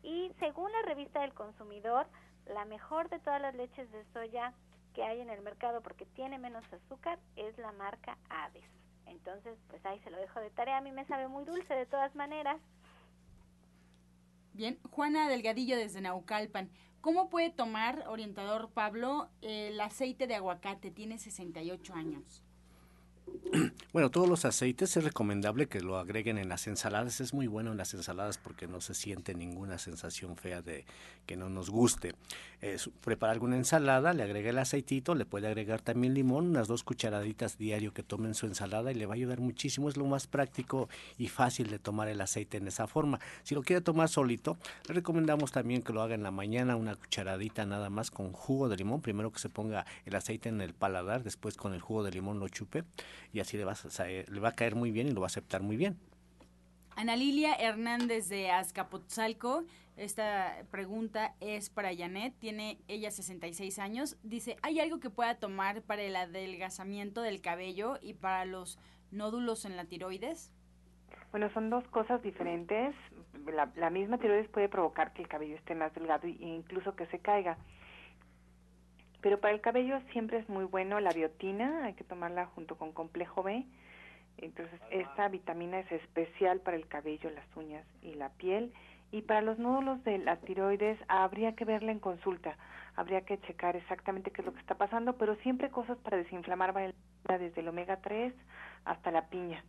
Y 0.02 0.32
según 0.38 0.70
la 0.72 0.82
revista 0.82 1.20
del 1.20 1.34
consumidor, 1.34 2.06
la 2.46 2.64
mejor 2.64 3.08
de 3.10 3.18
todas 3.18 3.40
las 3.40 3.54
leches 3.54 3.90
de 3.92 4.04
soya 4.12 4.54
que 4.94 5.02
hay 5.02 5.20
en 5.20 5.30
el 5.30 5.42
mercado 5.42 5.82
porque 5.82 6.06
tiene 6.06 6.38
menos 6.38 6.64
azúcar 6.72 7.18
es 7.36 7.56
la 7.58 7.72
marca 7.72 8.18
Aves. 8.28 8.64
Entonces, 9.06 9.58
pues 9.68 9.84
ahí 9.84 9.98
se 10.00 10.10
lo 10.10 10.18
dejo 10.18 10.40
de 10.40 10.50
tarea. 10.50 10.78
A 10.78 10.80
mí 10.80 10.92
me 10.92 11.04
sabe 11.06 11.28
muy 11.28 11.44
dulce 11.44 11.74
de 11.74 11.86
todas 11.86 12.14
maneras. 12.14 12.60
Bien, 14.52 14.78
Juana 14.90 15.28
Delgadillo 15.28 15.76
desde 15.76 16.00
Naucalpan. 16.00 16.70
¿Cómo 17.00 17.30
puede 17.30 17.50
tomar, 17.50 18.04
orientador 18.08 18.70
Pablo, 18.70 19.28
el 19.40 19.80
aceite 19.80 20.26
de 20.26 20.34
aguacate? 20.34 20.90
Tiene 20.90 21.18
68 21.18 21.94
años. 21.94 22.44
Bueno, 23.92 24.10
todos 24.10 24.28
los 24.28 24.44
aceites 24.44 24.96
es 24.96 25.02
recomendable 25.02 25.66
que 25.66 25.80
lo 25.80 25.98
agreguen 25.98 26.38
en 26.38 26.48
las 26.48 26.68
ensaladas. 26.68 27.20
Es 27.20 27.34
muy 27.34 27.48
bueno 27.48 27.72
en 27.72 27.76
las 27.76 27.92
ensaladas 27.94 28.38
porque 28.38 28.68
no 28.68 28.80
se 28.80 28.94
siente 28.94 29.34
ninguna 29.34 29.78
sensación 29.78 30.36
fea 30.36 30.62
de 30.62 30.84
que 31.26 31.36
no 31.36 31.48
nos 31.48 31.70
guste. 31.70 32.14
prepara 33.00 33.32
alguna 33.32 33.56
ensalada, 33.56 34.12
le 34.12 34.22
agrega 34.22 34.50
el 34.50 34.58
aceitito, 34.58 35.14
le 35.14 35.24
puede 35.24 35.48
agregar 35.48 35.80
también 35.80 36.14
limón, 36.14 36.48
unas 36.48 36.68
dos 36.68 36.84
cucharaditas 36.84 37.58
diario 37.58 37.92
que 37.92 38.02
tomen 38.02 38.34
su 38.34 38.46
ensalada 38.46 38.92
y 38.92 38.94
le 38.94 39.06
va 39.06 39.14
a 39.14 39.16
ayudar 39.16 39.40
muchísimo. 39.40 39.88
Es 39.88 39.96
lo 39.96 40.04
más 40.06 40.26
práctico 40.26 40.88
y 41.18 41.28
fácil 41.28 41.70
de 41.70 41.78
tomar 41.78 42.08
el 42.08 42.20
aceite 42.20 42.58
en 42.58 42.68
esa 42.68 42.86
forma. 42.86 43.18
Si 43.42 43.54
lo 43.54 43.62
quiere 43.62 43.82
tomar 43.82 44.08
solito, 44.08 44.56
le 44.88 44.94
recomendamos 44.94 45.50
también 45.50 45.82
que 45.82 45.92
lo 45.92 46.02
haga 46.02 46.14
en 46.14 46.22
la 46.22 46.30
mañana, 46.30 46.76
una 46.76 46.94
cucharadita 46.94 47.66
nada 47.66 47.90
más 47.90 48.10
con 48.10 48.32
jugo 48.32 48.68
de 48.68 48.76
limón. 48.76 49.00
Primero 49.00 49.32
que 49.32 49.40
se 49.40 49.48
ponga 49.48 49.84
el 50.04 50.14
aceite 50.14 50.48
en 50.48 50.60
el 50.60 50.74
paladar, 50.74 51.24
después 51.24 51.56
con 51.56 51.74
el 51.74 51.80
jugo 51.80 52.04
de 52.04 52.12
limón 52.12 52.38
lo 52.38 52.48
chupe 52.48 52.84
y 53.32 53.40
así 53.40 53.56
le 53.56 53.64
va, 53.64 53.74
le 54.06 54.40
va 54.40 54.48
a 54.50 54.52
caer 54.52 54.74
muy 54.74 54.90
bien 54.90 55.08
y 55.08 55.12
lo 55.12 55.20
va 55.20 55.26
a 55.26 55.28
aceptar 55.28 55.62
muy 55.62 55.76
bien. 55.76 55.98
Ana 56.96 57.16
Lilia 57.16 57.54
Hernández 57.54 58.28
de 58.28 58.50
Azcapotzalco, 58.50 59.64
esta 59.96 60.64
pregunta 60.70 61.34
es 61.40 61.70
para 61.70 61.96
Janet, 61.96 62.34
tiene 62.38 62.78
ella 62.88 63.10
66 63.10 63.78
años, 63.78 64.16
dice, 64.22 64.56
¿hay 64.62 64.80
algo 64.80 65.00
que 65.00 65.08
pueda 65.08 65.36
tomar 65.36 65.82
para 65.82 66.02
el 66.02 66.16
adelgazamiento 66.16 67.22
del 67.22 67.40
cabello 67.40 67.98
y 68.02 68.14
para 68.14 68.44
los 68.44 68.78
nódulos 69.10 69.64
en 69.64 69.76
la 69.76 69.84
tiroides? 69.84 70.52
Bueno, 71.30 71.48
son 71.54 71.70
dos 71.70 71.86
cosas 71.88 72.22
diferentes. 72.22 72.94
La, 73.46 73.70
la 73.76 73.90
misma 73.90 74.18
tiroides 74.18 74.48
puede 74.48 74.68
provocar 74.68 75.12
que 75.12 75.22
el 75.22 75.28
cabello 75.28 75.54
esté 75.54 75.74
más 75.74 75.94
delgado 75.94 76.26
e 76.26 76.36
incluso 76.38 76.96
que 76.96 77.06
se 77.06 77.18
caiga. 77.18 77.56
Pero 79.20 79.40
para 79.40 79.54
el 79.54 79.60
cabello 79.60 80.00
siempre 80.12 80.38
es 80.38 80.48
muy 80.48 80.64
bueno 80.64 80.98
la 81.00 81.10
biotina, 81.10 81.84
hay 81.84 81.94
que 81.94 82.04
tomarla 82.04 82.46
junto 82.46 82.76
con 82.76 82.92
complejo 82.92 83.42
B. 83.42 83.64
Entonces, 84.38 84.80
esta 84.90 85.28
vitamina 85.28 85.80
es 85.80 85.92
especial 85.92 86.60
para 86.60 86.76
el 86.76 86.86
cabello, 86.86 87.28
las 87.30 87.44
uñas 87.56 87.84
y 88.02 88.14
la 88.14 88.30
piel. 88.30 88.72
Y 89.12 89.22
para 89.22 89.42
los 89.42 89.58
nódulos 89.58 90.02
de 90.04 90.18
la 90.18 90.36
tiroides 90.36 90.98
habría 91.08 91.54
que 91.54 91.64
verla 91.64 91.92
en 91.92 91.98
consulta, 91.98 92.56
habría 92.96 93.22
que 93.22 93.40
checar 93.40 93.76
exactamente 93.76 94.30
qué 94.30 94.40
es 94.40 94.46
lo 94.46 94.54
que 94.54 94.60
está 94.60 94.76
pasando, 94.76 95.16
pero 95.16 95.34
siempre 95.36 95.68
cosas 95.68 95.98
para 95.98 96.16
desinflamar 96.16 96.94
desde 97.28 97.60
el 97.60 97.68
omega 97.68 97.96
3 98.00 98.32
hasta 98.84 99.10
la 99.10 99.26
piña. 99.26 99.64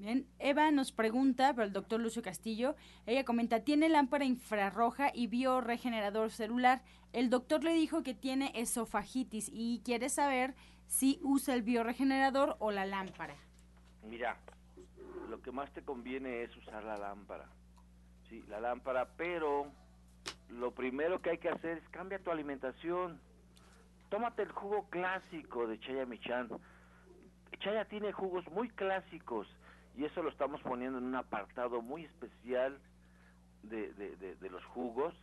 Bien, 0.00 0.26
Eva 0.38 0.70
nos 0.70 0.92
pregunta, 0.92 1.52
pero 1.52 1.66
el 1.66 1.74
doctor 1.74 2.00
Lucio 2.00 2.22
Castillo, 2.22 2.74
ella 3.04 3.22
comenta, 3.22 3.64
tiene 3.64 3.90
lámpara 3.90 4.24
infrarroja 4.24 5.10
y 5.12 5.26
bioregenerador 5.26 6.30
celular. 6.30 6.80
El 7.12 7.28
doctor 7.28 7.62
le 7.62 7.74
dijo 7.74 8.02
que 8.02 8.14
tiene 8.14 8.50
esofagitis 8.54 9.50
y 9.52 9.82
quiere 9.84 10.08
saber 10.08 10.54
si 10.86 11.20
usa 11.22 11.52
el 11.52 11.60
bioregenerador 11.60 12.56
o 12.60 12.70
la 12.70 12.86
lámpara. 12.86 13.34
Mira, 14.02 14.38
lo 15.28 15.42
que 15.42 15.52
más 15.52 15.70
te 15.74 15.82
conviene 15.82 16.44
es 16.44 16.56
usar 16.56 16.82
la 16.82 16.96
lámpara. 16.96 17.44
Sí, 18.30 18.42
la 18.48 18.58
lámpara, 18.58 19.06
pero 19.18 19.70
lo 20.48 20.70
primero 20.70 21.20
que 21.20 21.28
hay 21.28 21.38
que 21.38 21.50
hacer 21.50 21.76
es 21.76 21.88
cambia 21.90 22.18
tu 22.20 22.30
alimentación. 22.30 23.20
Tómate 24.08 24.44
el 24.44 24.52
jugo 24.52 24.88
clásico 24.88 25.66
de 25.66 25.78
Chaya 25.78 26.06
Michan. 26.06 26.48
Chaya 27.58 27.84
tiene 27.84 28.12
jugos 28.12 28.50
muy 28.50 28.70
clásicos 28.70 29.46
y 30.00 30.06
eso 30.06 30.22
lo 30.22 30.30
estamos 30.30 30.62
poniendo 30.62 30.96
en 30.96 31.04
un 31.04 31.14
apartado 31.14 31.82
muy 31.82 32.06
especial 32.06 32.78
de, 33.62 33.92
de, 33.92 34.48
los 34.48 34.64
jugos 34.64 35.14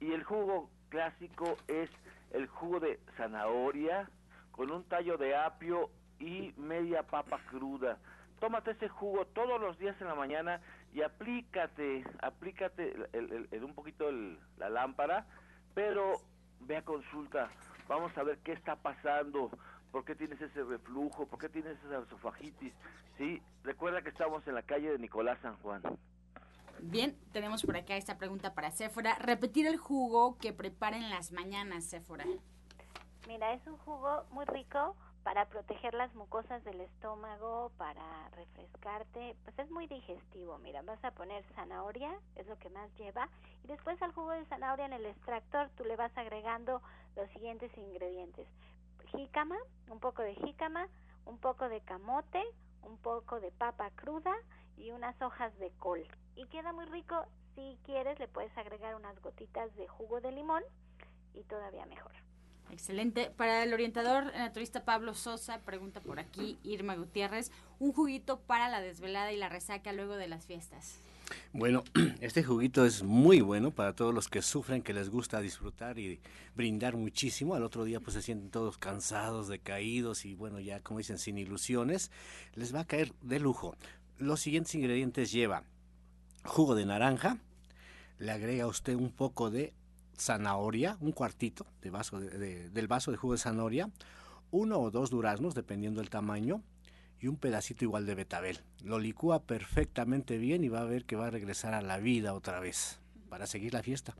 y 0.00 0.10
el 0.10 0.24
jugo 0.24 0.68
clásico 0.88 1.56
es 1.68 1.88
el 2.32 2.48
jugo 2.48 2.80
de 2.80 2.98
zanahoria 3.16 4.10
con 4.50 4.72
un 4.72 4.82
tallo 4.88 5.16
de 5.18 5.36
apio 5.36 5.88
y 6.18 6.52
media 6.56 7.04
papa 7.04 7.38
cruda. 7.48 7.96
Tómate 8.40 8.72
ese 8.72 8.88
jugo 8.88 9.24
todos 9.26 9.60
los 9.60 9.78
días 9.78 9.94
en 10.00 10.08
la 10.08 10.16
mañana 10.16 10.60
y 10.92 11.02
aplícate, 11.02 12.04
aplícate 12.20 12.92
el, 13.12 13.62
un 13.62 13.72
poquito 13.72 14.10
la 14.58 14.68
lámpara, 14.68 15.26
pero 15.74 16.14
ve 16.58 16.78
a 16.78 16.82
consulta. 16.82 17.52
Vamos 17.86 18.10
a 18.18 18.24
ver 18.24 18.38
qué 18.38 18.50
está 18.50 18.74
pasando 18.74 19.52
por 19.94 20.04
qué 20.04 20.16
tienes 20.16 20.40
ese 20.40 20.64
reflujo, 20.64 21.24
por 21.24 21.38
qué 21.38 21.48
tienes 21.48 21.78
esa 21.84 22.00
esofagitis. 22.00 22.72
Sí, 23.16 23.40
recuerda 23.62 24.02
que 24.02 24.08
estamos 24.08 24.44
en 24.48 24.56
la 24.56 24.62
calle 24.62 24.90
de 24.90 24.98
Nicolás 24.98 25.38
San 25.40 25.56
Juan. 25.58 25.82
Bien, 26.80 27.16
tenemos 27.32 27.62
por 27.62 27.76
acá 27.76 27.96
esta 27.96 28.18
pregunta 28.18 28.54
para 28.54 28.72
Séfora. 28.72 29.14
Repetir 29.20 29.68
el 29.68 29.76
jugo 29.76 30.36
que 30.38 30.52
preparen 30.52 31.10
las 31.10 31.30
mañanas, 31.30 31.84
Séfora. 31.84 32.24
Mira, 33.28 33.52
es 33.52 33.64
un 33.68 33.76
jugo 33.76 34.24
muy 34.32 34.44
rico 34.46 34.96
para 35.22 35.46
proteger 35.46 35.94
las 35.94 36.12
mucosas 36.16 36.64
del 36.64 36.80
estómago, 36.80 37.70
para 37.78 38.28
refrescarte, 38.30 39.36
pues 39.44 39.56
es 39.60 39.70
muy 39.70 39.86
digestivo. 39.86 40.58
Mira, 40.58 40.82
vas 40.82 41.04
a 41.04 41.12
poner 41.12 41.44
zanahoria, 41.54 42.10
es 42.34 42.48
lo 42.48 42.58
que 42.58 42.68
más 42.68 42.92
lleva, 42.98 43.28
y 43.62 43.68
después 43.68 44.02
al 44.02 44.10
jugo 44.10 44.32
de 44.32 44.44
zanahoria 44.46 44.86
en 44.86 44.92
el 44.94 45.06
extractor 45.06 45.70
tú 45.76 45.84
le 45.84 45.94
vas 45.94 46.10
agregando 46.18 46.82
los 47.14 47.30
siguientes 47.30 47.70
ingredientes 47.78 48.48
jícama, 49.16 49.56
un 49.88 50.00
poco 50.00 50.22
de 50.22 50.34
jícama, 50.34 50.88
un 51.24 51.38
poco 51.38 51.68
de 51.68 51.80
camote, 51.80 52.42
un 52.82 52.98
poco 52.98 53.40
de 53.40 53.50
papa 53.52 53.90
cruda 53.94 54.34
y 54.76 54.90
unas 54.90 55.20
hojas 55.22 55.56
de 55.58 55.70
col. 55.78 56.06
Y 56.36 56.46
queda 56.46 56.72
muy 56.72 56.84
rico. 56.86 57.24
Si 57.54 57.78
quieres, 57.84 58.18
le 58.18 58.28
puedes 58.28 58.56
agregar 58.58 58.94
unas 58.96 59.20
gotitas 59.20 59.74
de 59.76 59.86
jugo 59.88 60.20
de 60.20 60.32
limón 60.32 60.62
y 61.34 61.42
todavía 61.44 61.86
mejor. 61.86 62.12
Excelente. 62.70 63.30
Para 63.30 63.62
el 63.62 63.72
orientador 63.72 64.32
naturista 64.34 64.84
Pablo 64.84 65.14
Sosa, 65.14 65.60
pregunta 65.60 66.00
por 66.00 66.18
aquí 66.18 66.58
Irma 66.64 66.96
Gutiérrez, 66.96 67.52
un 67.78 67.92
juguito 67.92 68.40
para 68.40 68.68
la 68.68 68.80
desvelada 68.80 69.32
y 69.32 69.36
la 69.36 69.48
resaca 69.48 69.92
luego 69.92 70.16
de 70.16 70.28
las 70.28 70.46
fiestas. 70.46 70.98
Bueno, 71.52 71.84
este 72.20 72.42
juguito 72.42 72.84
es 72.84 73.02
muy 73.02 73.40
bueno 73.40 73.70
para 73.70 73.94
todos 73.94 74.14
los 74.14 74.28
que 74.28 74.42
sufren, 74.42 74.82
que 74.82 74.92
les 74.92 75.10
gusta 75.10 75.40
disfrutar 75.40 75.98
y 75.98 76.20
brindar 76.54 76.96
muchísimo. 76.96 77.54
Al 77.54 77.62
otro 77.62 77.84
día 77.84 78.00
pues 78.00 78.14
se 78.14 78.22
sienten 78.22 78.50
todos 78.50 78.78
cansados, 78.78 79.48
decaídos 79.48 80.24
y 80.24 80.34
bueno, 80.34 80.60
ya 80.60 80.80
como 80.80 80.98
dicen, 80.98 81.18
sin 81.18 81.38
ilusiones. 81.38 82.10
Les 82.54 82.74
va 82.74 82.80
a 82.80 82.86
caer 82.86 83.12
de 83.22 83.40
lujo. 83.40 83.76
Los 84.18 84.40
siguientes 84.40 84.74
ingredientes 84.74 85.32
lleva 85.32 85.64
jugo 86.44 86.74
de 86.74 86.86
naranja, 86.86 87.38
le 88.18 88.30
agrega 88.30 88.66
usted 88.66 88.94
un 88.94 89.10
poco 89.10 89.50
de 89.50 89.72
zanahoria, 90.16 90.96
un 91.00 91.12
cuartito 91.12 91.66
de 91.82 91.90
vaso 91.90 92.20
del 92.20 92.86
vaso 92.86 93.10
de 93.10 93.16
jugo 93.16 93.32
de 93.32 93.38
zanahoria, 93.38 93.90
uno 94.50 94.78
o 94.78 94.90
dos 94.90 95.10
duraznos, 95.10 95.54
dependiendo 95.54 96.00
del 96.00 96.10
tamaño, 96.10 96.62
y 97.24 97.28
un 97.28 97.38
pedacito 97.38 97.84
igual 97.84 98.04
de 98.04 98.14
betabel. 98.14 98.58
Lo 98.84 98.98
licúa 98.98 99.40
perfectamente 99.40 100.36
bien 100.36 100.62
y 100.62 100.68
va 100.68 100.82
a 100.82 100.84
ver 100.84 101.06
que 101.06 101.16
va 101.16 101.28
a 101.28 101.30
regresar 101.30 101.72
a 101.72 101.80
la 101.80 101.96
vida 101.96 102.34
otra 102.34 102.60
vez 102.60 103.00
para 103.30 103.46
seguir 103.46 103.72
la 103.72 103.82
fiesta. 103.82 104.14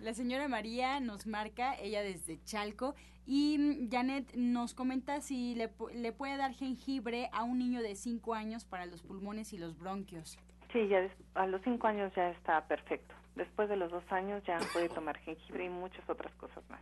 La 0.00 0.12
señora 0.12 0.48
María 0.48 0.98
nos 0.98 1.28
marca, 1.28 1.76
ella 1.76 2.02
desde 2.02 2.42
Chalco, 2.42 2.96
y 3.26 3.58
mm, 3.58 3.90
Janet 3.92 4.34
nos 4.34 4.74
comenta 4.74 5.20
si 5.20 5.54
le, 5.54 5.70
le 5.94 6.12
puede 6.12 6.36
dar 6.36 6.52
jengibre 6.52 7.30
a 7.32 7.44
un 7.44 7.58
niño 7.60 7.80
de 7.80 7.94
5 7.94 8.34
años 8.34 8.64
para 8.64 8.86
los 8.86 9.02
pulmones 9.02 9.52
y 9.52 9.58
los 9.58 9.78
bronquios. 9.78 10.36
Sí, 10.72 10.88
ya 10.88 11.08
a 11.34 11.46
los 11.46 11.62
5 11.62 11.86
años 11.86 12.12
ya 12.16 12.30
está 12.30 12.66
perfecto. 12.66 13.14
Después 13.36 13.68
de 13.68 13.76
los 13.76 13.92
2 13.92 14.02
años 14.10 14.42
ya 14.44 14.58
puede 14.72 14.88
tomar 14.88 15.16
jengibre 15.18 15.66
y 15.66 15.68
muchas 15.68 16.02
otras 16.10 16.34
cosas 16.34 16.68
más. 16.68 16.80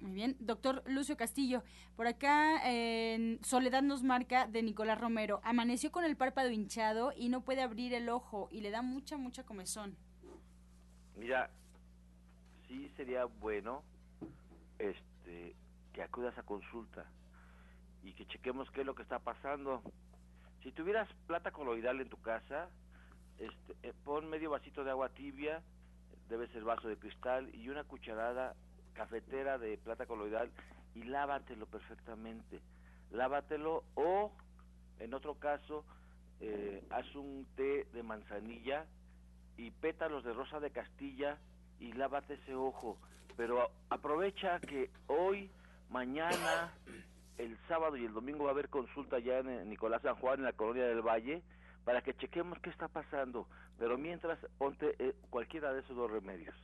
Muy 0.00 0.12
bien, 0.12 0.36
doctor 0.40 0.82
Lucio 0.86 1.16
Castillo, 1.16 1.62
por 1.96 2.06
acá 2.06 2.60
en 2.70 3.42
Soledad 3.42 3.82
nos 3.82 4.02
marca 4.02 4.46
de 4.46 4.62
Nicolás 4.62 5.00
Romero, 5.00 5.40
amaneció 5.42 5.90
con 5.90 6.04
el 6.04 6.16
párpado 6.16 6.50
hinchado 6.50 7.12
y 7.16 7.30
no 7.30 7.42
puede 7.42 7.62
abrir 7.62 7.94
el 7.94 8.08
ojo 8.10 8.48
y 8.50 8.60
le 8.60 8.70
da 8.70 8.82
mucha, 8.82 9.16
mucha 9.16 9.44
comezón. 9.44 9.96
Mira, 11.16 11.50
sí 12.68 12.90
sería 12.96 13.24
bueno 13.24 13.82
este 14.78 15.56
que 15.94 16.02
acudas 16.02 16.36
a 16.36 16.42
consulta 16.42 17.06
y 18.04 18.12
que 18.12 18.26
chequemos 18.26 18.70
qué 18.70 18.82
es 18.82 18.86
lo 18.86 18.94
que 18.94 19.02
está 19.02 19.18
pasando. 19.18 19.82
Si 20.62 20.72
tuvieras 20.72 21.08
plata 21.26 21.52
coloidal 21.52 22.02
en 22.02 22.10
tu 22.10 22.20
casa, 22.20 22.68
este, 23.38 23.76
eh, 23.82 23.94
pon 24.04 24.28
medio 24.28 24.50
vasito 24.50 24.84
de 24.84 24.90
agua 24.90 25.08
tibia, 25.08 25.62
debe 26.28 26.48
ser 26.48 26.64
vaso 26.64 26.86
de 26.86 26.98
cristal, 26.98 27.54
y 27.54 27.70
una 27.70 27.84
cucharada 27.84 28.54
cafetera 28.96 29.58
de 29.58 29.78
plata 29.78 30.06
coloidal 30.06 30.50
y 30.94 31.04
lávatelo 31.04 31.66
perfectamente. 31.66 32.60
Lávatelo 33.10 33.84
o, 33.94 34.32
en 34.98 35.14
otro 35.14 35.34
caso, 35.34 35.84
eh, 36.40 36.82
haz 36.90 37.14
un 37.14 37.46
té 37.54 37.86
de 37.92 38.02
manzanilla 38.02 38.86
y 39.56 39.70
pétalos 39.70 40.24
de 40.24 40.32
rosa 40.32 40.60
de 40.60 40.70
Castilla 40.70 41.38
y 41.78 41.92
lávate 41.92 42.34
ese 42.34 42.54
ojo. 42.54 42.98
Pero 43.36 43.70
aprovecha 43.90 44.58
que 44.60 44.90
hoy, 45.06 45.50
mañana, 45.90 46.72
el 47.36 47.56
sábado 47.68 47.96
y 47.96 48.04
el 48.06 48.14
domingo 48.14 48.44
va 48.44 48.50
a 48.50 48.52
haber 48.52 48.70
consulta 48.70 49.18
ya 49.18 49.38
en 49.38 49.68
Nicolás 49.68 50.02
San 50.02 50.16
Juan, 50.16 50.38
en 50.38 50.44
la 50.46 50.52
colonia 50.54 50.86
del 50.86 51.02
Valle, 51.02 51.42
para 51.84 52.00
que 52.02 52.14
chequemos 52.14 52.58
qué 52.60 52.70
está 52.70 52.88
pasando. 52.88 53.46
Pero 53.78 53.98
mientras, 53.98 54.38
ponte 54.56 54.96
eh, 54.98 55.14
cualquiera 55.28 55.72
de 55.72 55.80
esos 55.80 55.96
dos 55.96 56.10
remedios. 56.10 56.54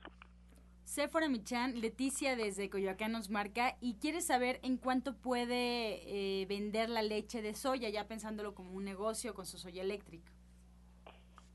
Sephora 0.84 1.28
Michan, 1.28 1.80
Leticia 1.80 2.36
desde 2.36 2.68
Coyoacán 2.68 3.12
nos 3.12 3.30
marca 3.30 3.76
y 3.80 3.94
quiere 3.94 4.20
saber 4.20 4.60
en 4.62 4.76
cuánto 4.76 5.16
puede 5.16 6.02
eh, 6.42 6.46
vender 6.46 6.90
la 6.90 7.02
leche 7.02 7.40
de 7.40 7.54
soya, 7.54 7.88
ya 7.88 8.06
pensándolo 8.06 8.54
como 8.54 8.72
un 8.72 8.84
negocio 8.84 9.34
con 9.34 9.46
su 9.46 9.58
soya 9.58 9.82
eléctrica. 9.82 10.30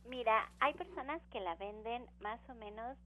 Mira, 0.08 0.52
hay 0.60 0.74
personas 0.74 1.22
que 1.32 1.40
la 1.40 1.56
venden 1.56 2.06
más 2.22 2.40
o 2.50 2.56
menos, 2.56 2.98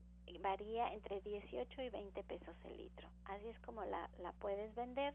varía 0.42 0.94
entre 0.94 1.22
18 1.22 1.82
y 1.82 1.90
20 1.90 2.24
pesos 2.24 2.56
el 2.66 2.78
litro. 2.78 3.08
Así 3.26 3.48
es 3.48 3.60
como 3.60 3.84
la, 3.84 4.10
la 4.20 4.32
puedes 4.34 4.74
vender. 4.76 5.14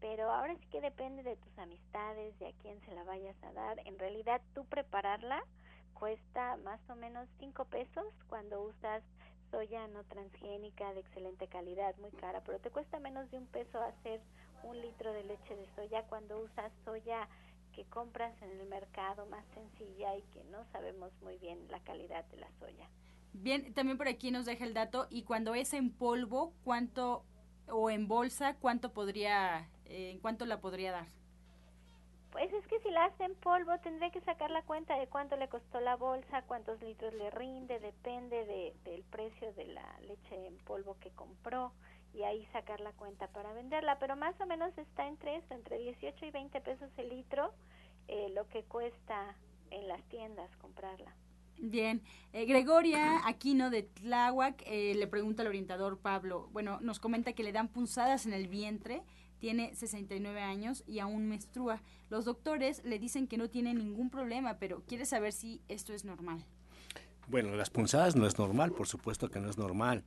Pero 0.00 0.30
ahora 0.30 0.56
sí 0.56 0.66
que 0.70 0.80
depende 0.80 1.22
de 1.22 1.36
tus 1.36 1.58
amistades, 1.58 2.38
de 2.38 2.48
a 2.48 2.52
quién 2.62 2.80
se 2.82 2.94
la 2.94 3.04
vayas 3.04 3.36
a 3.42 3.52
dar. 3.52 3.78
En 3.86 3.98
realidad, 3.98 4.40
tú 4.54 4.64
prepararla 4.64 5.44
cuesta 5.92 6.56
más 6.64 6.80
o 6.88 6.96
menos 6.96 7.28
5 7.38 7.66
pesos 7.66 8.06
cuando 8.26 8.62
usas 8.62 9.02
soya 9.50 9.86
no 9.88 10.04
transgénica 10.04 10.92
de 10.94 11.00
excelente 11.00 11.48
calidad, 11.48 11.96
muy 11.98 12.10
cara, 12.12 12.42
pero 12.44 12.58
te 12.58 12.70
cuesta 12.70 12.98
menos 12.98 13.30
de 13.30 13.38
un 13.38 13.46
peso 13.46 13.80
hacer 13.80 14.20
un 14.62 14.80
litro 14.80 15.12
de 15.12 15.24
leche 15.24 15.56
de 15.56 15.66
soya 15.74 16.02
cuando 16.04 16.40
usas 16.40 16.72
soya 16.84 17.28
que 17.72 17.84
compras 17.84 18.34
en 18.42 18.50
el 18.60 18.66
mercado 18.66 19.26
más 19.26 19.44
sencilla 19.54 20.16
y 20.16 20.22
que 20.32 20.42
no 20.44 20.64
sabemos 20.72 21.12
muy 21.22 21.38
bien 21.38 21.58
la 21.70 21.80
calidad 21.80 22.24
de 22.26 22.38
la 22.38 22.50
soya. 22.58 22.88
Bien, 23.32 23.72
también 23.74 23.96
por 23.96 24.08
aquí 24.08 24.30
nos 24.30 24.44
deja 24.44 24.64
el 24.64 24.74
dato 24.74 25.06
y 25.08 25.22
cuando 25.22 25.54
es 25.54 25.72
en 25.72 25.90
polvo, 25.90 26.52
¿cuánto 26.64 27.24
o 27.68 27.90
en 27.90 28.08
bolsa, 28.08 28.56
cuánto 28.56 28.92
podría, 28.92 29.68
eh, 29.84 30.18
cuánto 30.20 30.46
la 30.46 30.60
podría 30.60 30.92
dar? 30.92 31.19
Pues 32.32 32.52
es 32.52 32.66
que 32.68 32.78
si 32.80 32.90
la 32.90 33.06
hace 33.06 33.24
en 33.24 33.34
polvo 33.34 33.76
tendré 33.80 34.10
que 34.12 34.20
sacar 34.20 34.50
la 34.50 34.62
cuenta 34.62 34.96
de 34.96 35.08
cuánto 35.08 35.36
le 35.36 35.48
costó 35.48 35.80
la 35.80 35.96
bolsa, 35.96 36.42
cuántos 36.42 36.80
litros 36.80 37.12
le 37.14 37.30
rinde, 37.30 37.80
depende 37.80 38.44
de, 38.44 38.74
del 38.84 39.02
precio 39.04 39.52
de 39.54 39.66
la 39.66 40.00
leche 40.06 40.46
en 40.46 40.56
polvo 40.58 40.96
que 41.00 41.10
compró 41.10 41.72
y 42.14 42.22
ahí 42.22 42.46
sacar 42.52 42.80
la 42.80 42.92
cuenta 42.92 43.28
para 43.28 43.52
venderla, 43.52 43.98
pero 43.98 44.16
más 44.16 44.40
o 44.40 44.46
menos 44.46 44.76
está 44.78 45.06
entre 45.06 45.36
eso, 45.36 45.54
entre 45.54 45.78
18 45.78 46.26
y 46.26 46.30
20 46.30 46.60
pesos 46.60 46.90
el 46.96 47.08
litro, 47.08 47.52
eh, 48.08 48.28
lo 48.34 48.48
que 48.48 48.64
cuesta 48.64 49.36
en 49.70 49.88
las 49.88 50.02
tiendas 50.04 50.50
comprarla. 50.56 51.14
Bien, 51.58 52.02
eh, 52.32 52.46
Gregoria 52.46 53.26
Aquino 53.26 53.70
de 53.70 53.82
Tláhuac 53.82 54.62
eh, 54.66 54.94
le 54.94 55.06
pregunta 55.06 55.42
al 55.42 55.48
orientador 55.48 55.98
Pablo, 55.98 56.48
bueno, 56.52 56.80
nos 56.80 56.98
comenta 57.00 57.34
que 57.34 57.42
le 57.42 57.52
dan 57.52 57.68
punzadas 57.68 58.24
en 58.24 58.32
el 58.32 58.48
vientre 58.48 59.02
tiene 59.40 59.74
69 59.74 60.40
años 60.40 60.84
y 60.86 61.00
aún 61.00 61.28
menstrua. 61.28 61.82
Los 62.10 62.24
doctores 62.24 62.84
le 62.84 62.98
dicen 62.98 63.26
que 63.26 63.38
no 63.38 63.48
tiene 63.48 63.74
ningún 63.74 64.10
problema, 64.10 64.58
pero 64.58 64.84
quiere 64.86 65.06
saber 65.06 65.32
si 65.32 65.62
esto 65.68 65.92
es 65.92 66.04
normal. 66.04 66.44
Bueno, 67.26 67.56
las 67.56 67.70
punzadas 67.70 68.14
no 68.14 68.26
es 68.26 68.38
normal, 68.38 68.72
por 68.72 68.86
supuesto 68.86 69.28
que 69.28 69.40
no 69.40 69.50
es 69.50 69.58
normal. 69.58 70.04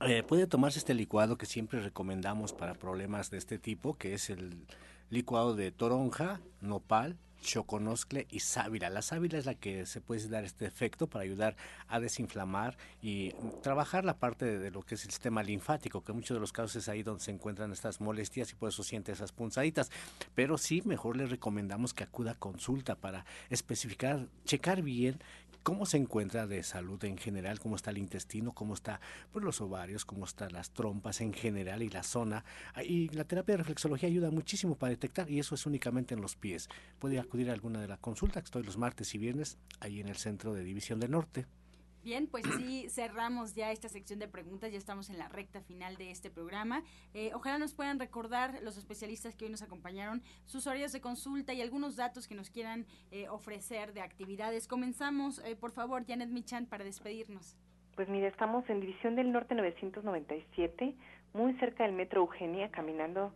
Eh, 0.00 0.22
puede 0.22 0.46
tomarse 0.46 0.78
este 0.78 0.94
licuado 0.94 1.36
que 1.36 1.46
siempre 1.46 1.80
recomendamos 1.80 2.52
para 2.52 2.74
problemas 2.74 3.30
de 3.30 3.38
este 3.38 3.58
tipo, 3.58 3.94
que 3.96 4.14
es 4.14 4.30
el 4.30 4.66
licuado 5.10 5.54
de 5.54 5.70
toronja, 5.70 6.40
nopal, 6.60 7.18
choconoscle 7.42 8.26
y 8.30 8.40
sábila. 8.40 8.88
La 8.88 9.02
sábila 9.02 9.38
es 9.38 9.46
la 9.46 9.54
que 9.54 9.84
se 9.84 10.00
puede 10.00 10.26
dar 10.28 10.44
este 10.44 10.64
efecto 10.64 11.06
para 11.06 11.24
ayudar 11.24 11.56
a 11.88 12.00
desinflamar 12.00 12.76
y 13.02 13.32
trabajar 13.62 14.04
la 14.04 14.16
parte 14.16 14.58
de, 14.58 14.70
lo 14.70 14.82
que 14.82 14.94
es 14.94 15.04
el 15.04 15.10
sistema 15.10 15.42
linfático, 15.42 16.02
que 16.02 16.12
en 16.12 16.16
muchos 16.16 16.36
de 16.36 16.40
los 16.40 16.52
casos 16.52 16.76
es 16.76 16.88
ahí 16.88 17.02
donde 17.02 17.22
se 17.22 17.30
encuentran 17.30 17.72
estas 17.72 18.00
molestias 18.00 18.50
y 18.52 18.54
por 18.54 18.70
eso 18.70 18.82
siente 18.82 19.12
esas 19.12 19.32
punzaditas. 19.32 19.90
Pero 20.34 20.56
sí, 20.56 20.82
mejor 20.84 21.16
le 21.16 21.26
recomendamos 21.26 21.92
que 21.92 22.04
acuda 22.04 22.32
a 22.32 22.34
consulta 22.34 22.94
para 22.94 23.26
especificar, 23.50 24.26
checar 24.44 24.82
bien 24.82 25.20
cómo 25.62 25.86
se 25.86 25.96
encuentra 25.96 26.46
de 26.46 26.62
salud 26.62 27.02
en 27.04 27.16
general, 27.16 27.60
cómo 27.60 27.76
está 27.76 27.90
el 27.90 27.98
intestino, 27.98 28.52
cómo 28.52 28.74
está 28.74 29.00
pues, 29.32 29.44
los 29.44 29.60
ovarios, 29.60 30.04
cómo 30.04 30.24
están 30.24 30.52
las 30.52 30.70
trompas 30.70 31.20
en 31.20 31.32
general 31.32 31.82
y 31.82 31.88
la 31.88 32.02
zona. 32.02 32.44
Y 32.84 33.08
la 33.10 33.24
terapia 33.24 33.54
de 33.54 33.58
reflexología 33.58 34.08
ayuda 34.08 34.30
muchísimo 34.30 34.76
para 34.76 34.90
detectar 34.90 35.30
y 35.30 35.38
eso 35.38 35.54
es 35.54 35.66
únicamente 35.66 36.14
en 36.14 36.20
los 36.20 36.36
pies. 36.36 36.68
Puede 36.98 37.18
acudir 37.18 37.50
a 37.50 37.52
alguna 37.52 37.80
de 37.80 37.88
las 37.88 37.98
consultas, 37.98 38.44
estoy 38.44 38.62
los 38.62 38.78
martes 38.78 39.14
y 39.14 39.18
viernes 39.18 39.58
ahí 39.80 40.00
en 40.00 40.08
el 40.08 40.16
centro 40.16 40.54
de 40.54 40.64
División 40.64 41.00
del 41.00 41.12
Norte. 41.12 41.46
Bien, 42.02 42.26
pues 42.26 42.44
sí, 42.56 42.88
cerramos 42.88 43.54
ya 43.54 43.70
esta 43.70 43.88
sección 43.88 44.18
de 44.18 44.26
preguntas, 44.26 44.72
ya 44.72 44.78
estamos 44.78 45.08
en 45.08 45.18
la 45.18 45.28
recta 45.28 45.60
final 45.60 45.96
de 45.96 46.10
este 46.10 46.30
programa. 46.30 46.82
Eh, 47.14 47.30
ojalá 47.32 47.58
nos 47.58 47.74
puedan 47.74 48.00
recordar 48.00 48.58
los 48.62 48.76
especialistas 48.76 49.36
que 49.36 49.44
hoy 49.44 49.52
nos 49.52 49.62
acompañaron, 49.62 50.20
sus 50.44 50.66
horarios 50.66 50.90
de 50.90 51.00
consulta 51.00 51.52
y 51.52 51.62
algunos 51.62 51.94
datos 51.94 52.26
que 52.26 52.34
nos 52.34 52.50
quieran 52.50 52.86
eh, 53.12 53.28
ofrecer 53.28 53.92
de 53.92 54.00
actividades. 54.00 54.66
Comenzamos, 54.66 55.38
eh, 55.44 55.54
por 55.54 55.70
favor, 55.70 56.04
Janet 56.04 56.30
Michan, 56.30 56.66
para 56.66 56.82
despedirnos. 56.82 57.56
Pues 57.94 58.08
mire, 58.08 58.26
estamos 58.26 58.68
en 58.68 58.80
División 58.80 59.14
del 59.14 59.30
Norte 59.30 59.54
997, 59.54 60.96
muy 61.34 61.54
cerca 61.58 61.84
del 61.84 61.92
Metro 61.92 62.22
Eugenia, 62.22 62.68
caminando 62.72 63.32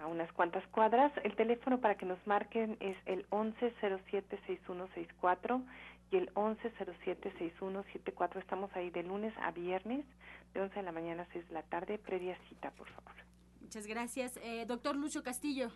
a 0.00 0.08
unas 0.08 0.32
cuantas 0.32 0.66
cuadras. 0.68 1.12
El 1.22 1.36
teléfono 1.36 1.78
para 1.78 1.96
que 1.96 2.06
nos 2.06 2.18
marquen 2.26 2.76
es 2.80 2.96
el 3.06 3.28
1107-6164 3.30 5.62
y 6.10 6.16
el 6.16 6.32
1107-6174. 6.34 8.38
Estamos 8.38 8.74
ahí 8.74 8.88
de 8.90 9.02
lunes 9.02 9.34
a 9.38 9.50
viernes, 9.52 10.06
de 10.52 10.60
11 10.60 10.74
de 10.74 10.82
la 10.82 10.92
mañana 10.92 11.22
a 11.22 11.26
6 11.32 11.48
de 11.48 11.54
la 11.54 11.62
tarde, 11.62 11.96
previa 11.98 12.36
cita, 12.48 12.70
por 12.72 12.88
favor. 12.88 13.14
Muchas 13.60 13.86
gracias. 13.86 14.36
Eh, 14.42 14.66
doctor 14.66 14.96
Lucho 14.96 15.22
Castillo. 15.22 15.68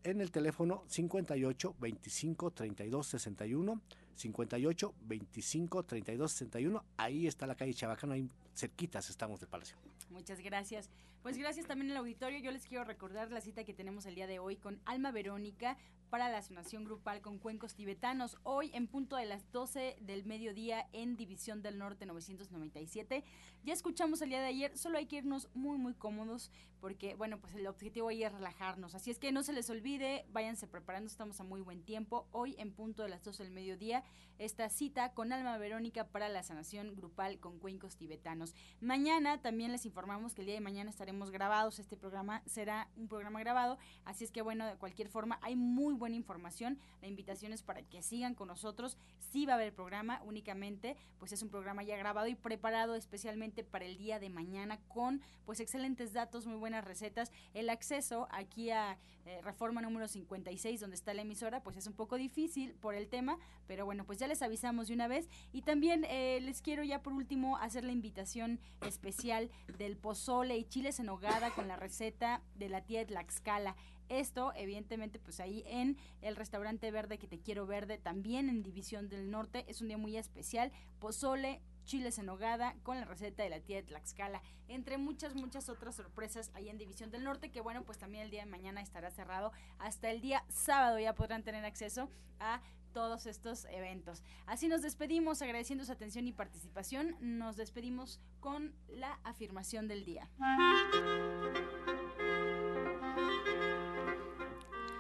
en 0.03 0.21
el 0.21 0.29
teléfono 0.29 0.83
58 0.86 1.75
25 1.79 2.51
32 2.51 3.07
61 3.07 3.81
58 4.13 4.93
25 5.07 5.83
32 5.83 6.31
61 6.31 6.83
ahí 6.97 7.25
está 7.25 7.47
la 7.47 7.55
calle 7.55 7.73
Chabacano 7.73 8.13
ahí 8.13 8.29
cerquitas 8.56 9.10
estamos 9.10 9.39
del 9.39 9.49
Palacio. 9.49 9.78
Muchas 10.10 10.39
gracias. 10.39 10.89
Pues 11.26 11.39
gracias 11.39 11.65
también 11.65 11.89
al 11.89 11.97
auditorio. 11.97 12.38
Yo 12.38 12.51
les 12.51 12.67
quiero 12.67 12.84
recordar 12.84 13.32
la 13.32 13.41
cita 13.41 13.63
que 13.63 13.73
tenemos 13.73 14.05
el 14.05 14.13
día 14.13 14.28
de 14.28 14.38
hoy 14.38 14.57
con 14.57 14.80
Alma 14.86 15.09
Verónica 15.09 15.76
para 16.11 16.30
la 16.30 16.43
sanación 16.43 16.86
grupal 16.86 17.21
con 17.21 17.39
cuencos 17.39 17.73
tibetanos. 17.73 18.38
Hoy 18.43 18.69
en 18.76 18.86
punto 18.86 19.15
de 19.15 19.26
las 19.26 19.51
12 19.51 19.97
del 20.01 20.23
mediodía 20.23 20.88
en 20.93 21.17
División 21.17 21.63
del 21.63 21.80
Norte 21.80 22.05
997. 22.05 23.23
Ya 23.63 23.73
escuchamos 23.73 24.21
el 24.21 24.30
día 24.30 24.39
de 24.39 24.45
ayer, 24.45 24.78
solo 24.78 24.99
hay 24.99 25.07
que 25.07 25.15
irnos 25.15 25.49
muy 25.55 25.80
muy 25.80 25.95
cómodos 25.95 26.51
porque 26.80 27.15
bueno, 27.15 27.39
pues 27.39 27.55
el 27.55 27.65
objetivo 27.65 28.09
ahí 28.09 28.23
es 28.23 28.32
relajarnos. 28.32 28.93
Así 28.93 29.09
es 29.09 29.17
que 29.17 29.32
no 29.32 29.41
se 29.41 29.53
les 29.53 29.67
olvide, 29.71 30.26
váyanse 30.30 30.67
preparando, 30.67 31.07
estamos 31.07 31.39
a 31.39 31.43
muy 31.43 31.61
buen 31.61 31.82
tiempo. 31.82 32.28
Hoy 32.32 32.55
en 32.59 32.71
punto 32.71 33.01
de 33.01 33.09
las 33.09 33.23
12 33.23 33.41
del 33.41 33.51
mediodía 33.51 34.03
esta 34.38 34.69
cita 34.69 35.13
con 35.13 35.34
Alma 35.34 35.57
Verónica 35.57 36.05
para 36.07 36.30
la 36.30 36.43
sanación 36.43 36.95
grupal 36.95 37.39
con 37.39 37.57
cuencos 37.57 37.95
tibetanos. 37.95 38.53
Mañana 38.82 39.41
también 39.41 39.71
les 39.71 39.86
informamos 39.86 40.36
que 40.36 40.41
el 40.41 40.47
día 40.47 40.55
de 40.55 40.61
mañana 40.61 40.91
estaremos 40.91 41.14
grabados, 41.32 41.80
este 41.80 41.97
programa 41.97 42.41
será 42.45 42.88
un 42.95 43.07
programa 43.07 43.39
grabado, 43.39 43.78
así 44.03 44.24
es 44.24 44.32
que 44.32 44.41
bueno, 44.41 44.66
de 44.66 44.76
cualquier 44.76 45.09
forma 45.09 45.39
hay 45.41 45.55
muy 45.55 45.93
buena 45.93 46.16
información, 46.16 46.78
la 47.01 47.07
invitación 47.07 47.53
es 47.53 47.63
para 47.63 47.82
que 47.84 48.01
sigan 48.01 48.36
con 48.36 48.47
nosotros, 48.47 48.97
sí 49.32 49.45
va 49.45 49.53
a 49.53 49.55
haber 49.55 49.74
programa 49.74 50.22
únicamente, 50.26 50.95
pues 51.20 51.32
es 51.32 51.41
un 51.41 51.49
programa 51.49 51.84
ya 51.84 51.97
grabado 51.97 52.28
y 52.28 52.36
preparado 52.36 52.95
especialmente 52.95 53.63
para 53.63 53.86
el 53.86 53.97
día 53.97 54.20
de 54.20 54.30
mañana 54.30 54.80
con 54.88 55.22
pues 55.45 55.59
excelentes 55.59 56.13
datos, 56.13 56.45
muy 56.45 56.57
buenas 56.57 56.86
recetas, 56.86 57.32
el 57.53 57.70
acceso 57.70 58.28
aquí 58.32 58.72
a 58.72 58.97
eh, 59.26 59.41
Reforma 59.41 59.82
número 59.82 60.07
56 60.07 60.80
donde 60.80 60.95
está 60.95 61.13
la 61.16 61.24
emisora, 61.24 61.63
pues 61.63 61.78
es 61.78 61.88
un 61.88 61.93
poco 61.93 62.16
difícil 62.16 62.76
por 62.76 62.93
el 62.93 63.07
tema, 63.07 63.39
pero 63.68 63.84
bueno, 63.84 64.05
pues 64.05 64.20
ya 64.20 64.28
les 64.28 64.43
avisamos 64.43 64.88
de 64.88 64.93
una 64.93 65.07
vez. 65.07 65.28
Y 65.51 65.63
también 65.63 66.05
eh, 66.07 66.39
les 66.41 66.61
quiero 66.61 66.84
ya 66.84 67.01
por 67.01 67.13
último 67.13 67.57
hacer 67.57 67.84
la 67.84 67.91
invitación 67.91 68.59
especial 68.82 69.49
del 69.80 69.97
pozole 69.97 70.57
y 70.57 70.66
chiles 70.66 70.99
en 70.99 71.05
hogada 71.10 71.51
con 71.51 71.68
la 71.68 71.76
receta 71.76 72.41
de 72.56 72.70
la 72.70 72.82
tía 72.82 73.06
Tlaxcala. 73.06 73.76
Esto, 74.10 74.53
evidentemente, 74.56 75.20
pues 75.20 75.39
ahí 75.39 75.64
en 75.66 75.97
el 76.22 76.36
restaurante 76.36 76.91
verde 76.91 77.18
que 77.18 77.28
te 77.28 77.39
quiero 77.39 77.66
verde, 77.66 77.97
también 77.97 78.49
en 78.49 78.62
División 78.62 79.10
del 79.10 79.32
Norte, 79.32 79.66
es 79.68 79.82
un 79.82 79.88
día 79.88 79.97
muy 79.97 80.16
especial. 80.18 80.72
Pozole, 80.99 81.62
chiles 81.86 82.19
en 82.19 82.29
hogada 82.29 82.75
con 82.83 82.99
la 82.99 83.05
receta 83.05 83.43
de 83.43 83.49
la 83.49 83.59
tía 83.59 83.77
de 83.77 83.83
Tlaxcala, 83.83 84.41
entre 84.67 84.97
muchas, 84.97 85.36
muchas 85.36 85.69
otras 85.69 85.95
sorpresas 85.95 86.51
ahí 86.53 86.69
en 86.69 86.77
División 86.77 87.11
del 87.11 87.23
Norte, 87.23 87.51
que 87.51 87.61
bueno, 87.61 87.83
pues 87.83 87.97
también 87.97 88.23
el 88.23 88.31
día 88.31 88.43
de 88.43 88.51
mañana 88.51 88.81
estará 88.81 89.11
cerrado. 89.11 89.51
Hasta 89.79 90.09
el 90.09 90.21
día 90.21 90.43
sábado 90.49 90.99
ya 90.99 91.13
podrán 91.13 91.43
tener 91.43 91.63
acceso 91.65 92.09
a 92.39 92.61
todos 92.93 93.25
estos 93.25 93.65
eventos. 93.65 94.23
Así 94.47 94.67
nos 94.67 94.81
despedimos 94.81 95.41
agradeciendo 95.41 95.83
su 95.83 95.91
atención 95.91 96.27
y 96.27 96.31
participación. 96.31 97.17
Nos 97.19 97.57
despedimos 97.57 98.21
con 98.39 98.73
la 98.88 99.19
afirmación 99.23 99.88
del 99.88 100.05
día. 100.05 100.29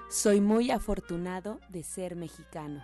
Soy 0.09 0.41
muy 0.41 0.71
afortunado 0.71 1.59
de 1.69 1.83
ser 1.83 2.15
mexicano. 2.15 2.83